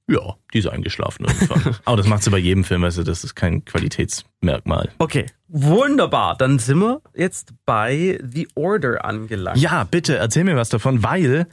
Ja, 0.09 0.37
die 0.53 0.59
ist 0.59 0.67
eingeschlafen 0.67 1.27
irgendwann. 1.27 1.77
Aber 1.85 1.97
das 1.99 2.07
macht 2.07 2.23
sie 2.23 2.31
bei 2.31 2.39
jedem 2.39 2.65
Film, 2.65 2.83
also 2.83 3.03
das 3.03 3.25
ist 3.25 3.35
kein 3.35 3.65
Qualitätsmerkmal. 3.65 4.91
Okay, 4.99 5.27
wunderbar. 5.49 6.37
Dann 6.37 6.59
sind 6.59 6.79
wir 6.79 7.03
jetzt 7.15 7.53
bei 7.67 8.19
The 8.23 8.49
Order 8.55 9.05
angelangt. 9.05 9.59
Ja, 9.59 9.85
bitte, 9.85 10.17
erzähl 10.17 10.45
mir 10.45 10.57
was 10.57 10.71
davon, 10.71 11.03
weil 11.03 11.47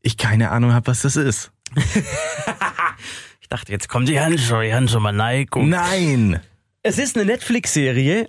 ich 0.00 0.16
keine 0.16 0.50
Ahnung 0.50 0.72
habe, 0.72 0.86
was 0.86 1.02
das 1.02 1.16
ist. 1.16 1.50
Ich 3.40 3.56
dachte, 3.56 3.72
jetzt 3.72 3.88
kommt 3.88 4.10
die 4.10 4.20
Hand 4.20 4.38
schon, 4.40 4.60
die 4.60 4.74
Hand 4.74 4.90
schon 4.90 5.02
mal 5.02 5.10
neigung. 5.10 5.70
Nein! 5.70 6.38
Es 6.82 6.98
ist 6.98 7.16
eine 7.16 7.24
Netflix-Serie, 7.24 8.28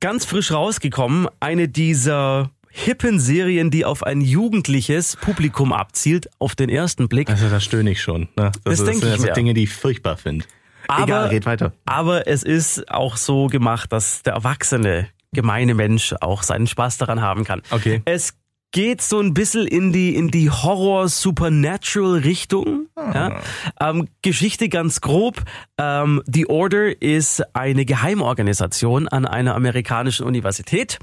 ganz 0.00 0.26
frisch 0.26 0.52
rausgekommen. 0.52 1.26
Eine 1.40 1.68
dieser 1.68 2.50
hippen 2.72 3.20
Serien, 3.20 3.70
die 3.70 3.84
auf 3.84 4.02
ein 4.02 4.20
jugendliches 4.20 5.16
Publikum 5.16 5.72
abzielt, 5.72 6.28
auf 6.38 6.54
den 6.54 6.68
ersten 6.68 7.08
Blick. 7.08 7.28
Also 7.30 7.48
da 7.48 7.60
stöhne 7.60 7.90
ich 7.90 8.02
schon. 8.02 8.28
Ne? 8.36 8.50
Das 8.64 8.80
ist- 8.80 8.86
denk 8.86 9.02
sind 9.02 9.26
ich. 9.28 9.32
Dinge, 9.34 9.54
die 9.54 9.64
ich 9.64 9.72
furchtbar 9.72 10.16
finde. 10.16 10.44
Aber- 10.88 11.04
Egal, 11.04 11.26
red 11.28 11.46
weiter. 11.46 11.72
Aber 11.84 12.26
es 12.26 12.42
ist 12.42 12.90
auch 12.90 13.16
so 13.16 13.46
gemacht, 13.46 13.92
dass 13.92 14.22
der 14.22 14.32
erwachsene, 14.34 15.08
gemeine 15.32 15.74
Mensch 15.74 16.14
auch 16.20 16.42
seinen 16.42 16.66
Spaß 16.66 16.98
daran 16.98 17.20
haben 17.20 17.44
kann. 17.44 17.62
Okay. 17.70 18.02
Es 18.04 18.34
geht 18.72 19.00
so 19.02 19.20
ein 19.20 19.34
bisschen 19.34 19.66
in 19.66 19.92
die, 19.92 20.16
in 20.16 20.30
die 20.30 20.48
Horror-Supernatural-Richtung. 20.50 22.86
Ja. 22.96 23.40
Ähm, 23.80 24.08
Geschichte 24.22 24.68
ganz 24.68 25.00
grob. 25.00 25.42
Ähm, 25.78 26.22
The 26.26 26.48
Order 26.48 27.00
ist 27.00 27.42
eine 27.54 27.84
Geheimorganisation 27.84 29.06
an 29.08 29.26
einer 29.26 29.54
amerikanischen 29.54 30.26
Universität. 30.26 30.98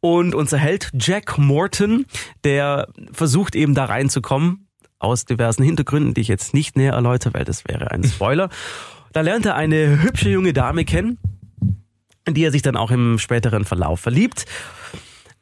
Und 0.00 0.34
unser 0.34 0.58
Held 0.58 0.90
Jack 0.94 1.38
Morton, 1.38 2.06
der 2.44 2.88
versucht 3.12 3.54
eben 3.54 3.74
da 3.74 3.84
reinzukommen, 3.84 4.66
aus 4.98 5.24
diversen 5.24 5.62
Hintergründen, 5.62 6.14
die 6.14 6.22
ich 6.22 6.28
jetzt 6.28 6.54
nicht 6.54 6.76
näher 6.76 6.92
erläutere, 6.92 7.34
weil 7.34 7.44
das 7.44 7.64
wäre 7.66 7.90
ein 7.90 8.04
Spoiler. 8.04 8.48
Da 9.12 9.22
lernt 9.22 9.46
er 9.46 9.56
eine 9.56 10.02
hübsche 10.02 10.30
junge 10.30 10.52
Dame 10.52 10.84
kennen, 10.84 11.18
in 12.26 12.34
die 12.34 12.44
er 12.44 12.52
sich 12.52 12.62
dann 12.62 12.76
auch 12.76 12.90
im 12.90 13.18
späteren 13.18 13.64
Verlauf 13.64 14.00
verliebt. 14.00 14.44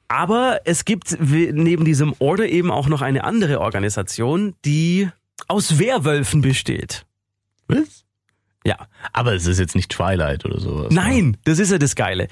Aber 0.08 0.60
es 0.64 0.84
gibt 0.86 1.18
neben 1.20 1.84
diesem 1.84 2.14
Order 2.18 2.48
eben 2.48 2.70
auch 2.70 2.88
noch 2.88 3.02
eine 3.02 3.24
andere 3.24 3.60
Organisation, 3.60 4.54
die 4.64 5.08
aus 5.46 5.78
Werwölfen 5.78 6.40
besteht. 6.40 7.04
Was? 7.68 8.04
Ja. 8.64 8.88
Aber 9.12 9.34
es 9.34 9.46
ist 9.46 9.58
jetzt 9.58 9.74
nicht 9.74 9.90
Twilight 9.90 10.44
oder 10.44 10.58
sowas. 10.60 10.92
Nein, 10.92 11.36
das 11.44 11.58
ist 11.58 11.70
ja 11.70 11.78
das 11.78 11.94
Geile. 11.94 12.28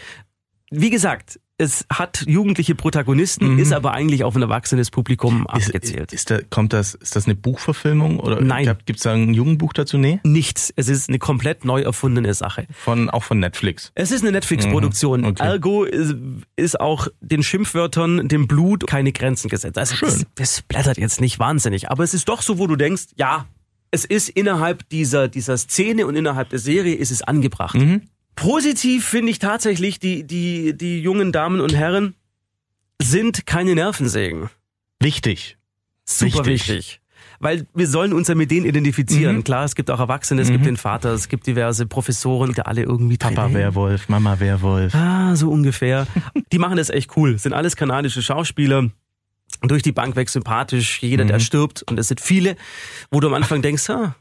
Wie 0.71 0.91
gesagt, 0.91 1.39
es 1.59 1.87
hat 1.91 2.25
jugendliche 2.27 2.75
Protagonisten, 2.75 3.59
ist 3.59 3.73
aber 3.73 3.93
eigentlich 3.93 4.25
auf 4.25 4.37
ein 4.37 4.43
erwachsenes 4.43 4.91
Publikum 4.91 5.39
Mhm. 5.41 5.47
Ist, 5.59 5.67
abgezählt. 5.69 6.13
ist, 6.13 6.31
da, 6.31 6.41
kommt 6.51 6.73
das, 6.75 6.95
ist 6.95 7.17
das 7.17 7.25
eine 7.25 7.35
Buchverfilmung 7.35 8.21
oder 8.21 8.41
Nein. 8.43 8.77
gibt 8.85 8.99
es 8.99 9.05
da 9.05 9.15
ein 9.15 9.33
Jugendbuch 9.33 9.73
dazu? 9.73 9.97
Nee? 9.97 10.21
Nichts. 10.23 10.73
Es 10.77 10.89
ist 10.89 11.09
eine 11.09 11.19
komplett 11.19 11.65
neu 11.65 11.81
erfundene 11.81 12.35
Sache. 12.35 12.67
Von, 12.73 13.09
auch 13.09 13.23
von 13.23 13.39
Netflix. 13.39 13.91
Es 13.95 14.11
ist 14.11 14.23
eine 14.23 14.33
Netflix-Produktion. 14.33 15.21
Mhm, 15.23 15.27
okay. 15.29 15.43
Ergo 15.45 15.85
ist, 15.85 16.15
ist 16.57 16.79
auch 16.79 17.09
den 17.21 17.43
Schimpfwörtern, 17.43 18.29
dem 18.29 18.47
Blut 18.47 18.87
keine 18.87 19.13
Grenzen 19.13 19.49
gesetzt. 19.49 19.79
Also 19.79 19.97
das, 19.99 20.17
Schön. 20.19 20.27
das 20.35 20.63
blättert 20.63 20.99
jetzt 20.99 21.21
nicht 21.23 21.39
wahnsinnig. 21.39 21.91
Aber 21.91 22.05
es 22.05 22.13
ist 22.13 22.29
doch 22.29 22.43
so, 22.43 22.59
wo 22.59 22.67
du 22.67 22.77
denkst, 22.77 23.05
ja, 23.17 23.47
es 23.91 24.05
ist 24.05 24.29
innerhalb 24.29 24.87
dieser, 24.91 25.29
dieser 25.29 25.57
Szene 25.57 26.07
und 26.07 26.17
innerhalb 26.17 26.51
der 26.51 26.59
Serie 26.59 26.95
ist 26.97 27.11
es 27.11 27.23
angebracht. 27.23 27.77
Mhm. 27.77 28.03
Positiv 28.37 29.07
finde 29.07 29.31
ich 29.33 29.39
tatsächlich, 29.39 29.99
die, 29.99 30.25
die, 30.25 30.77
die 30.77 31.01
jungen 31.01 31.33
Damen 31.33 31.61
und 31.61 31.75
Herren 31.75 32.15
sind 33.03 33.47
keine 33.47 33.75
Nervensägen. 33.75 34.51
Wichtig. 35.01 35.57
Super 36.05 36.45
Wichtig. 36.47 36.69
wichtig. 36.77 37.01
Weil 37.39 37.67
wir 37.75 37.87
sollen 37.87 38.13
uns 38.15 38.29
ja 38.29 38.35
mit 38.35 38.51
denen 38.51 38.65
identifizieren. 38.65 39.37
Mhm. 39.37 39.45
Klar, 39.45 39.65
es 39.65 39.75
gibt 39.75 39.91
auch 39.91 40.01
Erwachsene, 40.01 40.41
es 40.41 40.49
gibt 40.51 40.65
den 40.65 40.77
Vater, 40.79 41.13
es 41.13 41.29
gibt 41.29 41.47
diverse 41.47 41.85
Professoren, 41.87 42.53
die 42.55 42.63
alle 42.63 42.83
irgendwie 42.83 43.19
Papa 43.19 43.53
Werwolf, 43.53 44.09
Mama 44.09 44.41
Werwolf. 44.41 44.95
Ah, 44.95 45.37
so 45.37 45.51
ungefähr. 45.51 46.07
Die 46.53 46.59
machen 46.59 46.77
das 46.79 46.89
echt 46.89 47.15
cool. 47.17 47.39
Sind 47.39 47.53
alles 47.53 47.77
kanadische 47.77 48.23
Schauspieler. 48.23 48.91
Durch 49.63 49.83
die 49.83 49.93
Bank 49.93 50.17
weg 50.17 50.29
sympathisch. 50.31 51.03
Jeder, 51.03 51.25
der 51.27 51.37
Mhm. 51.37 51.41
stirbt. 51.41 51.83
Und 51.83 51.99
es 51.99 52.09
sind 52.09 52.21
viele, 52.21 52.57
wo 53.11 53.21
du 53.21 53.27
am 53.29 53.35
Anfang 53.35 53.61
denkst, 53.61 53.89
ah, 53.91 54.15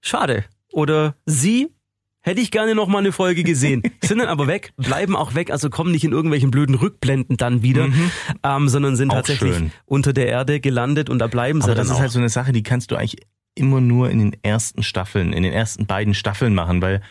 schade. 0.00 0.44
Oder 0.72 1.14
sie 1.26 1.68
hätte 2.22 2.40
ich 2.40 2.50
gerne 2.50 2.74
noch 2.74 2.88
mal 2.88 2.98
eine 2.98 3.12
Folge 3.12 3.42
gesehen. 3.44 3.82
Sind 4.02 4.18
dann 4.18 4.28
aber 4.28 4.46
weg, 4.46 4.72
bleiben 4.76 5.14
auch 5.16 5.34
weg, 5.34 5.50
also 5.50 5.68
kommen 5.70 5.90
nicht 5.92 6.04
in 6.04 6.12
irgendwelchen 6.12 6.50
blöden 6.50 6.74
Rückblenden 6.74 7.36
dann 7.36 7.62
wieder, 7.62 7.88
ähm, 8.44 8.68
sondern 8.68 8.96
sind 8.96 9.08
Mhm. 9.08 9.10
Auch 9.12 9.16
tatsächlich 9.16 9.54
schön. 9.56 9.72
unter 9.86 10.12
der 10.12 10.28
Erde 10.28 10.60
gelandet 10.60 11.10
und 11.10 11.18
da 11.18 11.26
bleiben 11.26 11.60
sie 11.60 11.66
Aber 11.66 11.74
dann 11.74 11.84
das 11.84 11.90
ist 11.90 11.96
auch. 11.96 12.00
halt 12.00 12.10
so 12.12 12.18
eine 12.20 12.28
Sache, 12.28 12.52
die 12.52 12.62
kannst 12.62 12.90
du 12.90 12.96
eigentlich 12.96 13.16
immer 13.54 13.80
nur 13.80 14.08
in 14.10 14.18
den 14.18 14.36
ersten 14.42 14.82
Staffeln, 14.82 15.32
in 15.32 15.42
den 15.42 15.52
ersten 15.52 15.86
beiden 15.86 16.14
Staffeln 16.14 16.54
machen, 16.54 16.80
weil 16.80 17.02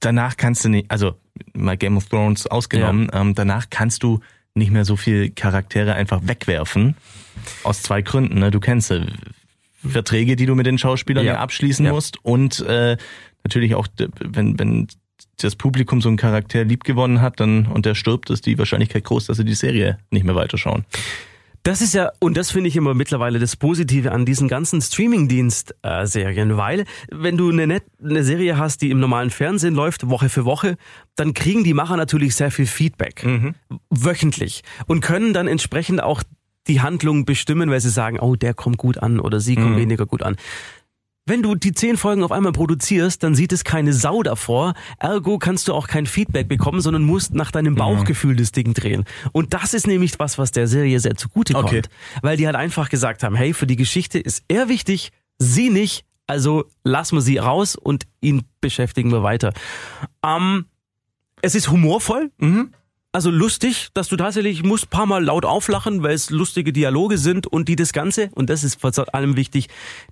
danach 0.00 0.36
kannst 0.36 0.64
du 0.64 0.68
nicht, 0.68 0.90
also 0.90 1.14
mal 1.54 1.76
Game 1.76 1.96
of 1.96 2.06
Thrones 2.06 2.46
ausgenommen, 2.46 3.08
ähm, 3.12 3.34
danach 3.34 3.66
kannst 3.70 4.02
du 4.02 4.20
nicht 4.54 4.70
mehr 4.72 4.84
so 4.84 4.96
viel 4.96 5.30
Charaktere 5.30 5.94
einfach 5.94 6.20
wegwerfen. 6.24 6.96
Aus 7.62 7.82
zwei 7.82 8.02
Gründen. 8.02 8.38
Ne? 8.40 8.50
Du 8.50 8.58
kennst 8.58 8.90
äh, 8.90 9.06
Verträge, 9.86 10.34
die 10.34 10.46
du 10.46 10.56
mit 10.56 10.66
den 10.66 10.78
Schauspielern 10.78 11.24
Ja. 11.24 11.34
ja. 11.34 11.38
abschließen 11.38 11.86
Ja. 11.86 11.92
musst 11.92 12.24
und 12.24 12.58
äh, 12.60 12.96
natürlich 13.48 13.74
auch, 13.74 13.86
wenn, 14.20 14.58
wenn 14.58 14.88
das 15.40 15.56
Publikum 15.56 16.00
so 16.00 16.08
einen 16.08 16.16
Charakter 16.16 16.64
liebgewonnen 16.64 17.20
hat 17.20 17.40
dann 17.40 17.66
und 17.66 17.86
der 17.86 17.94
stirbt, 17.94 18.30
ist 18.30 18.46
die 18.46 18.58
Wahrscheinlichkeit 18.58 19.04
groß, 19.04 19.26
dass 19.26 19.36
sie 19.36 19.44
die 19.44 19.54
Serie 19.54 19.98
nicht 20.10 20.24
mehr 20.24 20.34
weiterschauen. 20.34 20.84
Das 21.64 21.82
ist 21.82 21.92
ja, 21.92 22.12
und 22.20 22.36
das 22.36 22.50
finde 22.50 22.68
ich 22.68 22.76
immer 22.76 22.94
mittlerweile 22.94 23.38
das 23.38 23.56
Positive 23.56 24.12
an 24.12 24.24
diesen 24.24 24.48
ganzen 24.48 24.80
Streamingdienst-Serien, 24.80 26.56
weil 26.56 26.84
wenn 27.10 27.36
du 27.36 27.50
eine, 27.50 27.66
Net 27.66 27.82
eine 28.02 28.22
Serie 28.22 28.56
hast, 28.56 28.80
die 28.80 28.90
im 28.90 29.00
normalen 29.00 29.30
Fernsehen 29.30 29.74
läuft, 29.74 30.08
Woche 30.08 30.28
für 30.28 30.44
Woche, 30.44 30.76
dann 31.16 31.34
kriegen 31.34 31.64
die 31.64 31.74
Macher 31.74 31.96
natürlich 31.96 32.36
sehr 32.36 32.50
viel 32.50 32.66
Feedback, 32.66 33.26
wöchentlich, 33.90 34.62
und 34.86 35.00
können 35.00 35.34
dann 35.34 35.48
entsprechend 35.48 36.02
auch 36.02 36.22
die 36.68 36.80
Handlung 36.80 37.24
bestimmen, 37.24 37.70
weil 37.70 37.80
sie 37.80 37.90
sagen, 37.90 38.20
oh, 38.20 38.36
der 38.36 38.54
kommt 38.54 38.78
gut 38.78 38.98
an 38.98 39.20
oder 39.20 39.40
sie 39.40 39.56
kommt 39.56 39.76
weniger 39.76 40.06
gut 40.06 40.22
an. 40.22 40.36
Wenn 41.28 41.42
du 41.42 41.54
die 41.54 41.72
zehn 41.72 41.98
Folgen 41.98 42.22
auf 42.22 42.32
einmal 42.32 42.52
produzierst, 42.52 43.22
dann 43.22 43.34
sieht 43.34 43.52
es 43.52 43.62
keine 43.62 43.92
Sau 43.92 44.22
davor. 44.22 44.72
Ergo 44.98 45.38
kannst 45.38 45.68
du 45.68 45.74
auch 45.74 45.86
kein 45.86 46.06
Feedback 46.06 46.48
bekommen, 46.48 46.80
sondern 46.80 47.02
musst 47.02 47.34
nach 47.34 47.50
deinem 47.50 47.74
Bauchgefühl 47.74 48.34
das 48.34 48.50
Ding 48.50 48.72
drehen. 48.72 49.04
Und 49.32 49.52
das 49.52 49.74
ist 49.74 49.86
nämlich 49.86 50.18
was, 50.18 50.38
was 50.38 50.52
der 50.52 50.66
Serie 50.66 50.98
sehr 51.00 51.16
zugute 51.16 51.52
kommt. 51.52 51.66
Okay. 51.66 51.82
Weil 52.22 52.38
die 52.38 52.46
halt 52.46 52.56
einfach 52.56 52.88
gesagt 52.88 53.22
haben, 53.22 53.36
hey, 53.36 53.52
für 53.52 53.66
die 53.66 53.76
Geschichte 53.76 54.18
ist 54.18 54.42
er 54.48 54.70
wichtig, 54.70 55.10
sie 55.38 55.68
nicht. 55.68 56.06
Also 56.26 56.64
lassen 56.82 57.16
wir 57.16 57.22
sie 57.22 57.36
raus 57.36 57.76
und 57.76 58.06
ihn 58.22 58.44
beschäftigen 58.62 59.12
wir 59.12 59.22
weiter. 59.22 59.52
Ähm, 60.24 60.64
es 61.42 61.54
ist 61.54 61.70
humorvoll. 61.70 62.30
Also 63.10 63.30
lustig, 63.30 63.88
dass 63.94 64.08
du 64.08 64.16
tatsächlich 64.16 64.62
musst 64.62 64.86
ein 64.86 64.90
paar 64.90 65.06
Mal 65.06 65.24
laut 65.24 65.46
auflachen, 65.46 66.02
weil 66.02 66.14
es 66.14 66.28
lustige 66.28 66.72
Dialoge 66.72 67.16
sind 67.16 67.46
und 67.46 67.68
die 67.68 67.76
das 67.76 67.92
Ganze, 67.92 68.28
und 68.34 68.50
das 68.50 68.64
ist 68.64 68.80
vor 68.80 68.92
allem 69.14 69.36
wichtig, 69.36 69.68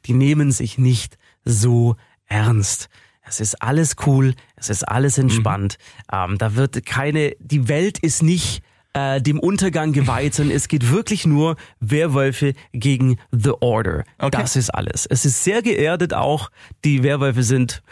die 0.06 0.14
nehmen 0.14 0.50
sich 0.50 0.78
nicht 0.78 1.18
so 1.44 1.96
ernst. 2.26 2.88
Es 3.28 3.40
ist 3.40 3.60
alles 3.60 3.96
cool, 4.06 4.34
es 4.54 4.70
ist 4.70 4.84
alles 4.84 5.18
entspannt. 5.18 5.78
Ähm, 6.12 6.38
da 6.38 6.54
wird 6.54 6.86
keine, 6.86 7.34
die 7.38 7.68
Welt 7.68 7.98
ist 7.98 8.22
nicht 8.22 8.62
äh, 8.94 9.20
dem 9.20 9.40
Untergang 9.40 9.92
geweiht, 9.92 10.34
sondern 10.34 10.56
es 10.56 10.68
geht 10.68 10.90
wirklich 10.90 11.26
nur 11.26 11.56
Werwölfe 11.80 12.54
gegen 12.72 13.18
The 13.30 13.52
Order. 13.60 14.04
Okay. 14.18 14.30
Das 14.30 14.56
ist 14.56 14.70
alles. 14.70 15.04
Es 15.06 15.24
ist 15.24 15.44
sehr 15.44 15.60
geerdet 15.60 16.14
auch. 16.14 16.50
Die 16.84 17.02
Werwölfe 17.02 17.42
sind 17.42 17.82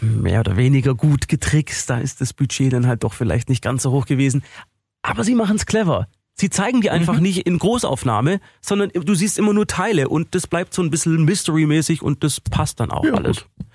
mehr 0.00 0.40
oder 0.40 0.56
weniger 0.56 0.94
gut 0.94 1.28
getrickst. 1.28 1.88
Da 1.90 1.98
ist 1.98 2.20
das 2.20 2.32
Budget 2.32 2.72
dann 2.72 2.86
halt 2.86 3.04
doch 3.04 3.12
vielleicht 3.14 3.48
nicht 3.48 3.62
ganz 3.62 3.82
so 3.82 3.90
hoch 3.92 4.06
gewesen. 4.06 4.42
Aber 5.02 5.24
sie 5.24 5.34
machen 5.34 5.56
es 5.56 5.66
clever. 5.66 6.08
Sie 6.38 6.50
zeigen 6.50 6.80
die 6.82 6.88
Mhm. 6.88 6.94
einfach 6.94 7.18
nicht 7.20 7.46
in 7.46 7.58
Großaufnahme, 7.58 8.40
sondern 8.60 8.90
du 8.90 9.14
siehst 9.14 9.38
immer 9.38 9.54
nur 9.54 9.66
Teile 9.66 10.08
und 10.08 10.34
das 10.34 10.46
bleibt 10.46 10.74
so 10.74 10.82
ein 10.82 10.90
bisschen 10.90 11.24
Mystery-mäßig 11.24 12.02
und 12.02 12.22
das 12.24 12.40
passt 12.40 12.78
dann 12.80 12.90
auch 12.90 13.04
Ja, 13.04 13.14
alles. 13.14 13.38
gut. 13.38 13.66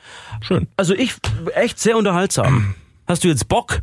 Schön. 0.42 0.68
Also 0.78 0.94
ich, 0.94 1.16
echt 1.56 1.80
sehr 1.80 1.98
unterhaltsam. 1.98 2.76
Hast 3.08 3.24
du 3.24 3.30
jetzt 3.30 3.48
Bock? 3.48 3.82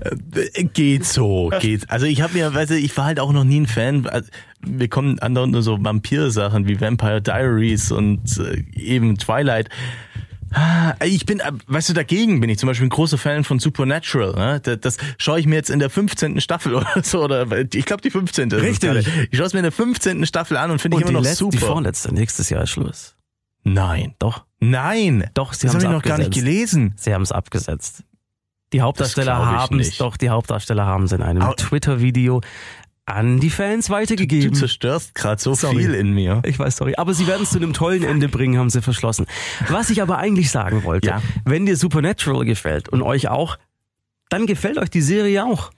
Äh, 0.00 0.64
Geht 0.64 1.04
so, 1.04 1.50
geht. 1.60 1.88
Also 1.90 2.06
ich 2.06 2.20
habe 2.22 2.34
mir, 2.34 2.52
weißt 2.54 2.72
du, 2.72 2.76
ich 2.78 2.96
war 2.96 3.04
halt 3.06 3.20
auch 3.20 3.32
noch 3.32 3.44
nie 3.44 3.60
ein 3.60 3.66
Fan. 3.66 4.06
Also, 4.06 4.28
Wir 4.60 4.88
kommen 4.88 5.18
andauernd 5.18 5.52
nur 5.52 5.62
so 5.62 5.82
Vampir-Sachen 5.82 6.66
wie 6.68 6.80
Vampire 6.80 7.20
Diaries 7.22 7.90
und 7.92 8.38
äh, 8.38 8.64
eben 8.78 9.16
Twilight. 9.18 9.68
Ah, 10.52 10.94
Ich 11.04 11.26
bin, 11.26 11.40
äh, 11.40 11.50
weißt 11.66 11.88
du, 11.90 11.92
dagegen 11.94 12.40
bin 12.40 12.48
ich 12.50 12.58
zum 12.58 12.68
Beispiel 12.68 12.86
ein 12.86 12.90
großer 12.90 13.18
Fan 13.18 13.44
von 13.44 13.58
Supernatural. 13.58 14.34
Ne? 14.34 14.60
Das, 14.60 14.78
das 14.80 14.96
schaue 15.18 15.40
ich 15.40 15.46
mir 15.46 15.56
jetzt 15.56 15.70
in 15.70 15.78
der 15.78 15.90
15. 15.90 16.40
Staffel 16.40 16.74
oder 16.76 17.02
so, 17.02 17.22
oder 17.24 17.46
ich 17.72 17.84
glaube 17.84 18.02
die 18.02 18.10
15. 18.10 18.50
ist 18.50 18.56
es 18.56 18.62
Richtig. 18.62 19.08
Ich 19.30 19.38
schaue 19.38 19.46
es 19.46 19.52
mir 19.52 19.60
in 19.60 19.64
der 19.64 19.72
15. 19.72 20.26
Staffel 20.26 20.56
an 20.56 20.70
und 20.70 20.80
finde 20.80 20.96
ich 20.96 21.00
immer 21.02 21.10
die, 21.10 21.14
noch 21.14 21.22
letzte, 21.22 21.48
die 21.48 21.58
super. 21.58 21.72
vorletzte, 21.72 22.12
nächstes 22.14 22.50
Jahr 22.50 22.62
ist 22.64 22.70
Schluss. 22.70 23.16
Nein. 23.64 24.14
Doch, 24.18 24.44
Nein. 24.60 25.30
doch, 25.34 25.54
sie 25.54 25.66
Das 25.66 25.74
haben 25.74 25.82
habe 25.82 25.94
es 25.96 26.02
ich 26.02 26.08
noch 26.08 26.08
gar 26.08 26.18
nicht 26.18 26.32
gelesen. 26.34 26.92
Sie 26.96 27.14
haben 27.14 27.22
es 27.22 27.32
abgesetzt. 27.32 28.04
Die 28.74 28.82
Hauptdarsteller 28.82 29.36
haben 29.46 29.78
es 29.78 29.96
doch, 29.98 30.16
die 30.16 30.30
Hauptdarsteller 30.30 30.84
haben 30.84 31.04
es 31.04 31.12
in 31.12 31.22
einem 31.22 31.42
Twitter-Video 31.56 32.40
an 33.06 33.38
die 33.38 33.50
Fans 33.50 33.86
Du 33.86 33.92
weitergegeben. 33.92 34.52
zerstörst 34.52 35.14
gerade 35.14 35.40
so 35.40 35.54
Sorry. 35.54 35.76
viel 35.76 35.94
in 35.94 36.12
mir. 36.12 36.42
Ich 36.44 36.58
weiß, 36.58 36.78
sorry. 36.78 36.94
Aber 36.96 37.14
sie 37.14 37.28
werden 37.28 37.44
es 37.44 37.50
zu 37.50 37.58
einem 37.58 37.72
tollen 37.72 38.02
Ende 38.02 38.28
bringen, 38.28 38.58
haben 38.58 38.70
sie 38.70 38.82
verschlossen. 38.82 39.26
Was 39.68 39.90
ich 39.90 40.02
aber 40.02 40.18
eigentlich 40.18 40.50
sagen 40.50 40.82
wollte, 40.82 41.06
Ja. 41.08 41.22
wenn 41.44 41.66
dir 41.66 41.76
Supernatural 41.76 42.44
gefällt 42.44 42.88
und 42.88 43.02
euch 43.02 43.28
auch, 43.28 43.58
dann 44.28 44.46
gefällt 44.46 44.78
euch 44.78 44.90
die 44.90 45.02
Serie 45.02 45.44
auch. 45.44 45.70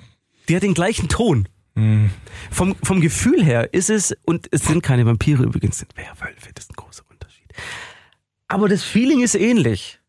Die 0.49 0.57
hat 0.57 0.63
den 0.63 0.73
gleichen 0.73 1.09
Ton. 1.11 1.49
Hm. 1.75 2.09
Vom, 2.51 2.77
vom 2.83 3.03
Gefühl 3.03 3.45
her 3.45 3.75
ist 3.75 3.91
es, 3.91 4.17
und 4.25 4.47
es 4.53 4.63
sind 4.63 4.83
keine 4.83 5.05
Vampire 5.05 5.43
übrigens, 5.43 5.81
sind 5.81 5.95
Werwölfe, 5.99 6.49
das 6.55 6.65
ist 6.65 6.71
ein 6.71 6.77
großer 6.77 7.03
Unterschied. 7.11 7.53
Aber 8.49 8.71
das 8.71 8.83
Feeling 8.83 9.21
ist 9.21 9.35
ähnlich. 9.35 10.01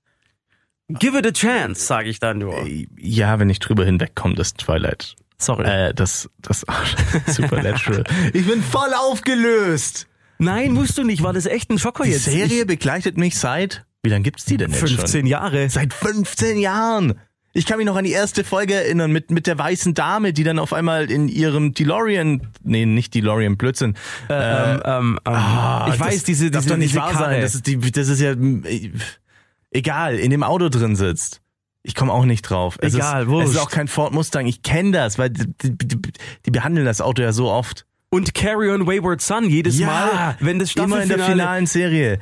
Give 0.89 1.17
it 1.17 1.25
a 1.27 1.31
chance, 1.31 1.85
sage 1.85 2.09
ich 2.09 2.19
dann 2.19 2.37
nur. 2.37 2.65
Ja, 2.97 3.39
wenn 3.39 3.49
ich 3.49 3.59
drüber 3.59 3.83
hinwegkomme, 3.85 4.35
das 4.35 4.53
Twilight. 4.53 5.15
Sorry. 5.37 5.65
Äh, 5.67 5.93
das, 5.93 6.29
das 6.41 6.65
Supernatural. 7.27 8.03
ich 8.33 8.47
bin 8.47 8.61
voll 8.63 8.93
aufgelöst. 8.93 10.07
Nein, 10.39 10.71
musst 10.73 10.97
du 10.97 11.03
nicht, 11.03 11.23
war 11.23 11.33
das 11.33 11.45
echt 11.45 11.69
ein 11.71 11.79
Schocker 11.79 12.03
Die 12.03 12.11
jetzt? 12.11 12.25
Serie 12.25 12.65
begleitet 12.65 13.17
mich 13.17 13.37
seit, 13.37 13.85
wie 14.03 14.09
lange 14.09 14.23
gibt's 14.23 14.45
die 14.45 14.57
denn 14.57 14.71
Ich, 14.71 14.79
jetzt 14.79 14.93
15 14.93 15.25
Jahre. 15.25 15.61
schon? 15.63 15.69
Seit 15.69 15.93
15 15.93 16.57
Jahren. 16.57 17.19
Ich 17.53 17.65
kann 17.65 17.77
mich 17.77 17.87
noch 17.87 17.95
an 17.95 18.03
die 18.03 18.11
erste 18.11 18.43
Folge 18.43 18.75
erinnern 18.75 19.11
mit, 19.11 19.31
mit 19.31 19.47
der 19.47 19.57
weißen 19.57 19.93
Dame, 19.95 20.31
die 20.31 20.43
dann 20.43 20.59
auf 20.59 20.73
einmal 20.73 21.09
in 21.09 21.27
ihrem 21.27 21.73
DeLorean, 21.73 22.47
nee, 22.63 22.85
nicht 22.85 23.15
DeLorean, 23.15 23.57
Blödsinn. 23.57 23.95
Ähm, 24.29 24.81
ähm, 24.85 25.19
ähm, 25.25 25.33
Ah, 25.33 25.89
ich 25.91 25.99
weiß, 25.99 26.15
das 26.15 26.23
diese, 26.23 26.51
diese, 26.51 26.69
doch 26.69 26.77
nicht 26.77 26.91
diese 26.91 26.99
wahr 27.01 27.11
Karre. 27.13 27.23
sein. 27.31 27.41
Das 27.41 27.55
ist, 27.55 27.65
die, 27.65 27.77
das 27.91 28.07
ist 28.09 28.21
ja 28.21 28.31
äh, 28.33 28.91
egal, 29.77 30.15
in 30.15 30.31
dem 30.31 30.43
Auto 30.43 30.69
drin 30.69 30.95
sitzt. 30.95 31.41
Ich 31.83 31.95
komme 31.95 32.11
auch 32.11 32.25
nicht 32.25 32.41
drauf. 32.41 32.77
Es 32.81 32.95
Egal, 32.95 33.23
ist, 33.23 33.27
wurscht. 33.29 33.47
Es 33.49 33.55
ist 33.55 33.61
auch 33.61 33.69
kein 33.69 33.87
Ford 33.87 34.11
Mustang. 34.13 34.45
Ich 34.45 34.61
kenne 34.61 34.91
das, 34.91 35.17
weil 35.17 35.29
die, 35.29 35.45
die, 35.61 35.77
die, 35.77 35.97
die 36.45 36.51
behandeln 36.51 36.85
das 36.85 36.99
Auto 36.99 37.21
ja 37.21 37.31
so 37.31 37.49
oft. 37.49 37.85
Und 38.09 38.33
Carry 38.33 38.71
on 38.71 38.87
Wayward 38.87 39.21
Son, 39.21 39.49
jedes 39.49 39.79
Mal, 39.79 40.35
wenn 40.41 40.59
das 40.59 40.75
immer 40.75 41.01
in 41.01 41.07
der 41.07 41.15
Staffelfinale... 41.15 41.31
finalen 41.31 41.65
Serie. 41.65 42.19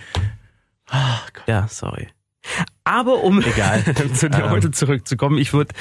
Ja, 1.47 1.67
sorry. 1.67 2.09
Aber 2.83 3.23
um 3.23 3.41
Egal. 3.41 3.83
zu 4.13 4.29
dir 4.29 4.45
Ähm. 4.45 4.49
heute 4.51 4.71
zurückzukommen, 4.71 5.37
ich 5.39 5.53
würde, 5.53 5.73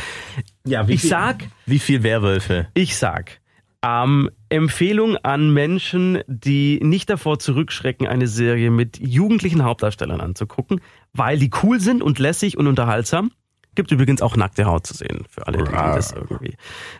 Ja, 0.66 0.86
ich 0.88 1.02
sag, 1.02 1.44
Wie 1.66 1.78
viel 1.78 2.02
Werwölfe? 2.02 2.68
ich 2.72 2.96
sag, 2.96 3.40
ähm, 3.82 4.30
Empfehlung 4.54 5.16
an 5.18 5.52
Menschen, 5.52 6.20
die 6.26 6.80
nicht 6.82 7.10
davor 7.10 7.38
zurückschrecken, 7.38 8.06
eine 8.06 8.28
Serie 8.28 8.70
mit 8.70 8.98
jugendlichen 8.98 9.64
Hauptdarstellern 9.64 10.20
anzugucken, 10.20 10.80
weil 11.12 11.38
die 11.38 11.50
cool 11.62 11.80
sind 11.80 12.02
und 12.02 12.18
lässig 12.18 12.56
und 12.56 12.66
unterhaltsam. 12.66 13.32
Gibt 13.74 13.90
übrigens 13.90 14.22
auch 14.22 14.36
nackte 14.36 14.66
Haut 14.66 14.86
zu 14.86 14.94
sehen, 14.94 15.24
für 15.28 15.46
alle, 15.46 15.58
die, 15.58 15.70
das 15.70 16.12
irgendwie 16.12 16.54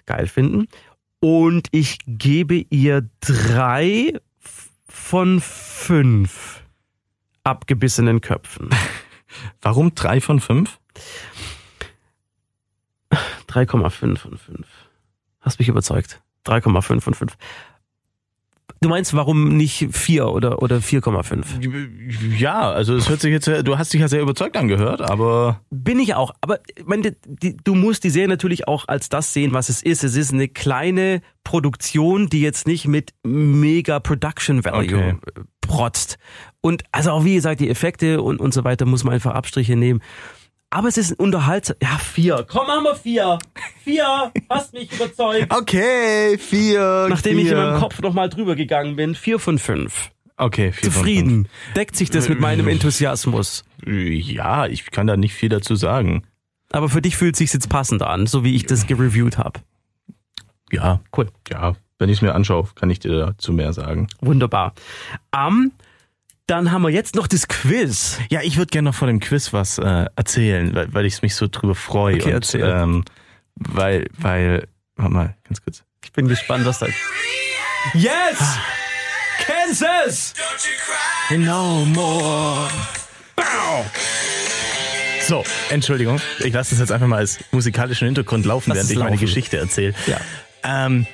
geil 0.07 0.27
finden. 0.27 0.67
Und 1.21 1.69
ich 1.71 1.99
gebe 2.07 2.57
ihr 2.71 3.09
drei 3.21 4.15
von 4.89 5.41
fünf 5.41 6.63
abgebissenen 7.45 8.21
Köpfen. 8.21 8.71
Warum 9.63 9.95
drei 9.95 10.21
von 10.21 10.41
fünf? 10.41 10.79
3,5 13.55 14.17
von 14.17 14.37
5. 14.37 14.67
Hast 15.41 15.61
mich 15.61 15.69
überzeugt. 15.69 16.24
3,5 16.47 17.01
von 17.01 17.15
5. 17.15 17.37
Du 18.81 18.89
meinst, 18.91 19.15
warum 19.15 19.57
nicht 19.57 19.89
4 19.93 20.29
oder, 20.29 20.63
oder 20.63 20.77
4,5? 20.77 22.37
Ja, 22.37 22.71
also 22.71 22.95
es 22.95 23.09
hört 23.09 23.21
sich 23.21 23.31
jetzt, 23.31 23.47
du 23.47 23.79
hast 23.79 23.95
dich 23.95 24.01
ja 24.01 24.09
sehr 24.09 24.21
überzeugt 24.21 24.57
angehört, 24.59 25.01
aber 25.01 25.61
Bin 25.71 25.99
ich 25.99 26.15
auch. 26.15 26.33
Aber 26.43 26.59
ich 26.77 26.85
meine, 26.85 27.17
die, 27.27 27.57
du 27.57 27.75
musst 27.75 28.05
die 28.05 28.11
Serie 28.11 28.29
natürlich 28.29 28.69
auch 28.69 28.87
als 28.89 29.09
das 29.09 29.33
sehen, 29.33 29.55
was 29.55 29.71
es 29.71 29.83
ist. 29.83 30.05
Es 30.05 30.17
ist 30.17 30.33
eine 30.35 30.49
kleine 30.49 31.23
Produktion, 31.45 32.29
die 32.29 32.41
jetzt 32.43 32.67
nicht 32.67 32.87
mit 32.87 33.13
mega 33.23 34.01
Production 34.01 34.65
Value 34.65 34.85
Okay. 34.85 35.15
protzt. 35.63 36.19
Und 36.61 36.83
also 36.93 37.11
auch 37.13 37.25
wie 37.25 37.35
gesagt, 37.35 37.61
die 37.61 37.71
Effekte 37.71 38.21
und, 38.21 38.39
und 38.39 38.53
so 38.53 38.65
weiter 38.65 38.85
muss 38.85 39.03
man 39.05 39.15
einfach 39.15 39.35
Abstriche 39.35 39.77
nehmen. 39.77 40.01
Aber 40.75 40.89
es 40.89 40.99
ist 40.99 41.13
ein 41.13 41.17
Unterhaltsam. 41.23 41.77
Ja, 41.81 41.99
vier. 41.99 42.45
Komm, 42.51 42.67
machen 42.67 42.83
wir 42.83 42.97
vier. 42.97 43.39
Vier. 43.85 44.33
Hast 44.51 44.73
mich 44.73 44.93
überzeugt. 44.93 45.47
okay, 45.57 46.37
vier. 46.37 47.07
Nachdem 47.09 47.37
vier. 47.37 47.47
ich 47.47 47.53
in 47.53 47.57
meinem 47.59 47.79
Kopf 47.79 48.01
nochmal 48.01 48.29
drüber 48.29 48.57
gegangen 48.57 48.97
bin, 48.97 49.15
vier 49.15 49.39
von 49.39 49.61
fünf. 49.61 50.11
Okay, 50.37 50.73
vier 50.73 50.91
Zufrieden. 50.91 51.49
Deckt 51.77 51.95
sich 51.95 52.11
das 52.11 52.29
mit 52.29 52.41
meinem 52.41 52.67
Enthusiasmus. 52.67 53.63
Von 53.85 53.93
fünf. 53.95 54.27
Ja, 54.27 54.67
ich 54.67 54.91
kann 54.91 55.07
da 55.07 55.17
nicht 55.17 55.35
viel 55.35 55.49
dazu 55.49 55.77
sagen. 55.77 56.25
Aber 56.73 56.89
für 56.89 57.01
dich 57.01 57.17
fühlt 57.17 57.37
sich's 57.37 57.53
jetzt 57.53 57.69
passender 57.69 58.11
an, 58.11 58.27
so 58.27 58.43
wie 58.43 58.57
ich 58.57 58.67
das 58.67 58.89
gereviewt 58.89 59.39
habe. 59.39 59.61
Ja, 60.73 60.99
Cool. 61.17 61.29
ja. 61.53 61.77
Wenn 62.01 62.09
ich 62.09 62.17
es 62.19 62.23
mir 62.23 62.35
anschaue, 62.35 62.67
kann 62.75 62.91
ich 62.91 62.99
dir 62.99 63.17
dazu 63.27 63.53
mehr 63.53 63.73
sagen. 63.73 64.09
Wunderbar. 64.21 64.75
Ähm, 65.33 65.71
dann 66.47 66.73
haben 66.73 66.83
wir 66.83 66.91
jetzt 66.91 67.15
noch 67.15 67.27
das 67.27 67.49
Quiz. 67.49 68.19
Ja, 68.31 68.41
ich 68.43 68.57
würde 68.57 68.71
gerne 68.71 68.91
noch 68.91 68.95
vor 68.95 69.09
dem 69.09 69.21
Quiz 69.21 69.53
was 69.53 69.79
äh, 69.79 70.07
erzählen, 70.17 70.75
weil, 70.75 70.93
weil 70.93 71.07
ich 71.07 71.23
mich 71.23 71.35
so 71.35 71.47
drüber 71.51 71.75
freue. 71.75 72.17
Okay, 72.17 72.27
und, 72.27 72.33
erzähl. 72.33 72.63
Ähm, 72.65 73.05
weil, 73.55 74.09
weil, 74.19 74.69
warte 74.97 75.13
mal, 75.13 75.37
ganz 75.45 75.63
kurz. 75.63 75.85
Ich 76.05 76.13
bin 76.13 76.29
gespannt, 76.29 76.67
was 76.67 76.81
da. 76.81 76.87
Yes! 77.95 78.59
Kansas! 79.47 80.35
No 81.31 81.85
more. 81.87 82.69
So, 85.27 85.43
Entschuldigung. 85.71 86.21
Ich 86.41 86.53
lasse 86.53 86.71
das 86.71 86.81
jetzt 86.81 86.93
einfach 86.93 87.07
mal 87.07 87.17
als 87.17 87.39
musikalischen 87.51 88.07
Hintergrund 88.07 88.45
laufen, 88.45 88.71
Lass 88.71 88.77
während 88.77 88.91
ich 88.91 88.99
meine 88.99 89.11
laufen. 89.13 89.21
Geschichte 89.21 89.57
erzähle. 89.57 89.95
Ja. 90.07 90.21
Ähm, 90.63 91.07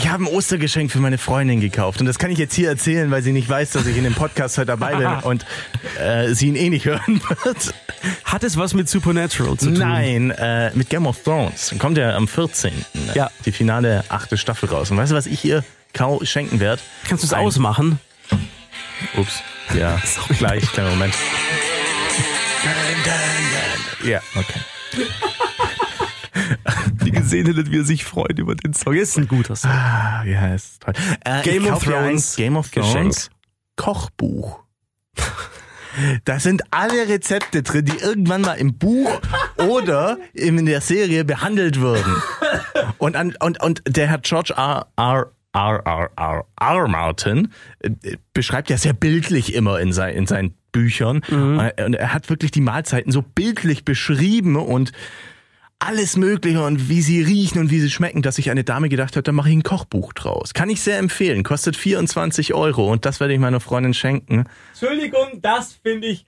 ich 0.00 0.08
habe 0.08 0.24
ein 0.24 0.26
Ostergeschenk 0.26 0.90
für 0.90 0.98
meine 0.98 1.18
Freundin 1.18 1.60
gekauft 1.60 2.00
und 2.00 2.06
das 2.06 2.18
kann 2.18 2.30
ich 2.30 2.38
jetzt 2.38 2.54
hier 2.54 2.70
erzählen, 2.70 3.10
weil 3.10 3.22
sie 3.22 3.32
nicht 3.32 3.46
weiß, 3.50 3.72
dass 3.72 3.84
ich 3.84 3.98
in 3.98 4.04
dem 4.04 4.14
Podcast 4.14 4.56
heute 4.56 4.68
dabei 4.68 4.94
bin 4.96 5.06
und 5.24 5.44
äh, 5.98 6.32
sie 6.32 6.48
ihn 6.48 6.56
eh 6.56 6.70
nicht 6.70 6.86
hören 6.86 7.20
wird. 7.44 7.74
Hat 8.24 8.42
es 8.42 8.56
was 8.56 8.72
mit 8.72 8.88
Supernatural 8.88 9.58
zu 9.58 9.66
tun? 9.66 9.78
Nein, 9.78 10.30
äh, 10.30 10.70
mit 10.74 10.88
Game 10.88 11.06
of 11.06 11.22
Thrones. 11.22 11.74
Kommt 11.78 11.98
ja 11.98 12.16
am 12.16 12.28
14. 12.28 12.72
Ja. 13.14 13.30
Die 13.44 13.52
finale 13.52 14.02
achte 14.08 14.38
Staffel 14.38 14.70
raus. 14.70 14.90
Und 14.90 14.96
weißt 14.96 15.12
du, 15.12 15.16
was 15.16 15.26
ich 15.26 15.44
ihr 15.44 15.64
kau 15.92 16.24
schenken 16.24 16.60
werde? 16.60 16.80
Kannst 17.06 17.22
du 17.22 17.26
es 17.26 17.34
ausmachen? 17.34 18.00
Ups. 19.18 19.42
Ja, 19.78 20.00
Sorry. 20.04 20.34
gleich, 20.38 20.72
kleiner 20.72 20.90
Moment. 20.90 21.14
Ja, 24.02 24.20
okay. 24.34 24.60
Gesehen 27.10 27.46
hättet, 27.46 27.70
wie 27.70 27.78
er 27.78 27.84
sich 27.84 28.04
freut 28.04 28.38
über 28.38 28.54
den 28.54 28.72
Song. 28.74 28.94
Ist 28.94 29.16
ein 29.18 29.28
guter 29.28 29.56
Song. 29.56 29.70
Ah, 29.70 30.24
ja, 30.24 30.54
ist 30.54 30.82
toll. 30.82 30.94
Äh, 31.24 31.42
Game 31.42 31.66
of 31.66 31.82
Thrones 31.84 32.36
Game 32.36 32.56
of 32.56 32.70
Thrones 32.70 32.92
Geschenk. 32.92 33.14
Kochbuch. 33.76 34.60
Da 36.24 36.38
sind 36.38 36.62
alle 36.70 37.08
Rezepte 37.08 37.62
drin, 37.62 37.84
die 37.84 37.98
irgendwann 37.98 38.42
mal 38.42 38.54
im 38.54 38.78
Buch 38.78 39.20
oder 39.56 40.18
in 40.34 40.64
der 40.64 40.80
Serie 40.80 41.24
behandelt 41.24 41.80
wurden. 41.80 42.14
Und, 42.98 43.16
an, 43.16 43.34
und, 43.40 43.60
und 43.60 43.82
der 43.88 44.06
Herr 44.06 44.18
George 44.18 44.54
R. 44.56 44.86
R. 44.96 45.32
R. 45.52 45.82
R. 45.84 46.10
R. 46.16 46.44
R. 46.60 46.88
Martin 46.88 47.52
äh, 47.80 47.90
beschreibt 48.32 48.70
ja 48.70 48.78
sehr 48.78 48.92
bildlich 48.92 49.52
immer 49.54 49.80
in, 49.80 49.92
sein, 49.92 50.14
in 50.14 50.26
seinen 50.28 50.54
Büchern. 50.70 51.22
Äh, 51.24 51.84
Und 51.84 51.94
er 51.94 52.12
hat 52.14 52.30
wirklich 52.30 52.52
die 52.52 52.60
Mahlzeiten 52.60 53.10
so 53.10 53.22
bildlich 53.22 53.84
beschrieben 53.84 54.54
und 54.54 54.92
alles 55.80 56.16
Mögliche 56.16 56.62
und 56.62 56.88
wie 56.88 57.00
sie 57.02 57.22
riechen 57.22 57.58
und 57.58 57.70
wie 57.70 57.80
sie 57.80 57.90
schmecken, 57.90 58.22
dass 58.22 58.36
sich 58.36 58.50
eine 58.50 58.64
Dame 58.64 58.88
gedacht 58.88 59.16
hat, 59.16 59.26
da 59.26 59.32
mache 59.32 59.48
ich 59.48 59.56
ein 59.56 59.62
Kochbuch 59.62 60.12
draus. 60.12 60.54
Kann 60.54 60.70
ich 60.70 60.80
sehr 60.82 60.98
empfehlen. 60.98 61.42
Kostet 61.42 61.76
24 61.76 62.54
Euro 62.54 62.92
und 62.92 63.04
das 63.06 63.18
werde 63.18 63.34
ich 63.34 63.40
meiner 63.40 63.60
Freundin 63.60 63.94
schenken. 63.94 64.44
Entschuldigung, 64.72 65.40
das 65.40 65.72
finde 65.82 66.08
ich 66.08 66.26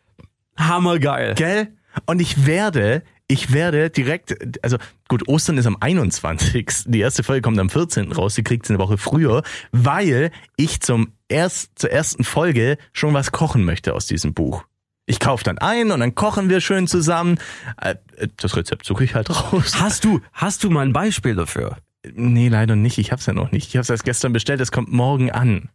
hammergeil. 0.56 1.34
Gell? 1.34 1.68
Und 2.06 2.20
ich 2.20 2.46
werde, 2.46 3.02
Ich 3.28 3.52
werde 3.52 3.88
direkt, 3.88 4.34
also 4.62 4.76
gut, 5.08 5.26
Ostern 5.26 5.56
ist 5.56 5.66
am 5.66 5.76
21. 5.80 6.84
Die 6.86 7.00
erste 7.00 7.22
Folge 7.22 7.40
kommt 7.40 7.58
am 7.58 7.70
14. 7.70 8.12
raus, 8.12 8.34
die 8.34 8.42
kriegt 8.42 8.68
eine 8.68 8.78
Woche 8.78 8.98
früher, 8.98 9.42
weil 9.70 10.30
ich 10.56 10.80
zum 10.80 11.12
erst, 11.28 11.78
zur 11.78 11.90
ersten 11.90 12.24
Folge 12.24 12.76
schon 12.92 13.14
was 13.14 13.32
kochen 13.32 13.64
möchte 13.64 13.94
aus 13.94 14.06
diesem 14.06 14.34
Buch. 14.34 14.64
Ich 15.06 15.18
kaufe 15.18 15.42
dann 15.44 15.58
ein 15.58 15.90
und 15.90 16.00
dann 16.00 16.14
kochen 16.14 16.48
wir 16.48 16.60
schön 16.60 16.86
zusammen. 16.86 17.38
Äh, 17.80 17.96
Das 18.36 18.56
Rezept 18.56 18.86
suche 18.86 19.04
ich 19.04 19.14
halt 19.14 19.30
raus. 19.30 19.80
Hast 19.80 20.04
du, 20.04 20.20
hast 20.32 20.62
du 20.64 20.70
mal 20.70 20.86
ein 20.86 20.92
Beispiel 20.92 21.34
dafür? 21.34 21.78
Nee, 22.14 22.48
leider 22.48 22.76
nicht. 22.76 22.98
Ich 22.98 23.12
hab's 23.12 23.26
ja 23.26 23.32
noch 23.32 23.50
nicht. 23.52 23.68
Ich 23.68 23.76
hab's 23.76 23.90
erst 23.90 24.04
gestern 24.04 24.32
bestellt. 24.32 24.60
Es 24.60 24.70
kommt 24.72 24.92
morgen 24.92 25.30
an. 25.30 25.68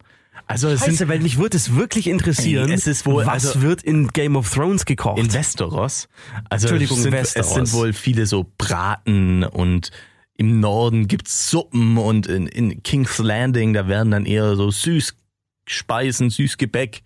Also 0.46 0.70
es 0.70 0.80
sind 0.82 0.92
Scheiße, 0.94 1.10
weil 1.10 1.20
mich 1.20 1.38
würde 1.38 1.58
es 1.58 1.76
wirklich 1.76 2.08
interessieren, 2.08 2.72
Es 2.72 2.88
ist 2.88 3.06
wohl- 3.06 3.26
was 3.26 3.48
also- 3.48 3.62
wird 3.64 3.82
in 3.84 4.08
Game 4.10 4.38
of 4.38 4.50
Thrones 4.54 4.86
gekocht? 4.86 5.20
in 5.20 5.34
Westeros. 5.34 6.08
Also 6.50 6.68
Entschuldigung, 6.68 6.98
es 6.98 7.04
sind, 7.04 7.12
Westeros. 7.12 7.48
es 7.50 7.54
sind 7.54 7.74
wohl 7.74 7.92
viele 7.92 8.26
so 8.26 8.50
Braten 8.58 9.44
und 9.44 9.92
im 10.38 10.60
Norden 10.62 11.08
gibt's 11.08 11.50
Suppen 11.50 11.98
und 11.98 12.28
in, 12.28 12.48
in 12.48 12.82
King's 12.84 13.18
Landing, 13.18 13.74
da 13.74 13.88
werden 13.90 14.12
dann 14.12 14.26
eher 14.26 14.56
so 14.56 14.70
Süßspeisen, 14.72 16.30
Süßgebäck. 16.30 17.02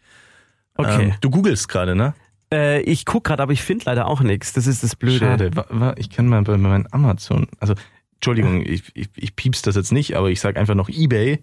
Okay. 0.75 1.03
Ähm, 1.09 1.13
du 1.21 1.29
googelst 1.29 1.67
gerade, 1.69 1.95
ne? 1.95 2.13
äh, 2.53 2.81
ich 2.81 3.05
guck 3.05 3.23
gerade, 3.23 3.41
aber 3.43 3.53
ich 3.53 3.61
finde 3.61 3.85
leider 3.85 4.07
auch 4.07 4.21
nichts. 4.21 4.53
Das 4.53 4.67
ist 4.67 4.83
das 4.83 4.95
Blöde. 4.95 5.19
Schade. 5.19 5.55
Wa- 5.55 5.65
wa- 5.69 5.95
Ich 5.97 6.09
kann 6.09 6.27
mal 6.27 6.41
bei 6.41 6.57
meinem 6.57 6.87
Amazon, 6.91 7.47
also 7.59 7.73
Entschuldigung, 8.15 8.61
ich, 8.65 8.83
ich, 8.95 9.09
ich 9.15 9.35
piepst 9.35 9.65
das 9.67 9.75
jetzt 9.75 9.91
nicht, 9.91 10.15
aber 10.15 10.29
ich 10.29 10.39
sag 10.41 10.57
einfach 10.57 10.75
noch 10.75 10.89
eBay, 10.89 11.41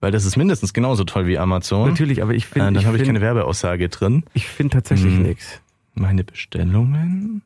weil 0.00 0.10
das 0.12 0.24
ist 0.24 0.36
mindestens 0.36 0.72
genauso 0.72 1.04
toll 1.04 1.26
wie 1.26 1.38
Amazon. 1.38 1.88
Natürlich, 1.90 2.22
aber 2.22 2.32
ich 2.34 2.44
Äh, 2.44 2.48
finde 2.48 2.64
dann 2.66 2.76
ich 2.76 2.86
habe 2.86 2.96
ich 2.98 3.04
keine 3.04 3.20
Werbeaussage 3.20 3.88
drin. 3.88 4.24
ich 4.34 4.46
find 4.48 4.72
tatsächlich 4.72 5.14
Hm. 5.14 5.22
nichts. 5.22 5.60
Meine 5.94 6.24
Bestellungen. 6.24 7.42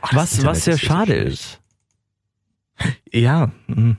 Ach, 0.00 0.14
Was, 0.14 0.32
Internet 0.34 0.50
was 0.56 0.64
sehr 0.64 0.78
schade 0.78 1.14
ist. 1.14 1.60
Ja, 3.12 3.50
hm. 3.66 3.96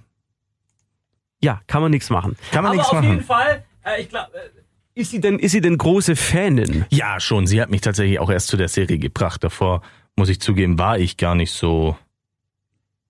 Ja, 1.41 1.61
kann 1.67 1.81
man 1.81 1.91
nichts 1.91 2.09
machen. 2.09 2.35
Kann 2.51 2.63
man 2.63 2.71
aber 2.71 2.75
nichts 2.77 2.89
auf 2.89 2.95
machen. 2.95 3.09
jeden 3.09 3.23
Fall, 3.23 3.63
äh, 3.83 4.01
ich 4.01 4.09
glaube, 4.09 4.31
äh, 4.33 4.49
ist 4.95 5.11
sie 5.11 5.19
denn, 5.21 5.39
ist 5.39 5.51
sie 5.51 5.61
denn 5.61 5.77
große 5.77 6.15
Fanin? 6.15 6.85
Ja, 6.89 7.19
schon. 7.19 7.47
Sie 7.47 7.61
hat 7.61 7.69
mich 7.69 7.81
tatsächlich 7.81 8.19
auch 8.19 8.29
erst 8.29 8.47
zu 8.47 8.57
der 8.57 8.69
Serie 8.69 8.97
gebracht. 8.97 9.43
Davor, 9.43 9.81
muss 10.15 10.29
ich 10.29 10.39
zugeben, 10.39 10.79
war 10.79 10.97
ich 10.97 11.17
gar 11.17 11.35
nicht 11.35 11.51
so. 11.51 11.97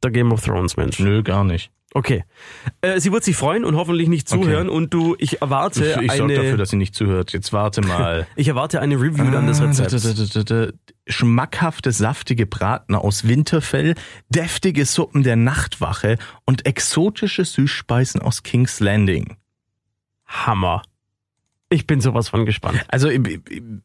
Der 0.04 0.12
Game 0.12 0.32
of 0.32 0.44
Thrones 0.44 0.76
Mensch. 0.78 1.00
Nö, 1.00 1.24
gar 1.24 1.44
nicht. 1.44 1.72
Okay. 1.94 2.26
Äh, 2.82 3.00
sie 3.00 3.14
wird 3.14 3.24
sich 3.24 3.38
freuen 3.38 3.64
und 3.64 3.76
hoffentlich 3.78 4.10
nicht 4.10 4.30
Okay. 4.32 4.44
zuhören 4.44 4.68
und 4.68 4.94
du, 4.94 5.16
ich 5.18 5.42
erwarte 5.42 5.98
Ich 6.02 6.12
sorge 6.12 6.34
eine, 6.34 6.36
dafür, 6.44 6.58
dass 6.58 6.72
sie 6.72 6.76
nicht 6.76 6.94
zuhört. 6.94 7.32
Jetzt 7.32 7.54
warte 7.54 7.80
mal. 7.82 8.28
ich 8.36 8.50
erwarte 8.50 8.82
eine 8.82 8.96
Review 8.96 9.32
dann 9.32 9.48
des 9.48 9.62
Ah, 9.62 9.66
Rezepts. 9.66 10.74
Schmackhafte, 11.08 11.94
saftige 11.94 12.48
Braten 12.48 12.96
aus 12.96 13.28
Winterfell, 13.28 13.96
deftige 14.28 14.84
Suppen 14.86 15.24
der 15.24 15.38
Nachtwache 15.38 16.18
und 16.46 16.66
exotische 16.66 17.46
Süßspeisen 17.46 18.22
aus 18.22 18.44
King's 18.44 18.82
Landing. 18.82 19.38
Hammer. 20.26 20.82
Ich 21.76 21.86
bin 21.88 22.00
sowas 22.00 22.30
von 22.30 22.46
gespannt. 22.46 22.86
Also 22.88 23.10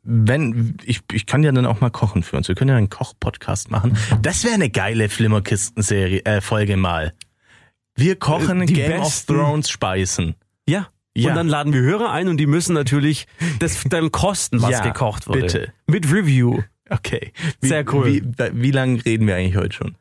wenn 0.04 0.76
ich, 0.84 1.00
ich 1.12 1.26
kann 1.26 1.42
ja 1.42 1.50
dann 1.50 1.66
auch 1.66 1.80
mal 1.80 1.90
kochen 1.90 2.22
für 2.22 2.36
uns. 2.36 2.46
Wir 2.46 2.54
können 2.54 2.70
ja 2.70 2.76
einen 2.76 2.88
Koch-Podcast 2.88 3.70
machen. 3.70 3.96
Das 4.22 4.44
wäre 4.44 4.54
eine 4.54 4.70
geile 4.70 5.08
Flimmerkisten-Serie 5.08 6.24
äh, 6.24 6.40
Folge 6.40 6.76
mal. 6.76 7.12
Wir 7.96 8.14
kochen 8.16 8.62
Äh, 8.62 8.66
die 8.66 8.74
Game 8.74 8.92
besten- 9.00 9.34
of 9.34 9.40
Thrones 9.40 9.68
Speisen. 9.70 10.36
Ja. 10.68 10.88
Ja. 11.16 11.30
Und 11.30 11.34
dann 11.34 11.48
laden 11.48 11.72
wir 11.72 11.80
Hörer 11.80 12.12
ein 12.12 12.28
und 12.28 12.36
die 12.36 12.46
müssen 12.46 12.72
natürlich 12.74 13.26
das 13.58 13.82
dann 13.88 14.12
kosten, 14.12 14.62
was 14.62 14.70
Ja, 14.70 14.82
gekocht 14.84 15.26
wurde. 15.26 15.40
bitte. 15.40 15.72
Mit 15.88 16.10
Review. 16.12 16.62
Okay. 16.88 17.32
Wie, 17.60 17.68
Sehr 17.68 17.84
cool. 17.92 18.06
Wie, 18.06 18.22
wie 18.62 18.70
lange 18.70 19.04
reden 19.04 19.26
wir 19.26 19.34
eigentlich 19.34 19.56
heute 19.56 19.74
schon? 19.74 19.96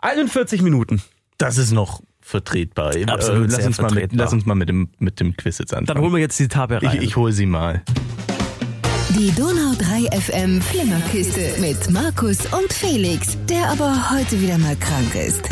41 0.00 0.60
Minuten. 0.62 1.02
Das 1.38 1.56
ist 1.56 1.72
noch 1.72 2.02
vertretbar. 2.22 2.92
Absolut 3.08 3.50
Äh, 3.50 3.56
lass 3.56 3.66
uns 3.66 3.78
mal 3.78 3.84
mit, 3.84 3.92
vertretbar. 3.92 4.24
lass 4.24 4.32
uns 4.32 4.46
mal 4.46 4.54
mit 4.54 4.68
dem 4.68 4.88
mit 4.98 5.20
dem 5.20 5.36
Quiz 5.36 5.58
jetzt 5.58 5.72
anfangen. 5.74 5.86
Dann 5.86 5.98
holen 5.98 6.12
wir 6.14 6.20
jetzt 6.20 6.38
die 6.38 6.48
Tabe 6.48 6.82
rein. 6.82 6.96
ich, 6.96 7.02
ich 7.02 7.16
hole 7.16 7.32
sie 7.32 7.46
mal. 7.46 7.82
Die 9.18 9.30
Donau 9.32 9.74
3 9.78 10.18
FM 10.20 10.62
Flimmerkiste 10.62 11.60
mit 11.60 11.90
Markus 11.90 12.38
und 12.46 12.72
Felix, 12.72 13.36
der 13.48 13.68
aber 13.68 14.10
heute 14.10 14.40
wieder 14.40 14.56
mal 14.56 14.74
krank 14.76 15.14
ist. 15.14 15.42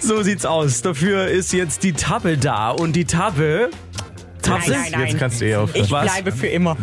so 0.00 0.22
sieht's 0.22 0.44
aus. 0.44 0.82
Dafür 0.82 1.28
ist 1.28 1.52
jetzt 1.52 1.84
die 1.84 1.92
Tabbe 1.92 2.36
da 2.36 2.70
und 2.70 2.96
die 2.96 3.04
Tabbe. 3.04 3.70
Tabbe, 4.42 4.70
Nein, 4.70 4.80
nein, 4.92 5.06
Jetzt 5.06 5.18
kannst 5.18 5.40
du 5.40 5.44
eh 5.44 5.54
aufhören. 5.54 5.84
Ich 5.84 5.90
Was? 5.92 6.04
bleibe 6.10 6.32
für 6.32 6.46
immer. 6.48 6.76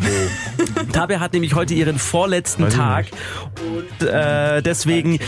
Tabbe 0.93 1.19
hat 1.19 1.33
nämlich 1.33 1.55
heute 1.55 1.73
ihren 1.73 1.97
vorletzten 1.99 2.63
Weiß 2.65 2.73
Tag 2.75 3.07
und 3.99 4.07
äh, 4.07 4.61
deswegen 4.61 5.19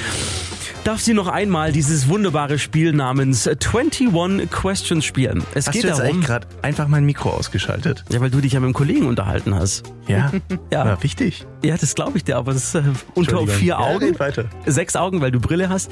darf 0.84 1.02
sie 1.02 1.14
noch 1.14 1.28
einmal 1.28 1.72
dieses 1.72 2.08
wunderbare 2.08 2.58
Spiel 2.60 2.94
namens 2.94 3.48
21 3.48 4.50
Questions 4.50 5.06
spielen. 5.06 5.44
Es 5.54 5.68
Hast 5.68 5.74
geht 5.74 5.84
du 5.84 5.88
jetzt 5.90 6.00
darum, 6.00 6.22
gerade 6.22 6.48
einfach 6.62 6.88
mein 6.88 7.06
Mikro 7.06 7.30
ausgeschaltet? 7.32 8.04
ja, 8.10 8.20
weil 8.22 8.30
du 8.30 8.42
dich 8.42 8.54
ja 8.54 8.60
mit 8.60 8.68
einem 8.68 8.74
Kollegen 8.74 9.06
unterhalten 9.08 9.54
hast. 9.56 9.84
Ja, 10.08 10.32
Ja. 10.72 10.86
ja 10.86 11.04
wichtig. 11.04 11.46
Ja, 11.64 11.78
das 11.78 11.96
glaube 11.96 12.18
ich 12.18 12.24
dir, 12.24 12.38
aber 12.38 12.54
das 12.54 12.64
ist 12.66 12.76
äh, 12.76 12.84
unter 13.14 13.46
vier 13.48 13.68
Ja, 13.68 13.78
Augen. 13.80 14.18
weiter. 14.20 14.46
Sechs 14.66 14.96
Augen, 14.96 15.22
weil 15.22 15.32
du 15.32 15.40
Brille 15.40 15.70
hast. 15.70 15.92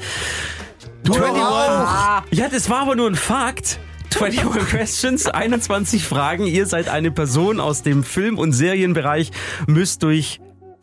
21. 1.04 2.38
Ja, 2.38 2.48
das 2.50 2.68
war 2.70 2.80
aber 2.82 2.96
nur 2.96 3.08
ein 3.08 3.14
Fakt. 3.14 3.78
21 4.20 4.66
Questions, 4.70 5.26
21 5.26 6.02
Fragen. 6.02 6.46
Ihr 6.46 6.66
seid 6.66 6.88
eine 6.88 7.10
Person 7.10 7.60
aus 7.60 7.82
dem 7.82 8.02
Film- 8.04 8.38
und 8.38 8.52
Serienbereich, 8.52 9.30
müsst 9.66 10.02
durch 10.02 10.40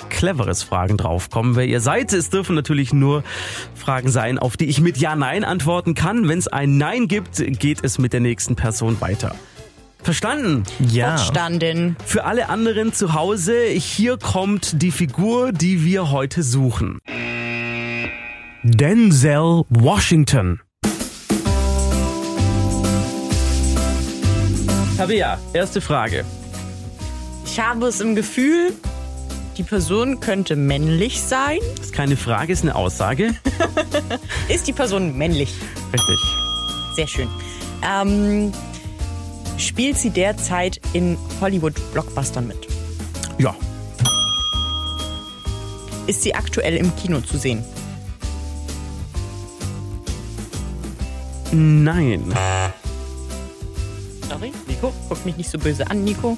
cleveres 0.09 0.63
Fragen 0.63 0.97
draufkommen, 0.97 1.55
wer 1.55 1.65
ihr 1.65 1.79
seid. 1.79 2.13
Es 2.13 2.29
dürfen 2.29 2.55
natürlich 2.55 2.93
nur 2.93 3.23
Fragen 3.75 4.09
sein, 4.09 4.39
auf 4.39 4.57
die 4.57 4.65
ich 4.65 4.81
mit 4.81 4.97
Ja, 4.97 5.15
Nein 5.15 5.43
antworten 5.43 5.95
kann. 5.95 6.27
Wenn 6.27 6.39
es 6.39 6.47
ein 6.47 6.77
Nein 6.77 7.07
gibt, 7.07 7.43
geht 7.59 7.83
es 7.83 7.97
mit 7.97 8.13
der 8.13 8.19
nächsten 8.19 8.55
Person 8.55 8.99
weiter. 9.01 9.35
Verstanden? 10.03 10.63
Ja. 10.79 11.17
Verstanden. 11.17 11.95
Für 12.05 12.25
alle 12.25 12.49
anderen 12.49 12.93
zu 12.93 13.13
Hause, 13.13 13.65
hier 13.65 14.17
kommt 14.17 14.81
die 14.81 14.91
Figur, 14.91 15.51
die 15.51 15.83
wir 15.83 16.11
heute 16.11 16.43
suchen. 16.43 16.99
Denzel 18.63 19.63
Washington. 19.69 20.61
Tabea, 24.97 25.39
erste 25.53 25.81
Frage. 25.81 26.23
Ich 27.45 27.59
habe 27.59 27.87
es 27.87 27.99
im 27.99 28.15
Gefühl, 28.15 28.73
die 29.57 29.63
Person 29.63 30.19
könnte 30.19 30.55
männlich 30.55 31.21
sein. 31.21 31.59
Das 31.77 31.87
ist 31.87 31.93
keine 31.93 32.17
Frage, 32.17 32.53
ist 32.53 32.63
eine 32.63 32.75
Aussage. 32.75 33.35
Ist 34.49 34.67
die 34.67 34.73
Person 34.73 35.17
männlich? 35.17 35.53
Richtig. 35.91 36.19
Sehr 36.95 37.07
schön. 37.07 37.27
Ähm, 37.81 38.51
spielt 39.57 39.97
sie 39.97 40.09
derzeit 40.09 40.79
in 40.93 41.17
Hollywood-Blockbustern 41.41 42.47
mit? 42.47 42.67
Ja. 43.37 43.55
Ist 46.07 46.21
sie 46.21 46.35
aktuell 46.35 46.75
im 46.75 46.95
Kino 46.95 47.21
zu 47.21 47.37
sehen? 47.37 47.63
Nein. 51.51 52.33
Sorry, 54.29 54.51
Nico? 54.67 54.93
Guck 55.09 55.25
mich 55.25 55.37
nicht 55.37 55.49
so 55.49 55.57
böse 55.57 55.89
an, 55.89 56.03
Nico. 56.03 56.37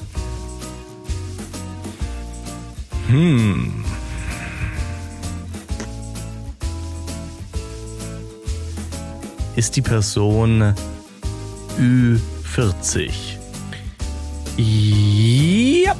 Ist 9.55 9.75
die 9.77 9.81
Person 9.81 10.73
Ü40? 11.79 13.09
Yep. 14.57 15.95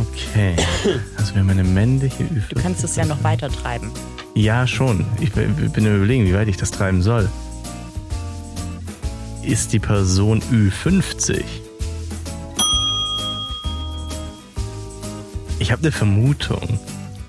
Okay. 0.00 0.56
Also 1.16 1.34
wir 1.34 1.40
haben 1.40 1.50
eine 1.50 1.64
männliche 1.64 2.24
Ü40. 2.24 2.48
Du 2.48 2.60
kannst 2.62 2.84
es 2.84 2.96
ja 2.96 3.04
noch 3.04 3.22
weiter 3.24 3.50
treiben. 3.50 3.90
Ja, 4.34 4.66
schon. 4.66 5.04
Ich 5.20 5.32
bin 5.32 5.86
am 5.86 5.96
überlegen, 5.96 6.26
wie 6.26 6.34
weit 6.34 6.48
ich 6.48 6.56
das 6.56 6.70
treiben 6.70 7.02
soll. 7.02 7.28
Ist 9.42 9.72
die 9.72 9.78
Person 9.78 10.40
Ü50? 10.50 11.44
Ich 15.64 15.72
habe 15.72 15.80
eine 15.80 15.92
Vermutung. 15.92 16.78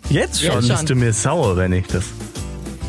Jetzt 0.10 0.44
schon. 0.44 0.62
schon. 0.62 0.68
Bist 0.68 0.90
du 0.90 0.96
mir 0.96 1.14
sauer, 1.14 1.56
wenn 1.56 1.72
ich 1.72 1.88
das... 1.88 2.04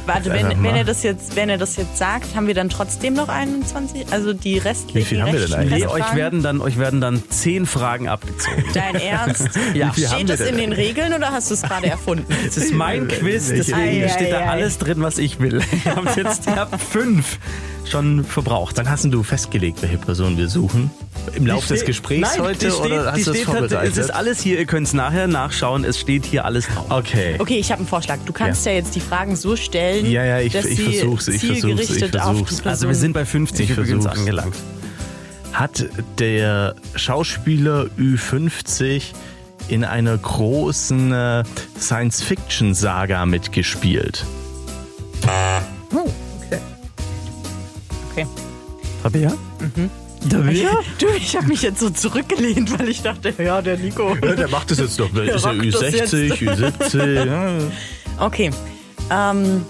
Warte, 0.05 0.33
wenn, 0.33 0.61
wenn 0.61 0.75
er 0.75 0.83
das 0.83 1.05
jetzt, 1.05 1.37
wenn 1.37 1.49
er 1.49 1.57
das 1.57 1.77
jetzt 1.77 1.97
sagt, 1.99 2.35
haben 2.35 2.49
wir 2.49 2.55
dann 2.55 2.69
trotzdem 2.69 3.15
noch 3.15 3.29
21? 3.29 4.07
Also 4.11 4.33
die 4.33 4.59
restlichen 4.59 4.99
Wie 4.99 5.05
viel 5.05 5.23
haben 5.23 5.33
wir 5.33 5.39
denn 5.39 5.55
eigentlich? 5.55 5.85
Nee, 5.85 5.87
euch 5.87 6.15
werden 6.17 6.43
dann, 6.43 6.61
euch 6.61 6.79
werden 6.79 7.01
dann 7.01 7.23
zehn 7.29 7.65
Fragen 7.65 8.09
abgezogen. 8.09 8.65
Dein 8.75 8.97
Ernst? 8.97 9.49
Ja. 9.75 9.93
Steht 9.93 10.19
wir 10.19 10.25
das 10.37 10.41
in 10.41 10.57
den 10.57 10.73
Regeln 10.73 11.13
oder 11.13 11.31
hast 11.31 11.51
du 11.51 11.55
es 11.55 11.63
gerade 11.63 11.87
erfunden? 11.87 12.27
Es 12.47 12.57
ist 12.57 12.73
mein 12.75 13.07
Quiz, 13.07 13.49
Welche 13.51 13.55
deswegen 13.55 13.79
Regeln? 13.79 14.11
steht 14.11 14.33
da 14.33 14.39
Ei, 14.39 14.41
ei, 14.41 14.47
ei. 14.47 14.51
alles 14.51 14.79
drin, 14.79 15.01
was 15.01 15.19
ich 15.19 15.39
will. 15.39 15.61
Ihr 15.85 15.95
habt 15.95 16.17
jetzt 16.17 16.47
ihr 16.47 16.57
habt 16.57 16.81
fünf 16.83 17.39
schon 17.91 18.25
verbraucht. 18.25 18.77
Wann 18.79 18.89
hast 18.91 19.05
du 19.05 19.23
festgelegt, 19.23 19.83
welche 19.83 19.99
Person 19.99 20.37
wir 20.37 20.49
suchen? 20.49 20.91
Im 21.35 21.47
Lauf 21.47 21.67
Die 21.67 21.75
des 21.75 21.85
Gesprächs 21.85 22.29
Nein, 22.37 22.43
heute 22.47 22.71
steht, 22.71 22.81
oder 22.81 23.13
hast 23.13 23.27
du 23.27 23.31
es 23.33 23.43
vorbereitet? 23.43 23.93
Es 23.93 23.97
ist 23.97 24.11
alles 24.11 24.41
hier, 24.41 24.59
ihr 24.59 24.67
könnt 24.67 24.87
es 24.87 24.93
nachher 24.93 25.27
nachschauen, 25.27 25.85
es 25.85 25.99
steht 25.99 26.25
hier 26.25 26.45
alles 26.45 26.67
drauf. 26.69 26.87
okay. 26.91 27.37
Okay, 27.39 27.59
ich 27.59 27.71
habe 27.71 27.81
einen 27.81 27.89
Vorschlag. 27.89 28.19
Du 28.27 28.33
kannst 28.33 28.65
ja. 28.67 28.73
jetzt 28.73 28.95
die 28.95 29.01
Fragen 29.01 29.37
so 29.37 29.57
stellen, 29.57 30.07
Ja, 30.11 30.25
ja, 30.25 30.41
ich- 30.41 30.53
dass 30.53 30.65
ich 30.65 30.77
sie 30.77 30.85
versuch's, 30.99 31.29
ich 31.29 31.45
versuch's, 31.47 31.91
ich 31.91 32.05
versuch's. 32.11 32.67
Also 32.67 32.89
wir 32.89 32.95
sind 32.95 33.13
bei 33.13 33.25
50 33.25 33.71
Ich 33.71 33.77
übrigens 33.77 34.05
versuch's. 34.05 34.19
angelangt. 34.21 34.57
Hat 35.53 35.87
der 36.19 36.75
Schauspieler 36.97 37.87
Ü50 37.99 39.03
in 39.69 39.85
einer 39.85 40.17
großen 40.19 41.13
äh, 41.13 41.45
Science-Fiction-Saga 41.81 43.25
mitgespielt? 43.27 44.25
Tabea? 49.13 49.33
Mhm. 49.61 49.91
Tabea? 50.31 50.71
Du, 50.99 51.07
ich 51.17 51.37
habe 51.37 51.47
mich 51.47 51.63
jetzt 51.63 51.81
so 51.81 51.91
zurückgelehnt, 51.91 52.79
weil 52.79 52.89
ich 52.89 53.03
dachte, 53.03 53.33
ja, 53.43 53.61
der 53.63 53.77
Nico. 53.77 54.15
der 54.17 54.49
macht 54.49 54.71
das 54.71 54.79
jetzt 54.79 54.99
doch. 54.99 55.09
Das 55.15 55.37
ist 55.37 55.45
ja 55.45 55.51
rockt 55.51 55.75
das 55.75 55.83
Ü60, 55.83 56.73
Ü70. 56.93 57.25
Ja. 57.27 57.59
Okay. 58.19 58.51
Ähm, 59.11 59.63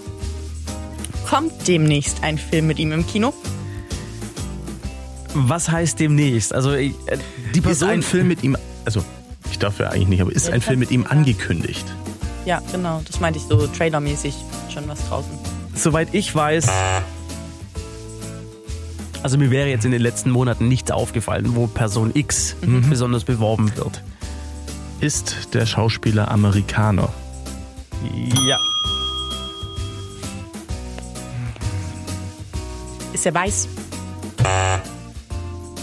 kommt 1.29 1.67
demnächst 1.67 2.23
ein 2.23 2.37
Film 2.37 2.67
mit 2.67 2.79
ihm 2.79 2.93
im 2.93 3.05
Kino? 3.05 3.33
Was 5.33 5.69
heißt 5.69 5.99
demnächst? 5.99 6.53
Also 6.53 6.73
ich- 6.73 6.93
äh, 7.07 7.17
die 7.53 7.59
Ist 7.59 7.65
Person... 7.65 7.89
ein 7.89 8.01
Film 8.01 8.29
mit 8.29 8.43
ihm, 8.43 8.55
also 8.85 9.03
ich 9.51 9.59
darf 9.59 9.79
ja 9.79 9.89
eigentlich 9.89 10.07
nicht, 10.07 10.21
aber 10.21 10.31
ist 10.31 10.47
Ja, 10.47 10.53
ein 10.53 10.61
Film 10.61 10.79
mit 10.79 10.91
ihm 10.91 11.05
angekündigt? 11.07 11.85
Ja, 12.45 12.61
genau. 12.71 13.01
Das 13.05 13.19
meinte 13.19 13.37
ich 13.39 13.45
so 13.45 13.67
trailermäßig. 13.67 14.33
Schon 14.73 14.87
was 14.87 15.05
draußen. 15.09 15.31
soweit 15.75 16.07
ich 16.13 16.33
weiß, 16.33 16.67
also 19.23 19.37
mir 19.37 19.51
wäre 19.51 19.67
jetzt 19.69 19.85
in 19.85 19.91
den 19.91 20.01
letzten 20.01 20.29
Monaten 20.31 20.67
nichts 20.67 20.91
aufgefallen, 20.91 21.55
wo 21.55 21.67
Person 21.67 22.11
X 22.13 22.55
besonders 22.89 23.23
beworben 23.23 23.75
wird. 23.75 24.01
Ist 24.99 25.53
der 25.53 25.65
Schauspieler 25.65 26.29
Amerikaner? 26.31 27.09
Ja. 28.47 28.57
Ist 33.13 33.25
er 33.25 33.33
weiß? 33.33 33.67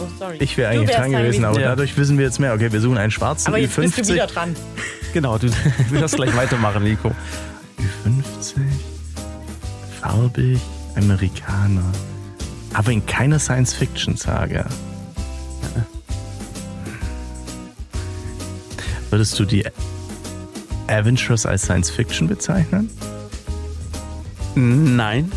Oh, 0.00 0.06
sorry. 0.18 0.36
Ich 0.40 0.56
wäre 0.56 0.70
eigentlich 0.72 0.90
dran 0.96 1.12
gewesen, 1.12 1.44
aber 1.44 1.60
Ja. 1.60 1.68
dadurch 1.70 1.96
wissen 1.96 2.18
wir 2.18 2.24
jetzt 2.24 2.40
mehr. 2.40 2.52
Okay, 2.54 2.72
wir 2.72 2.80
suchen 2.80 2.98
einen 2.98 3.10
schwarzen 3.12 3.48
Aber 3.48 3.58
jetzt 3.58 3.78
Ü50. 3.78 3.96
bist 3.96 4.10
du 4.10 4.14
wieder 4.14 4.26
dran. 4.26 4.54
Genau, 5.12 5.38
du, 5.38 5.46
du 5.48 6.00
darfst 6.00 6.16
gleich 6.16 6.34
weitermachen, 6.36 6.82
Nico. 6.82 7.12
Ü50, 8.04 8.56
farbig, 10.00 10.58
Amerikaner. 10.96 11.84
Aber 12.74 12.90
in 12.92 13.04
keiner 13.06 13.38
Science-Fiction-Saga. 13.38 14.66
Würdest 19.10 19.38
du 19.38 19.44
die 19.44 19.64
Avengers 20.88 21.46
als 21.46 21.62
Science-Fiction 21.62 22.26
bezeichnen? 22.28 22.90
Nein. 24.56 25.30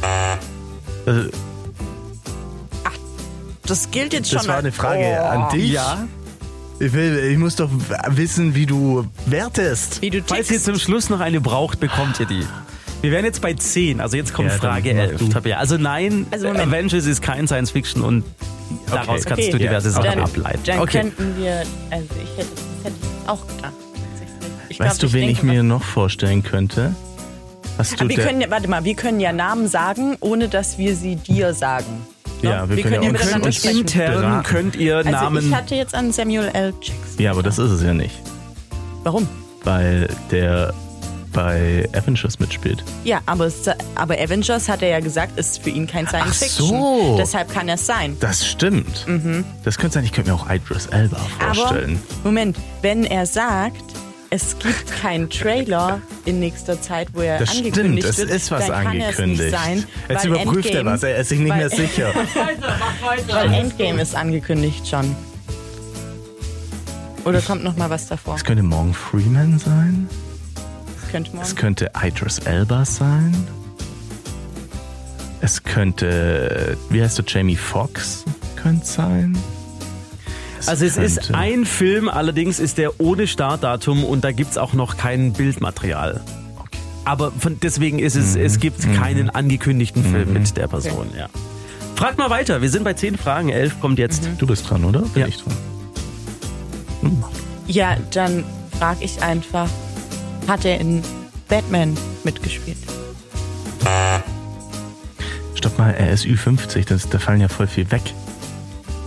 Äh, 1.05 1.29
Das 3.65 3.91
gilt 3.91 4.13
jetzt 4.13 4.33
Das 4.33 4.41
schon. 4.43 4.47
war 4.49 4.55
als- 4.55 4.63
eine 4.65 4.71
Frage 4.71 5.17
Oh. 5.21 5.25
an 5.25 5.49
dich. 5.49 5.71
Ja. 5.71 6.07
Ich, 6.79 6.93
will, 6.93 7.17
ich 7.31 7.37
muss 7.37 7.55
doch 7.55 7.69
wissen, 8.09 8.53
wie 8.55 8.65
du 8.67 9.05
wertest. 9.25 10.01
Wie 10.01 10.09
du 10.11 10.21
Falls 10.25 10.49
ihr 10.51 10.61
zum 10.61 10.77
Schluss 10.77 11.09
noch 11.09 11.19
eine 11.19 11.41
braucht, 11.41 11.79
bekommt 11.79 12.19
ihr 12.19 12.27
die. 12.27 12.45
Wir 13.01 13.11
wären 13.11 13.25
jetzt 13.25 13.41
bei 13.41 13.53
10, 13.53 14.01
also 14.01 14.17
jetzt 14.17 14.33
kommt 14.33 14.49
Ja, 14.49 14.55
Frage 14.57 14.93
mach 14.93 15.01
11. 15.03 15.17
du. 15.19 15.27
Tabea. 15.29 15.57
Also 15.57 15.77
nein, 15.77 16.25
Also 16.31 16.47
Moment. 16.47 16.67
Avengers 16.67 17.05
ist 17.05 17.21
kein 17.21 17.47
Science 17.47 17.71
Fiction 17.71 18.01
und 18.01 18.23
daraus 18.89 19.23
kannst 19.25 19.43
Okay. 19.43 19.51
du 19.51 19.57
diverse 19.59 19.89
Ja, 19.89 19.93
Sachen 19.93 20.09
dann, 20.11 20.19
ableiten. 20.21 20.59
Dann 20.65 20.79
okay. 20.79 21.01
könnten 21.01 21.35
wir, 21.37 21.63
also 21.91 22.05
ich 22.23 22.37
hätte, 22.37 22.49
das 22.55 22.85
hätte 22.85 22.95
ich 23.23 23.29
auch 23.29 23.47
gedacht. 23.47 23.73
Ich 24.69 24.79
Weißt 24.79 24.99
glaub, 24.99 25.11
du, 25.11 25.15
wen 25.17 25.29
ich 25.29 25.37
denke, 25.39 25.45
mir 25.53 25.63
noch 25.63 25.83
vorstellen 25.83 26.43
könnte? 26.43 26.93
Hast 27.77 27.99
du 28.01 28.09
wir 28.09 28.15
können, 28.17 28.41
ja- 28.41 28.49
warte 28.49 28.67
mal, 28.67 28.83
wir 28.83 28.95
können 28.95 29.19
ja 29.19 29.31
Namen 29.31 29.67
sagen, 29.67 30.17
ohne 30.19 30.49
dass 30.49 30.77
wir 30.79 30.95
sie 30.95 31.15
dir 31.15 31.53
sagen. 31.53 31.85
Ja, 32.41 32.67
wir 32.69 32.81
können 32.81 32.95
ja 32.95 33.01
ja 33.01 33.07
auch 33.07 33.11
miteinander 33.13 33.45
uns 33.47 33.55
sprechen. 33.55 33.79
Intern 33.81 34.13
beraten. 34.21 34.43
könnt 34.43 34.75
ihr 34.75 34.97
Also 34.97 35.09
Namen. 35.11 35.47
ich 35.49 35.55
hatte 35.55 35.75
jetzt 35.75 35.93
an 35.95 36.11
Samuel 36.11 36.49
L. 36.53 36.73
Jackson. 36.81 37.19
Ja, 37.19 37.31
aber 37.31 37.43
das 37.43 37.57
ist 37.59 37.71
es 37.71 37.81
ja 37.83 37.93
nicht. 37.93 38.15
Warum? 39.03 39.27
Weil 39.63 40.07
der 40.31 40.73
bei 41.37 41.87
Avengers 41.93 42.39
mitspielt. 42.39 42.83
Ja, 43.03 43.21
aber, 43.27 43.45
es- 43.45 43.69
aber 43.93 44.15
Avengers 44.19 44.67
hat 44.67 44.81
er 44.81 44.89
ja 44.89 44.99
gesagt, 44.99 45.37
ist 45.37 45.61
für 45.63 45.69
ihn 45.69 45.85
kein 45.85 46.07
Science 46.07 46.29
Ach 46.31 46.33
Fiction. 46.33 46.67
so. 46.69 47.15
Deshalb 47.17 47.53
kann 47.53 47.69
es 47.69 47.85
sein. 47.85 48.17
Das 48.19 48.45
stimmt. 48.47 49.05
Das 49.63 49.77
könnte 49.77 49.93
sein, 49.93 50.03
ich 50.03 50.11
könnte 50.11 50.31
mir 50.31 50.35
auch 50.35 50.49
Idris 50.49 50.87
Elba 50.87 51.17
vorstellen. 51.39 51.99
Aber 52.21 52.29
Moment, 52.31 52.57
wenn 52.81 53.03
er 53.05 53.27
sagt, 53.27 53.83
es 54.31 54.57
gibt 54.57 54.91
keinen 55.01 55.29
Trailer 55.29 56.01
in 56.25 56.39
nächster 56.39 56.81
Zeit, 56.81 57.09
wo 57.13 57.21
er 57.21 57.37
das 57.39 57.51
angekündigt 57.55 57.75
stimmt, 57.75 58.03
es 58.05 58.17
wird, 58.17 58.29
ist 58.31 58.49
was 58.51 58.65
dann 58.65 58.83
kann 58.83 58.97
es 58.99 59.03
angekündigt. 59.05 59.41
nicht 59.43 59.51
sein. 59.51 59.83
Jetzt 60.09 60.23
weil 60.25 60.31
überprüft 60.31 60.69
er 60.71 60.79
Endgame- 60.81 60.91
was, 60.93 61.03
er 61.03 61.17
ist 61.17 61.29
sich 61.29 61.39
nicht 61.39 61.49
weil- 61.51 61.57
mehr 61.59 61.69
sicher. 61.69 62.13
Weil 63.31 63.53
Endgame 63.53 64.01
ist 64.01 64.15
angekündigt 64.15 64.87
schon. 64.87 65.15
Oder 67.25 67.41
kommt 67.41 67.63
noch 67.63 67.75
mal 67.77 67.89
was 67.91 68.07
davor? 68.07 68.35
Es 68.35 68.43
könnte 68.43 68.63
Morgan 68.63 68.93
Freeman 68.95 69.59
sein. 69.59 70.09
Könnte 71.11 71.35
man. 71.35 71.43
Es 71.43 71.55
könnte 71.55 71.91
Idris 72.03 72.39
Elba 72.39 72.85
sein. 72.85 73.35
Es 75.41 75.63
könnte, 75.63 76.77
wie 76.89 77.01
heißt 77.01 77.19
du, 77.19 77.23
Jamie 77.25 77.55
Foxx 77.55 78.25
könnte 78.55 78.85
sein. 78.85 79.37
Also 80.65 80.85
es 80.85 80.97
ist 80.97 81.33
ein 81.33 81.65
Film, 81.65 82.09
allerdings 82.09 82.59
ist 82.59 82.77
der 82.79 82.99
ohne 82.99 83.27
Startdatum 83.27 84.03
und 84.03 84.23
da 84.23 84.31
gibt's 84.31 84.57
auch 84.57 84.73
noch 84.73 84.97
kein 84.97 85.31
Bildmaterial. 85.33 86.21
Okay. 86.59 86.77
Aber 87.05 87.31
von, 87.31 87.59
deswegen 87.61 87.99
ist 87.99 88.15
es, 88.15 88.35
es 88.35 88.59
gibt 88.59 88.81
keinen 88.95 89.29
angekündigten 89.29 90.03
Film 90.03 90.33
mit 90.33 90.57
der 90.57 90.67
Person. 90.67 91.11
Ja. 91.17 91.29
Fragt 91.95 92.17
mal 92.17 92.29
weiter, 92.29 92.61
wir 92.61 92.69
sind 92.69 92.83
bei 92.83 92.93
10 92.93 93.17
Fragen, 93.17 93.49
11 93.49 93.79
kommt 93.79 93.99
jetzt. 93.99 94.27
Du 94.39 94.47
bist 94.47 94.69
dran, 94.69 94.83
oder? 94.83 95.01
Bin 95.01 95.21
Ja. 95.21 95.27
ich 95.27 95.37
dran. 95.37 95.53
Hm. 97.01 97.23
Ja, 97.67 97.95
dann 98.11 98.43
frage 98.77 99.03
ich 99.05 99.21
einfach, 99.21 99.69
hat 100.47 100.65
er 100.65 100.79
in 100.79 101.01
Batman 101.47 101.97
mitgespielt? 102.23 102.77
Stopp 105.55 105.77
mal, 105.77 105.91
er 105.91 106.11
ist 106.11 106.25
Ü50, 106.25 106.87
das, 106.87 107.09
da 107.09 107.19
fallen 107.19 107.41
ja 107.41 107.47
voll 107.47 107.67
viel 107.67 107.89
weg. 107.91 108.01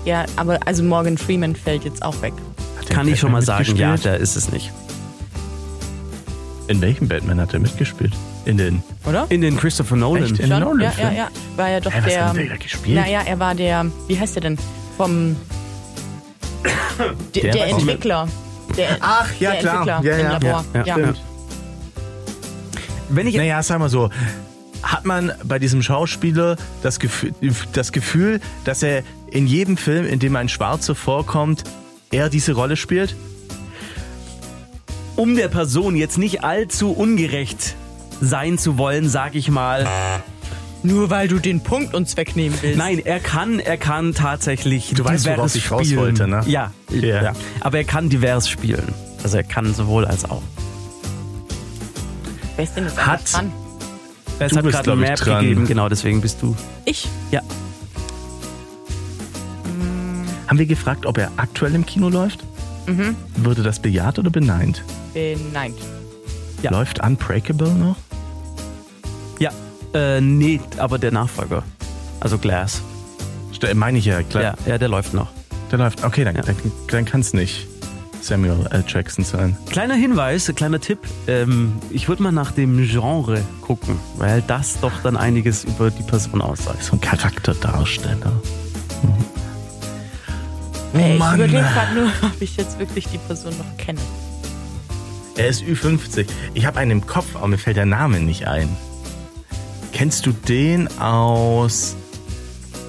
Ja, 0.04 0.24
aber 0.36 0.58
also 0.66 0.82
Morgan 0.82 1.18
Freeman 1.18 1.54
fällt 1.54 1.84
jetzt 1.84 2.02
auch 2.02 2.20
weg. 2.22 2.32
Hat 2.78 2.88
Kann 2.90 3.06
ich 3.08 3.20
schon 3.20 3.30
mal 3.32 3.42
sagen, 3.42 3.76
ja, 3.76 3.96
da 3.96 4.14
ist 4.14 4.36
es 4.36 4.50
nicht. 4.50 4.72
In 6.68 6.80
welchem 6.80 7.08
Batman 7.08 7.40
hat 7.40 7.52
er 7.52 7.60
mitgespielt? 7.60 8.12
In 8.44 8.56
den. 8.56 8.82
Oder? 9.04 9.26
In 9.28 9.40
den 9.42 9.56
Christopher 9.56 9.96
Nolan. 9.96 10.22
Echt? 10.24 10.38
In 10.38 10.48
den 10.48 10.50
Ja, 10.50 10.58
ja, 10.58 10.64
Nolan-Filmen? 10.64 11.16
ja. 11.16 11.28
War 11.56 11.68
ja 11.68 11.80
doch 11.80 11.92
Hä, 11.92 11.98
was 11.98 12.12
der. 12.12 12.28
hat 12.28 12.36
der 12.36 12.46
da 12.46 12.56
gespielt? 12.56 12.96
Naja, 12.98 13.20
er 13.26 13.38
war 13.38 13.54
der. 13.54 13.86
Wie 14.08 14.18
heißt 14.18 14.36
der 14.36 14.42
denn? 14.42 14.58
Vom. 14.96 15.36
Der, 17.34 17.52
Der 17.52 17.66
Entwickler. 17.68 18.28
Der, 18.76 18.96
Ach, 19.00 19.28
ja, 19.40 19.50
der 19.52 19.60
klar. 19.60 19.80
Entwickler 19.80 20.02
Ja, 20.04 20.18
im 20.18 20.24
ja. 20.24 20.32
Labor. 20.32 20.64
Ja, 20.74 20.84
ja, 20.84 20.98
ja. 20.98 21.14
Wenn 23.10 23.26
ich 23.26 23.36
Naja, 23.36 23.62
sag 23.62 23.78
mal 23.78 23.88
so. 23.88 24.10
Hat 24.82 25.04
man 25.04 25.32
bei 25.44 25.58
diesem 25.58 25.82
Schauspieler 25.82 26.56
das 26.82 26.98
Gefühl, 26.98 27.34
das 27.72 27.92
Gefühl, 27.92 28.40
dass 28.64 28.82
er 28.82 29.02
in 29.30 29.46
jedem 29.46 29.76
Film, 29.76 30.06
in 30.06 30.18
dem 30.18 30.34
ein 30.36 30.48
Schwarzer 30.48 30.94
vorkommt, 30.94 31.64
er 32.10 32.28
diese 32.30 32.52
Rolle 32.52 32.76
spielt? 32.76 33.14
um 35.16 35.36
der 35.36 35.48
Person 35.48 35.96
jetzt 35.96 36.16
nicht 36.16 36.44
allzu 36.44 36.92
ungerecht 36.92 37.74
sein 38.22 38.56
zu 38.56 38.78
wollen, 38.78 39.06
sag 39.08 39.34
ich 39.34 39.50
mal, 39.50 39.86
Nur 40.82 41.10
weil 41.10 41.28
du 41.28 41.38
den 41.38 41.60
Punkt 41.60 41.92
uns 41.94 42.16
wegnehmen 42.16 42.56
willst. 42.62 42.78
nein, 42.78 42.98
er 43.04 43.20
kann, 43.20 43.60
er 43.60 43.76
kann 43.76 44.14
tatsächlich 44.14 44.92
Du 44.94 45.04
weißt, 45.04 45.26
worauf 45.26 45.54
ich 45.54 45.70
raus 45.70 45.94
wollte, 45.96 46.26
ne? 46.26 46.42
Ja, 46.46 46.72
Ja. 46.90 47.22
ja, 47.22 47.32
aber 47.60 47.78
er 47.78 47.84
kann 47.84 48.08
divers 48.08 48.48
spielen. 48.48 48.94
Also 49.22 49.36
er 49.36 49.42
kann 49.42 49.74
sowohl 49.74 50.06
als 50.06 50.24
auch. 50.24 50.42
Wer 52.60 52.64
ist 52.64 52.76
denn 52.76 52.84
jetzt 52.84 53.06
Hat- 53.06 53.32
dran? 53.32 53.52
Es 54.38 54.50
Du 54.50 54.56
hat 54.58 54.64
bist, 54.64 54.74
gerade 54.76 54.90
ein 54.92 54.98
glaub 54.98 55.02
ich, 55.02 55.08
Map 55.08 55.18
dran. 55.18 55.40
gegeben, 55.44 55.66
genau, 55.66 55.88
deswegen 55.88 56.20
bist 56.20 56.42
du. 56.42 56.54
Ich? 56.84 57.08
Ja. 57.30 57.40
Haben 60.46 60.58
wir 60.58 60.66
gefragt, 60.66 61.06
ob 61.06 61.16
er 61.16 61.30
aktuell 61.38 61.74
im 61.74 61.86
Kino 61.86 62.10
läuft? 62.10 62.40
Mhm. 62.86 63.16
Wurde 63.36 63.62
das 63.62 63.78
bejaht 63.78 64.18
oder 64.18 64.28
beneint? 64.28 64.82
Beneint. 65.14 65.78
Ja. 66.60 66.70
Läuft 66.70 67.02
Unbreakable 67.02 67.70
noch? 67.72 67.96
Ja, 69.38 69.52
äh, 69.94 70.20
nee, 70.20 70.60
aber 70.76 70.98
der 70.98 71.12
Nachfolger. 71.12 71.62
Also 72.20 72.36
Glass. 72.36 72.82
St- 73.58 73.72
Meine 73.72 73.96
ich 73.96 74.04
ja, 74.04 74.22
klar. 74.22 74.42
Ja, 74.42 74.54
ja, 74.66 74.76
der 74.76 74.88
läuft 74.88 75.14
noch. 75.14 75.28
Der 75.72 75.78
läuft. 75.78 76.04
Okay, 76.04 76.24
dann, 76.24 76.36
Ja. 76.36 76.42
dann, 76.42 76.56
dann 76.88 77.04
kann 77.06 77.22
es 77.22 77.32
nicht 77.32 77.68
Samuel 78.22 78.66
L. 78.70 78.84
Jackson 78.86 79.24
sein. 79.24 79.56
Kleiner 79.70 79.94
Hinweis, 79.94 80.50
kleiner 80.54 80.80
Tipp. 80.80 80.98
Ähm, 81.26 81.72
ich 81.90 82.08
würde 82.08 82.22
mal 82.22 82.32
nach 82.32 82.52
dem 82.52 82.86
Genre 82.86 83.42
gucken, 83.62 83.98
weil 84.16 84.42
das 84.42 84.78
doch 84.80 84.92
dann 85.02 85.16
einiges 85.16 85.64
über 85.64 85.90
die 85.90 86.02
Person 86.02 86.40
aussagt. 86.42 86.82
So 86.82 86.92
ein 86.92 87.00
Charakterdarsteller. 87.00 88.32
Mhm. 89.02 89.24
Ey, 91.00 91.12
ich 91.14 91.18
Mann. 91.18 91.34
überlege 91.36 91.62
gerade 91.62 91.94
nur, 91.94 92.06
ob 92.22 92.40
ich 92.40 92.56
jetzt 92.56 92.78
wirklich 92.78 93.06
die 93.08 93.18
Person 93.18 93.54
noch 93.58 93.76
kenne. 93.76 94.00
Er 95.36 95.48
ist 95.48 95.62
Ü50. 95.62 96.26
Ich 96.54 96.66
habe 96.66 96.78
einen 96.78 96.90
im 96.90 97.06
Kopf, 97.06 97.36
aber 97.36 97.48
mir 97.48 97.58
fällt 97.58 97.76
der 97.76 97.86
Name 97.86 98.20
nicht 98.20 98.46
ein. 98.46 98.68
Kennst 99.92 100.26
du 100.26 100.32
den 100.32 100.88
aus. 101.00 101.96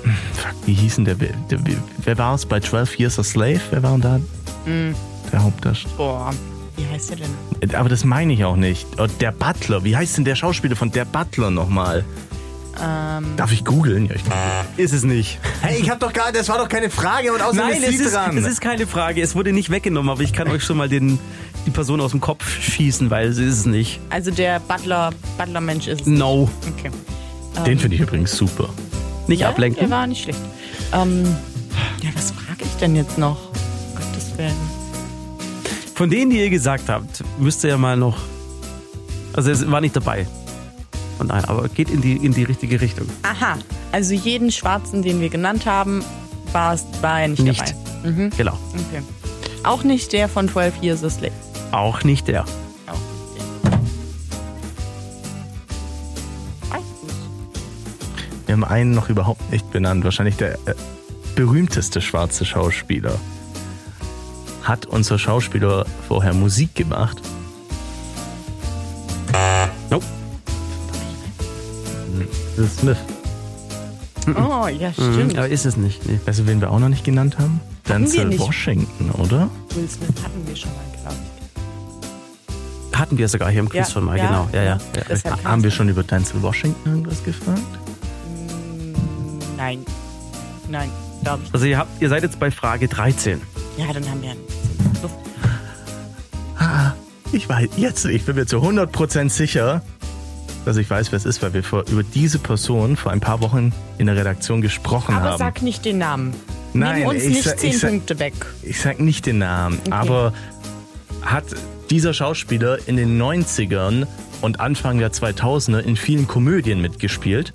Hm, 0.03 0.13
Fuck, 0.33 0.55
wie 0.65 0.73
hieß 0.73 0.95
denn 0.95 1.05
der? 1.05 1.15
der 1.15 1.59
wer 2.03 2.17
war 2.17 2.35
es 2.35 2.45
bei 2.45 2.59
12 2.59 2.99
Years 2.99 3.19
a 3.19 3.23
Slave? 3.23 3.61
Wer 3.69 3.83
war 3.83 3.91
denn 3.91 4.01
da? 4.01 4.19
Hm. 4.65 4.95
Der 5.31 5.43
Hauptdarsteller. 5.43 5.95
Boah, 5.97 6.31
wie 6.77 6.85
heißt 6.87 7.11
der 7.11 7.17
denn? 7.17 7.75
Aber 7.75 7.89
das 7.89 8.03
meine 8.03 8.33
ich 8.33 8.43
auch 8.43 8.55
nicht. 8.55 8.99
Und 8.99 9.21
der 9.21 9.31
Butler. 9.31 9.83
Wie 9.83 9.95
heißt 9.95 10.17
denn 10.17 10.25
der 10.25 10.35
Schauspieler 10.35 10.75
von 10.75 10.91
der 10.91 11.05
Butler 11.05 11.51
nochmal? 11.51 12.03
Ähm, 12.81 13.25
Darf 13.37 13.51
ich 13.51 13.63
googeln? 13.65 14.05
Ja, 14.07 14.15
ich 14.15 14.23
Ist 14.83 14.93
es 14.93 15.03
nicht. 15.03 15.39
Hey, 15.61 15.79
ich 15.81 15.89
hab 15.89 15.99
doch 15.99 16.13
gar, 16.13 16.31
das 16.31 16.47
war 16.49 16.57
doch 16.57 16.69
keine 16.69 16.89
Frage 16.89 17.31
und 17.33 17.41
außerdem 17.41 17.69
Nein, 17.69 17.83
ist 17.83 17.89
es 17.89 17.97
sie 17.97 18.03
ist, 18.05 18.13
dran. 18.15 18.37
es 18.37 18.45
ist 18.47 18.61
keine 18.61 18.87
Frage. 18.87 19.21
Es 19.21 19.35
wurde 19.35 19.51
nicht 19.51 19.69
weggenommen, 19.69 20.09
aber 20.09 20.21
ich 20.21 20.31
kann 20.33 20.47
euch 20.47 20.63
schon 20.63 20.77
mal 20.77 20.87
den, 20.89 21.19
die 21.65 21.69
Person 21.71 21.99
aus 22.01 22.11
dem 22.11 22.21
Kopf 22.21 22.49
schießen, 22.59 23.09
weil 23.09 23.33
sie 23.33 23.43
ist 23.45 23.59
es 23.59 23.65
nicht. 23.65 23.99
also 24.09 24.31
der 24.31 24.59
Butler, 24.61 25.11
Butler-Mensch 25.37 25.87
ist 25.87 26.01
es. 26.01 26.07
No. 26.07 26.49
Okay. 26.77 26.91
Den 27.65 27.77
finde 27.77 27.95
ich 27.97 28.01
übrigens 28.01 28.31
super. 28.35 28.69
Nicht 29.27 29.41
Ja, 29.41 29.49
ablenken. 29.49 29.81
Der 29.81 29.89
war 29.89 30.07
nicht 30.07 30.23
schlecht. 30.23 30.39
Ähm, 30.93 31.23
ja, 32.01 32.09
was 32.15 32.31
frage 32.31 32.63
ich 32.63 32.73
denn 32.79 32.95
jetzt 32.95 33.17
noch? 33.17 33.49
Um 33.49 33.95
Gottes 33.95 34.37
Willen. 34.37 34.80
Von 36.01 36.09
denen, 36.09 36.31
die 36.31 36.39
ihr 36.39 36.49
gesagt 36.49 36.89
habt, 36.89 37.23
müsst 37.37 37.63
ihr 37.63 37.69
ja 37.69 37.77
mal 37.77 37.95
noch. 37.95 38.17
Also 39.33 39.51
es 39.51 39.69
war 39.69 39.81
nicht 39.81 39.95
dabei. 39.95 40.25
Von 41.19 41.27
daher, 41.27 41.47
aber 41.47 41.69
geht 41.69 41.91
in 41.91 42.01
die, 42.01 42.13
in 42.15 42.33
die 42.33 42.41
richtige 42.43 42.81
Richtung. 42.81 43.07
Aha, 43.21 43.59
also 43.91 44.15
jeden 44.15 44.51
Schwarzen, 44.51 45.03
den 45.03 45.21
wir 45.21 45.29
genannt 45.29 45.67
haben, 45.67 46.03
war, 46.53 46.73
es- 46.73 46.85
war 47.01 47.21
er 47.21 47.27
nicht, 47.27 47.43
Nicht. 47.43 47.75
dabei. 48.03 48.29
Genau. 48.35 48.57
Okay. 48.73 49.03
Auch 49.63 49.83
nicht 49.83 50.11
der 50.13 50.27
von 50.27 50.49
12 50.49 50.81
Years 50.81 51.03
a 51.03 51.09
Slave. 51.11 51.33
Auch 51.71 52.03
nicht 52.03 52.27
der. 52.27 52.45
Auch 52.87 52.93
nicht 52.95 53.37
der. 53.61 53.69
Weiß 56.71 56.81
nicht. 57.03 58.47
Wir 58.47 58.53
haben 58.53 58.63
einen 58.63 58.89
noch 58.95 59.07
überhaupt 59.09 59.51
nicht 59.51 59.69
benannt. 59.71 60.03
Wahrscheinlich 60.03 60.37
der 60.37 60.53
äh, 60.65 60.73
berühmteste 61.35 62.01
schwarze 62.01 62.43
Schauspieler. 62.43 63.19
Hat 64.63 64.85
unser 64.85 65.17
Schauspieler 65.17 65.85
vorher 66.07 66.33
Musik 66.33 66.75
gemacht? 66.75 67.17
Nope. 69.89 70.05
Will 72.55 72.67
Smith. 72.69 72.97
Oh, 74.35 74.67
ja, 74.67 74.89
Mhm, 74.89 75.13
stimmt. 75.13 75.37
aber 75.37 75.47
ist 75.49 75.65
es 75.65 75.77
nicht. 75.77 76.05
Nee. 76.07 76.19
Weißt 76.25 76.39
du, 76.39 76.47
wen 76.47 76.61
wir 76.61 76.69
auch 76.71 76.79
noch 76.79 76.89
nicht 76.89 77.03
genannt 77.03 77.37
haben? 77.39 77.59
Denzel 77.89 78.25
nicht. 78.27 78.39
Washington, 78.39 79.09
oder? 79.11 79.49
Will 79.73 79.89
Smith 79.89 80.09
hatten 80.23 80.45
wir 80.47 80.55
schon 80.55 80.69
mal, 80.71 81.01
glaube 81.01 81.15
ich. 82.91 82.99
Hatten 82.99 83.17
wir 83.17 83.27
sogar 83.27 83.49
hier 83.49 83.61
im 83.61 83.69
Quiz 83.69 83.87
Ja, 83.87 83.93
schon 83.93 84.03
mal, 84.05 84.17
ja, 84.17 84.27
genau. 84.27 84.49
Ja, 84.53 84.59
ja. 84.61 84.63
ja. 84.65 84.77
ja. 84.95 85.01
Deshalb 85.09 85.43
Ha- 85.43 85.49
Haben 85.49 85.63
wir 85.63 85.71
schon 85.71 85.89
über 85.89 86.03
Denzel 86.03 86.41
Washington 86.43 86.87
irgendwas 86.89 87.23
gefragt? 87.23 87.61
Nein. 89.57 89.79
Nein, 90.69 90.89
glaube 91.23 91.41
ich. 91.45 91.53
Also 91.53 91.65
ihr, 91.65 91.77
habt, 91.79 92.01
ihr 92.01 92.09
seid 92.09 92.21
jetzt 92.23 92.39
bei 92.39 92.51
Frage 92.51 92.87
13. 92.87 93.41
Ja, 93.77 93.91
dann 93.93 94.07
haben 94.09 94.21
wir 94.21 94.35
Luft. 95.01 95.15
Ah, 96.57 96.93
ich 97.31 97.47
weiß, 97.47 97.69
jetzt, 97.77 98.05
ich 98.05 98.25
bin 98.25 98.35
mir 98.35 98.45
zu 98.45 98.57
100% 98.57 99.29
sicher, 99.29 99.81
dass 100.65 100.77
ich 100.77 100.89
weiß, 100.89 101.11
wer 101.11 101.17
es 101.17 101.25
ist, 101.25 101.41
weil 101.41 101.53
wir 101.53 101.63
vor, 101.63 101.85
über 101.89 102.03
diese 102.03 102.37
Person 102.37 102.95
vor 102.97 103.11
ein 103.11 103.19
paar 103.19 103.41
Wochen 103.41 103.73
in 103.97 104.05
der 104.07 104.15
Redaktion 104.15 104.61
gesprochen 104.61 105.15
Aber 105.15 105.31
haben. 105.31 105.37
sag 105.39 105.61
nicht 105.61 105.85
den 105.85 105.97
Namen. 105.97 106.33
Nein, 106.73 106.99
Nimm 106.99 107.07
uns 107.09 107.23
ich 107.23 107.29
nicht 107.29 107.43
sag- 107.43 107.59
zehn 107.59 107.73
sag- 107.73 107.89
Punkte 107.89 108.19
weg. 108.19 108.33
ich 108.61 108.79
sag 108.79 108.99
nicht 108.99 109.25
den 109.25 109.39
Namen, 109.39 109.79
aber 109.89 110.33
hat 111.21 111.43
dieser 111.89 112.13
Schauspieler 112.13 112.77
in 112.87 112.95
den 112.97 113.17
90ern 113.21 114.05
und 114.41 114.59
Anfang 114.59 114.99
der 114.99 115.11
2000er 115.11 115.79
in 115.79 115.95
vielen 115.95 116.27
Komödien 116.27 116.81
mitgespielt? 116.81 117.53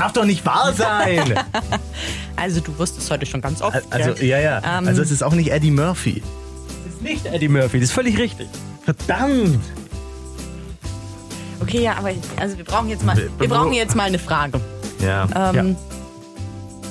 Darf 0.00 0.12
doch 0.12 0.24
nicht 0.24 0.44
wahr 0.46 0.72
sein! 0.72 1.34
Also 2.36 2.60
du 2.60 2.78
wusstest 2.78 3.10
heute 3.10 3.26
schon 3.26 3.42
ganz 3.42 3.60
oft. 3.60 3.76
Also, 3.90 4.14
gell? 4.14 4.24
ja, 4.26 4.38
ja. 4.38 4.62
Ähm, 4.64 4.88
Also, 4.88 5.02
es 5.02 5.10
ist 5.10 5.22
auch 5.22 5.34
nicht 5.34 5.50
Eddie 5.50 5.70
Murphy. 5.70 6.22
Das 6.86 6.94
ist 6.94 7.02
nicht 7.02 7.26
Eddie 7.26 7.48
Murphy, 7.48 7.78
das 7.80 7.90
ist 7.90 7.92
völlig 7.92 8.16
richtig. 8.18 8.48
Verdammt! 8.82 9.60
Okay, 11.60 11.82
ja, 11.82 11.96
aber 11.98 12.12
also 12.38 12.56
wir 12.56 12.64
brauchen 12.64 12.88
jetzt 12.88 13.04
mal, 13.04 13.14
wir 13.38 13.48
brauchen 13.48 13.74
jetzt 13.74 13.94
mal 13.94 14.04
eine 14.04 14.18
Frage. 14.18 14.58
Ja. 15.02 15.28
Ähm, 15.52 15.76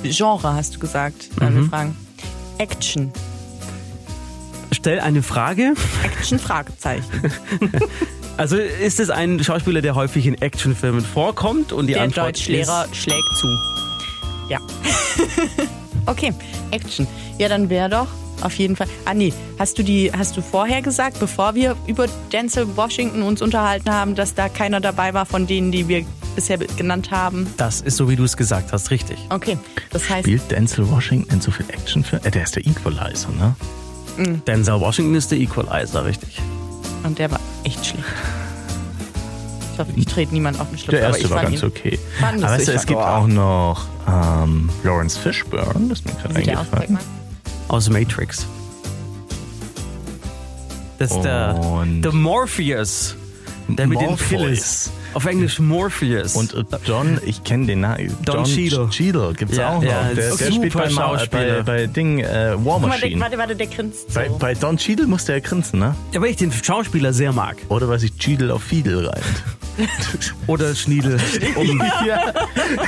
Genre 0.03 0.53
hast 0.53 0.76
du 0.76 0.80
gesagt. 0.80 1.30
Mhm. 1.41 1.55
Wir 1.55 1.64
fragen. 1.70 1.97
Action. 2.60 3.12
Stell 4.72 4.99
eine 4.99 5.24
Frage. 5.24 5.74
Action 6.03 6.38
Fragezeichen. 6.38 7.03
Also 8.39 8.55
ist 8.55 9.01
es 9.01 9.09
ein 9.09 9.43
Schauspieler, 9.43 9.81
der 9.81 9.95
häufig 9.95 10.25
in 10.25 10.41
Actionfilmen 10.41 11.01
vorkommt? 11.03 11.73
Und 11.73 11.87
die 11.87 11.93
Der 11.93 12.03
Antwort 12.03 12.27
Deutschlehrer 12.27 12.85
ist 12.85 12.95
schlägt 12.95 13.35
zu. 13.37 13.47
Ja. 14.47 14.59
okay, 16.05 16.33
Action. 16.71 17.05
Ja, 17.37 17.49
dann 17.49 17.69
wäre 17.69 17.89
doch 17.89 18.07
auf 18.41 18.53
jeden 18.53 18.77
Fall. 18.77 18.87
Ah 19.03 19.13
nee, 19.13 19.33
hast 19.59 19.77
du 19.77 19.83
die, 19.83 20.09
hast 20.13 20.37
du 20.37 20.41
vorher 20.41 20.81
gesagt, 20.81 21.19
bevor 21.19 21.53
wir 21.53 21.75
über 21.85 22.05
Denzel 22.31 22.77
Washington 22.77 23.23
uns 23.23 23.41
unterhalten 23.41 23.91
haben, 23.91 24.15
dass 24.15 24.35
da 24.35 24.47
keiner 24.47 24.79
dabei 24.79 25.13
war 25.13 25.25
von 25.25 25.45
denen, 25.45 25.73
die 25.73 25.89
wir 25.89 26.05
bisher 26.37 26.57
genannt 26.59 27.11
haben? 27.11 27.45
Das 27.57 27.81
ist 27.81 27.97
so, 27.97 28.07
wie 28.09 28.15
du 28.15 28.23
es 28.23 28.37
gesagt 28.37 28.71
hast, 28.71 28.89
richtig. 28.89 29.17
Okay, 29.31 29.57
das 29.91 30.09
heißt, 30.09 30.21
Spielt 30.25 30.49
Denzel 30.49 30.89
Washington 30.89 31.33
in 31.33 31.41
so 31.41 31.51
viel 31.51 31.65
Actionfilmen? 31.67 32.25
Äh, 32.25 32.31
der 32.31 32.43
ist 32.43 32.55
der 32.55 32.65
Equalizer, 32.65 33.31
ne? 33.31 33.53
Denzel 34.47 34.79
Washington 34.79 35.15
ist 35.15 35.29
der 35.29 35.39
Equalizer, 35.39 36.05
richtig. 36.05 36.37
und 37.03 37.19
der 37.19 37.31
war 37.31 37.39
echt 37.64 37.86
schlecht. 37.86 38.03
Ich 39.74 39.80
hoffe, 39.80 39.91
ich 39.95 40.05
trete 40.05 40.34
niemand 40.34 40.60
auf 40.60 40.68
den 40.70 40.78
Schlips. 40.78 40.91
Der 40.91 40.99
aber 41.07 41.07
erste 41.10 41.24
ich 41.26 41.30
war 41.32 41.38
fand 41.39 41.49
ganz 41.51 41.64
ihn, 41.64 41.68
okay. 41.70 41.99
fand 42.20 42.43
Aber 42.43 42.53
es 42.53 42.60
weißt 42.60 42.68
du, 42.68 42.72
es 42.74 42.86
gibt 42.86 42.99
auch 42.99 43.28
noch 43.28 43.88
ähm, 44.07 44.70
Lawrence 44.84 45.18
Fishburne, 45.18 45.88
das 45.88 45.99
ist 45.99 46.05
mir 46.05 46.14
gerade 46.14 46.39
aus, 46.60 46.74
eingefallen. 46.74 46.99
Aus 47.70 47.89
Matrix. 47.89 48.45
Das 50.97 51.12
ist 51.12 51.22
der, 51.22 51.55
Und- 51.55 52.01
der 52.01 52.12
Morpheus. 52.12 53.16
Der 53.76 53.88
mit 53.88 53.99
den 53.99 54.07
Morpheus. 54.09 54.30
Pills. 54.41 54.91
Auf 55.13 55.26
Englisch 55.26 55.59
Morpheus. 55.59 56.36
Und 56.36 56.53
äh, 56.53 56.63
John, 56.86 57.20
ich 57.26 57.43
kenne 57.43 57.65
den 57.67 57.82
Namen. 57.82 58.15
Don 58.26 58.38
John 58.38 58.45
Cheadle. 58.45 58.89
Cheadle 58.89 59.34
gibt's 59.34 59.57
Ja, 59.57 59.70
auch 59.70 59.76
noch. 59.82 59.84
ja, 59.89 60.11
der, 60.15 60.36
der 60.36 60.51
spielt 60.51 60.74
bei, 60.74 60.89
Ma- 60.89 61.07
bei, 61.13 61.17
Schauspieler. 61.20 61.63
bei 61.63 61.88
Ding 61.88 62.20
äh, 62.20 62.26
War 62.26 62.57
Guck 62.57 62.65
mal, 62.65 62.80
der, 62.82 62.88
Machine. 62.99 63.22
warte, 63.22 63.38
warte, 63.38 63.55
der 63.55 63.67
grinst 63.67 64.11
so. 64.11 64.20
Bei, 64.20 64.30
bei 64.30 64.53
Don 64.53 64.78
Cheadle 64.78 65.07
musste 65.07 65.34
er 65.34 65.41
grinsen, 65.41 65.80
ne? 65.80 65.95
ja, 66.13 66.22
weil 66.22 66.30
ich 66.32 66.38
den 66.38 66.51
Schauspieler 66.51 67.13
sehr 67.13 67.32
mag. 67.34 67.57
Oder 67.70 67.88
weil 67.89 67.99
sich 67.99 68.15
Cheadle 68.17 68.53
auf 68.53 68.63
Fiedel 68.63 69.07
reimt. 69.07 69.43
Oder 70.47 70.76
Schniedel, 70.76 71.17
um 71.55 71.82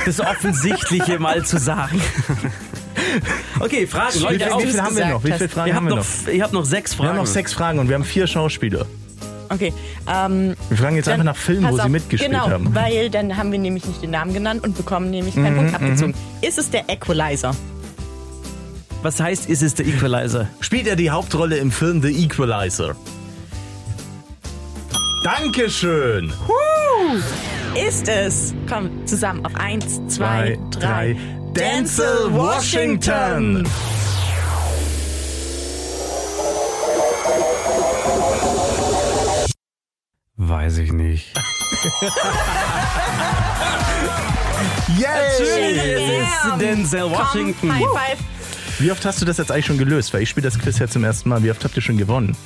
das 0.04 0.20
Offensichtliche 0.20 1.18
mal 1.18 1.42
zu 1.44 1.58
sagen. 1.58 2.00
Okay, 3.60 3.86
Fragen. 3.86 4.14
Wie 4.14 4.18
Leute, 4.22 4.44
viel, 4.44 4.66
wie 4.66 4.70
viel 4.72 4.82
haben 4.82 4.96
wir 4.96 5.06
noch? 5.06 5.24
Wie 5.24 5.32
viele. 5.32 5.48
Fragen 5.48 5.68
Ihr 5.68 5.74
haben 5.74 5.88
wir 5.88 5.96
noch, 5.96 6.06
ihr 6.30 6.42
habt 6.42 6.52
noch 6.52 6.64
sechs 6.64 6.92
Wir 6.92 6.96
Fragen. 6.98 7.08
haben 7.10 7.16
noch 7.16 7.26
sechs 7.26 7.52
Fragen 7.54 7.78
und 7.78 7.88
wir 7.88 7.94
haben 7.94 8.04
vier 8.04 8.26
Schauspieler. 8.26 8.86
Okay, 9.52 9.72
ähm, 10.10 10.54
Wir 10.68 10.76
fragen 10.78 10.96
jetzt 10.96 11.06
Dann 11.06 11.14
einfach 11.20 11.24
nach 11.26 11.36
Filmen, 11.36 11.70
wo 11.70 11.76
sie 11.76 11.82
auf, 11.82 11.88
mitgespielt 11.88 12.30
genau, 12.32 12.48
haben. 12.48 12.74
weil 12.74 13.10
dann 13.10 13.36
haben 13.36 13.52
wir 13.52 13.58
nämlich 13.58 13.84
nicht 13.84 14.02
den 14.02 14.10
Namen 14.10 14.32
genannt 14.32 14.64
und 14.64 14.76
bekommen 14.76 15.10
nämlich 15.10 15.34
Mhm, 15.36 15.44
keinen 15.44 15.56
Punkt 15.56 15.74
abgezogen. 15.74 16.14
Ist 16.40 16.58
es 16.58 16.70
der 16.70 16.88
Equalizer? 16.88 17.54
Was 19.02 19.20
heißt, 19.20 19.50
ist 19.50 19.62
es 19.62 19.74
der 19.74 19.86
Equalizer? 19.86 20.48
Spielt 20.60 20.86
er 20.86 20.96
die 20.96 21.10
Hauptrolle 21.10 21.56
im 21.56 21.70
Film 21.70 22.00
The 22.02 22.24
Equalizer? 22.24 22.94
Dankeschön! 25.24 26.32
Ist 27.88 28.08
es? 28.08 28.54
Komm, 28.68 29.06
zusammen 29.06 29.44
auf 29.46 29.54
eins, 29.56 30.00
zwei, 30.08 30.58
drei. 30.70 31.16
Denzel 31.54 32.32
Washington! 32.32 33.66
Ich 40.92 40.92
nicht. 40.92 41.26
Yay! 44.98 45.08
Es 45.38 46.22
ist 46.22 46.60
Denzel 46.60 47.10
Washington. 47.10 47.68
Komm, 47.68 47.72
High 47.72 47.86
Five. 47.92 48.18
Wie 48.78 48.90
oft 48.90 49.04
hast 49.04 49.20
du 49.20 49.24
das 49.24 49.38
jetzt 49.38 49.50
eigentlich 49.50 49.66
schon 49.66 49.78
gelöst? 49.78 50.12
Weil 50.12 50.22
ich 50.22 50.28
spiele 50.28 50.48
das 50.48 50.58
Quiz 50.58 50.78
ja 50.78 50.88
zum 50.88 51.04
ersten 51.04 51.28
Mal. 51.28 51.42
Wie 51.42 51.50
oft 51.50 51.62
habt 51.64 51.76
ihr 51.76 51.82
schon 51.82 51.96
gewonnen? 51.96 52.36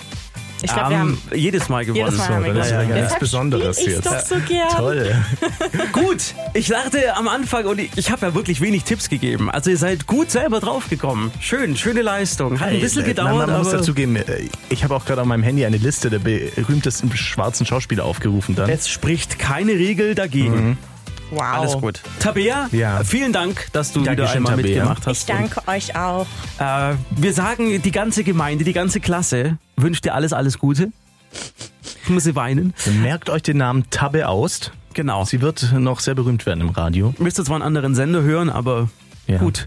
Ich 0.63 0.73
glaube, 0.73 0.91
wir 0.91 0.99
haben 0.99 1.23
jedes 1.35 1.69
Mal 1.69 1.85
gewonnen. 1.85 2.05
jedes 2.07 2.19
Mal 2.19 2.29
haben 2.29 2.45
wir 2.45 2.53
gewonnen. 2.53 2.71
ja 2.71 2.77
gar 2.79 2.85
nichts 2.87 3.01
Deshalb 3.03 3.21
Besonderes 3.21 3.79
ich's 3.79 3.87
jetzt. 3.97 4.07
doch 4.07 4.21
so 4.21 4.35
gern. 4.47 4.69
Toll. 4.71 5.15
Gut, 5.93 6.35
ich 6.55 6.69
dachte 6.69 7.15
am 7.17 7.29
Anfang 7.29 7.67
und 7.67 7.79
ich, 7.79 7.91
ich 7.97 8.11
habe 8.11 8.27
ja 8.27 8.35
wirklich 8.35 8.61
wenig 8.61 8.85
Tipps 8.85 9.09
gegeben. 9.09 9.51
Also 9.51 9.71
ihr 9.71 9.77
seid 9.77 10.07
gut 10.07 10.31
selber 10.31 10.61
draufgekommen. 10.61 11.31
Schön, 11.41 11.77
schöne 11.77 12.03
Leistung. 12.03 12.59
Hat 12.61 12.69
ein 12.69 12.81
bisschen 12.81 13.03
Ey, 13.03 13.09
gedauert, 13.09 13.37
man, 13.37 13.51
man 13.51 13.59
muss 13.59 13.69
aber 13.69 13.79
dazugeben, 13.79 14.17
äh, 14.17 14.23
ich 14.71 14.83
habe 14.83 14.95
auch 14.95 15.05
gerade 15.05 15.21
auf 15.21 15.27
meinem 15.27 15.43
Handy 15.43 15.65
eine 15.67 15.77
Liste 15.77 16.11
der 16.11 16.19
berühmtesten 16.21 17.15
schwarzen 17.17 17.67
Schauspieler 17.67 18.05
aufgerufen 18.05 18.55
dann. 18.55 18.71
es 18.71 18.89
spricht 18.89 19.39
keine 19.39 19.73
Regel 19.73 20.15
dagegen. 20.15 20.79
Wow. 21.31 21.41
Alles 21.43 21.73
gut. 21.79 22.01
Tabea, 22.21 22.69
Ja. 22.73 23.03
vielen 23.05 23.33
Dank, 23.33 23.67
dass 23.73 23.93
du 23.93 24.01
wieder 24.03 24.15
Dankeschön, 24.15 24.37
einmal 24.39 24.57
Tabea. 24.57 24.67
mitgemacht 24.75 25.07
hast. 25.07 25.19
Ich 25.21 25.27
danke 25.27 25.61
euch 25.67 25.97
auch. 25.97 26.27
Äh, 26.59 26.95
wir 27.11 27.33
sagen, 27.33 27.83
die 27.83 27.91
ganze 27.91 28.23
Gemeinde, 28.25 28.65
die 28.65 28.73
ganze 28.73 29.01
Klasse 29.01 29.59
wünscht 29.77 30.05
dir 30.05 30.15
alles, 30.15 30.33
alles 30.33 30.59
Gute. 30.59 30.93
Ich 32.05 32.09
muss 32.11 32.25
sie 32.25 32.37
weinen. 32.37 32.75
Merkt 33.03 33.29
euch 33.31 33.43
den 33.43 33.57
Namen 33.59 33.85
Tabbe 33.91 34.29
Aust. 34.29 34.73
Genau. 34.95 35.25
Sie 35.25 35.41
wird 35.43 35.73
noch 35.77 36.01
sehr 36.01 36.15
berühmt 36.15 36.47
werden 36.47 36.61
im 36.61 36.71
Radio. 36.71 37.13
Müsste 37.19 37.45
zwar 37.45 37.57
einen 37.57 37.65
anderen 37.65 37.95
Sender 37.95 38.23
hören, 38.23 38.49
aber 38.49 38.89
Ja. 39.27 39.39
gut. 39.39 39.67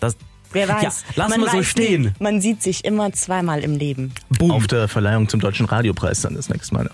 Das, 0.00 0.16
Wer 0.52 0.66
weiß. 0.68 0.82
Ja, 0.82 0.90
lass 1.16 1.28
man 1.28 1.40
mal 1.42 1.50
so 1.50 1.62
stehen. 1.62 2.02
Nie. 2.02 2.12
Man 2.18 2.40
sieht 2.40 2.62
sich 2.62 2.84
immer 2.86 3.12
zweimal 3.12 3.60
im 3.60 3.76
Leben. 3.76 4.12
boom. 4.30 4.50
Auf 4.50 4.66
der 4.66 4.88
Verleihung 4.88 5.28
zum 5.28 5.40
Deutschen 5.40 5.66
Radiopreis 5.66 6.22
dann 6.22 6.34
das 6.34 6.48
nächste 6.48 6.74
Mal. 6.74 6.90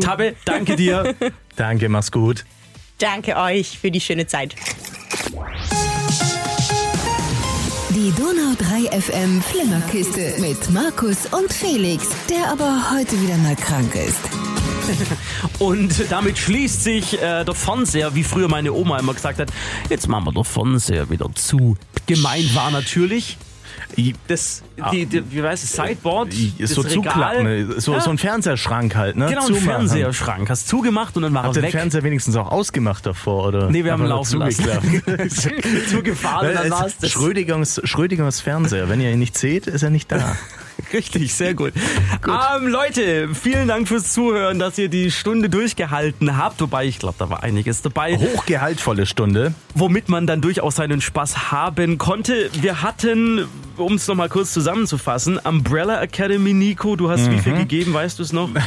Tabbe, 0.00 0.34
danke 0.44 0.76
dir. 0.76 1.14
Danke, 1.56 1.88
mach's 1.88 2.12
gut. 2.12 2.44
Danke 2.98 3.36
euch 3.36 3.78
für 3.78 3.92
die 3.92 4.00
schöne 4.00 4.26
Zeit. 4.26 4.56
Die 7.90 8.12
Donau 8.16 8.54
3 8.58 9.00
FM 9.00 9.40
Flimmerkiste 9.40 10.34
mit 10.40 10.70
Markus 10.70 11.26
und 11.26 11.52
Felix, 11.52 12.08
der 12.28 12.50
aber 12.50 12.90
heute 12.92 13.20
wieder 13.22 13.36
mal 13.38 13.54
krank 13.54 13.94
ist. 13.94 14.18
Und 15.60 16.10
damit 16.10 16.38
schließt 16.38 16.82
sich 16.82 17.14
äh, 17.20 17.44
der 17.44 17.54
Fernseher, 17.54 18.14
wie 18.14 18.24
früher 18.24 18.48
meine 18.48 18.72
Oma 18.72 18.98
immer 18.98 19.14
gesagt 19.14 19.38
hat, 19.38 19.50
jetzt 19.90 20.08
machen 20.08 20.24
wir 20.24 20.32
den 20.32 20.44
Fernseher 20.44 21.10
wieder 21.10 21.28
zu. 21.34 21.76
Gemeint 22.06 22.54
war 22.54 22.70
natürlich 22.70 23.36
das, 24.28 24.62
die, 24.92 25.06
die, 25.06 25.22
wie 25.32 25.42
heißt 25.42 25.64
es, 25.64 25.72
Sideboard, 25.72 26.32
das 26.58 26.70
so 26.70 26.82
Regal. 26.82 26.94
zuklappen, 26.94 27.80
so, 27.80 27.92
Ja. 27.94 28.00
so 28.00 28.10
ein 28.10 28.18
Fernsehschrank 28.18 28.94
halt, 28.94 29.16
ne? 29.16 29.26
Genau, 29.26 29.40
ein 29.40 29.46
Zumachen. 29.46 29.66
Fernseherschrank. 29.66 30.50
Hast 30.50 30.68
zugemacht 30.68 31.16
und 31.16 31.22
dann 31.22 31.34
war 31.34 31.44
Habt 31.44 31.56
er 31.56 31.58
ihr 31.58 31.62
den 31.62 31.66
weg. 31.72 31.72
Fernseher 31.80 32.02
wenigstens 32.04 32.36
auch 32.36 32.50
ausgemacht 32.50 33.04
davor, 33.06 33.46
oder? 33.48 33.70
Nee, 33.70 33.84
wir 33.84 33.92
haben 33.92 34.00
nur 34.00 34.08
laufen 34.10 34.38
lassen. 34.40 34.64
Zugefahren 35.90 36.54
dann 36.54 36.70
war 36.70 36.86
es 36.86 36.96
das. 36.98 37.10
Schrödingers, 37.10 37.80
Schrödingers 37.84 38.40
Fernseher. 38.40 38.88
Wenn 38.88 39.00
ihr 39.00 39.10
ihn 39.10 39.18
nicht 39.18 39.36
seht, 39.36 39.66
ist 39.66 39.82
er 39.82 39.90
nicht 39.90 40.10
da. 40.12 40.36
Richtig, 40.92 41.34
sehr 41.34 41.54
gut. 41.54 41.72
Ähm, 42.26 42.68
Leute, 42.68 43.28
vielen 43.34 43.66
Dank 43.66 43.88
fürs 43.88 44.12
Zuhören, 44.12 44.60
dass 44.60 44.78
ihr 44.78 44.88
die 44.88 45.10
Stunde 45.10 45.50
durchgehalten 45.50 46.36
habt. 46.38 46.60
Wobei, 46.60 46.86
ich 46.86 47.00
glaube, 47.00 47.16
da 47.18 47.28
war 47.28 47.42
einiges 47.42 47.82
dabei. 47.82 48.16
Hochgehaltvolle 48.16 49.04
Stunde. 49.04 49.54
womit 49.74 50.08
man 50.08 50.26
dann 50.28 50.40
durchaus 50.40 50.76
seinen 50.76 51.00
Spaß 51.00 51.50
haben 51.50 51.98
konnte. 51.98 52.48
Wir 52.60 52.80
hatten, 52.82 53.46
um 53.78 53.94
es 53.94 54.06
nochmal 54.06 54.28
kurz 54.28 54.52
zusammenzufassen, 54.52 55.38
Umbrella 55.38 56.00
Academy, 56.02 56.52
Nico, 56.52 56.96
du 56.96 57.10
hast 57.10 57.30
wie 57.30 57.38
viel 57.38 57.54
gegeben, 57.54 57.92
weißt 57.92 58.18
du 58.18 58.22
es 58.22 58.32
noch? 58.32 58.48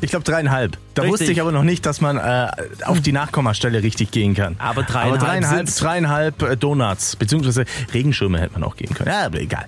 Ich 0.00 0.10
glaube 0.10 0.24
dreieinhalb. 0.24 0.78
Da 0.94 1.02
Richtig. 1.02 1.20
wusste 1.20 1.32
ich 1.32 1.40
aber 1.40 1.52
noch 1.52 1.62
nicht, 1.62 1.86
dass 1.86 2.00
man 2.00 2.16
äh, 2.16 2.50
auf 2.84 3.00
die 3.00 3.12
Nachkommastelle 3.12 3.82
richtig 3.82 4.10
gehen 4.10 4.34
kann. 4.34 4.56
Aber 4.58 4.82
dreieinhalb 4.82 5.22
aber 5.22 5.26
dreieinhalb, 5.26 5.76
dreieinhalb 5.76 6.42
äh, 6.42 6.56
Donuts, 6.56 7.16
beziehungsweise 7.16 7.64
Regenschirme 7.92 8.40
hätte 8.40 8.54
man 8.54 8.64
auch 8.64 8.76
geben 8.76 8.94
können. 8.94 9.10
Ja, 9.10 9.26
aber 9.26 9.40
egal. 9.40 9.66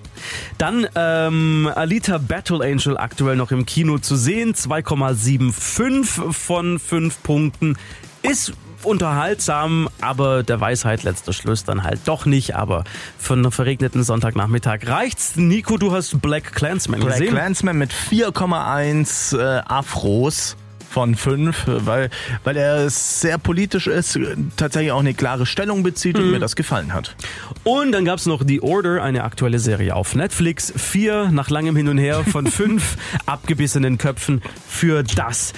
Dann 0.58 0.86
ähm, 0.94 1.70
Alita 1.74 2.18
Battle 2.18 2.64
Angel 2.64 2.96
aktuell 2.96 3.36
noch 3.36 3.50
im 3.52 3.66
Kino 3.66 3.98
zu 3.98 4.16
sehen, 4.16 4.54
2,75 4.54 6.32
von 6.32 6.78
5 6.78 7.22
Punkten. 7.22 7.76
Ist 8.22 8.54
unterhaltsam, 8.84 9.88
aber 10.00 10.42
der 10.42 10.60
Weisheit 10.60 11.02
letzter 11.02 11.32
Schluss 11.32 11.64
dann 11.64 11.82
halt 11.82 12.00
doch 12.06 12.26
nicht. 12.26 12.54
Aber 12.56 12.84
für 13.18 13.34
einen 13.34 13.50
verregneten 13.50 14.02
Sonntagnachmittag 14.02 14.86
reicht's. 14.86 15.36
Nico, 15.36 15.76
du 15.78 15.92
hast 15.92 16.20
Black 16.20 16.52
Clansman 16.54 17.00
Black 17.00 17.18
gesehen. 17.18 17.34
Clansman 17.34 17.76
mit 17.78 17.92
4,1 17.92 19.38
äh, 19.38 19.62
Afros 19.66 20.56
von 20.90 21.16
5, 21.16 21.64
weil, 21.66 22.08
weil 22.44 22.56
er 22.56 22.88
sehr 22.88 23.36
politisch 23.38 23.88
ist, 23.88 24.16
tatsächlich 24.56 24.92
auch 24.92 25.00
eine 25.00 25.12
klare 25.12 25.44
Stellung 25.44 25.82
bezieht 25.82 26.16
Mhm. 26.16 26.22
und 26.22 26.30
mir 26.30 26.38
das 26.38 26.54
gefallen 26.54 26.92
hat. 26.94 27.16
Und 27.64 27.90
dann 27.90 28.04
gab's 28.04 28.26
noch 28.26 28.42
The 28.46 28.60
Order, 28.62 29.02
eine 29.02 29.24
aktuelle 29.24 29.58
Serie 29.58 29.96
auf 29.96 30.14
Netflix. 30.14 30.72
Vier 30.76 31.30
nach 31.32 31.50
langem 31.50 31.74
Hin 31.74 31.88
und 31.88 31.98
Her 31.98 32.22
von 32.24 32.46
fünf 32.50 32.96
abgebissenen 33.26 33.98
Köpfen 33.98 34.40
für 34.68 35.02
das. 35.02 35.52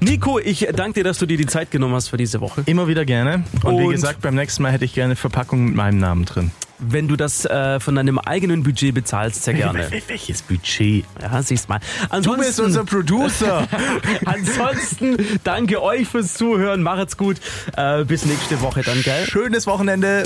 Nico, 0.00 0.38
ich 0.38 0.66
danke 0.74 1.00
dir, 1.00 1.04
dass 1.04 1.18
du 1.18 1.26
dir 1.26 1.36
die 1.36 1.46
Zeit 1.46 1.70
genommen 1.70 1.94
hast 1.94 2.08
für 2.08 2.16
diese 2.16 2.40
Woche. 2.40 2.62
Immer 2.66 2.88
wieder 2.88 3.04
gerne. 3.04 3.44
Und, 3.62 3.78
wie 3.78 3.84
Und- 3.84 3.92
gesagt, 3.92 4.20
beim 4.20 4.34
nächsten 4.34 4.62
Mal 4.62 4.72
hätte 4.72 4.84
ich 4.84 4.94
gerne 4.94 5.10
eine 5.12 5.16
Verpackung 5.16 5.64
mit 5.66 5.74
meinem 5.74 5.98
Namen 5.98 6.24
drin. 6.24 6.50
Wenn 6.84 7.06
du 7.06 7.14
das 7.14 7.44
äh, 7.44 7.78
von 7.78 7.94
deinem 7.94 8.18
eigenen 8.18 8.64
Budget 8.64 8.92
bezahlst, 8.92 9.44
sehr 9.44 9.54
gerne. 9.54 9.86
Welches 10.08 10.42
Budget? 10.42 11.04
Ja, 11.20 11.40
siehst 11.40 11.68
mal. 11.68 11.78
Du 12.22 12.36
bist 12.36 12.58
unser 12.58 12.84
Producer. 12.84 13.68
Ansonsten 14.24 15.16
danke 15.44 15.80
euch 15.80 16.08
fürs 16.08 16.34
Zuhören. 16.34 16.82
Macht's 16.82 17.16
gut. 17.16 17.36
Äh, 17.76 18.04
bis 18.04 18.24
nächste 18.26 18.60
Woche 18.62 18.82
dann, 18.82 19.00
gell? 19.02 19.26
Schönes 19.26 19.68
Wochenende. 19.68 20.24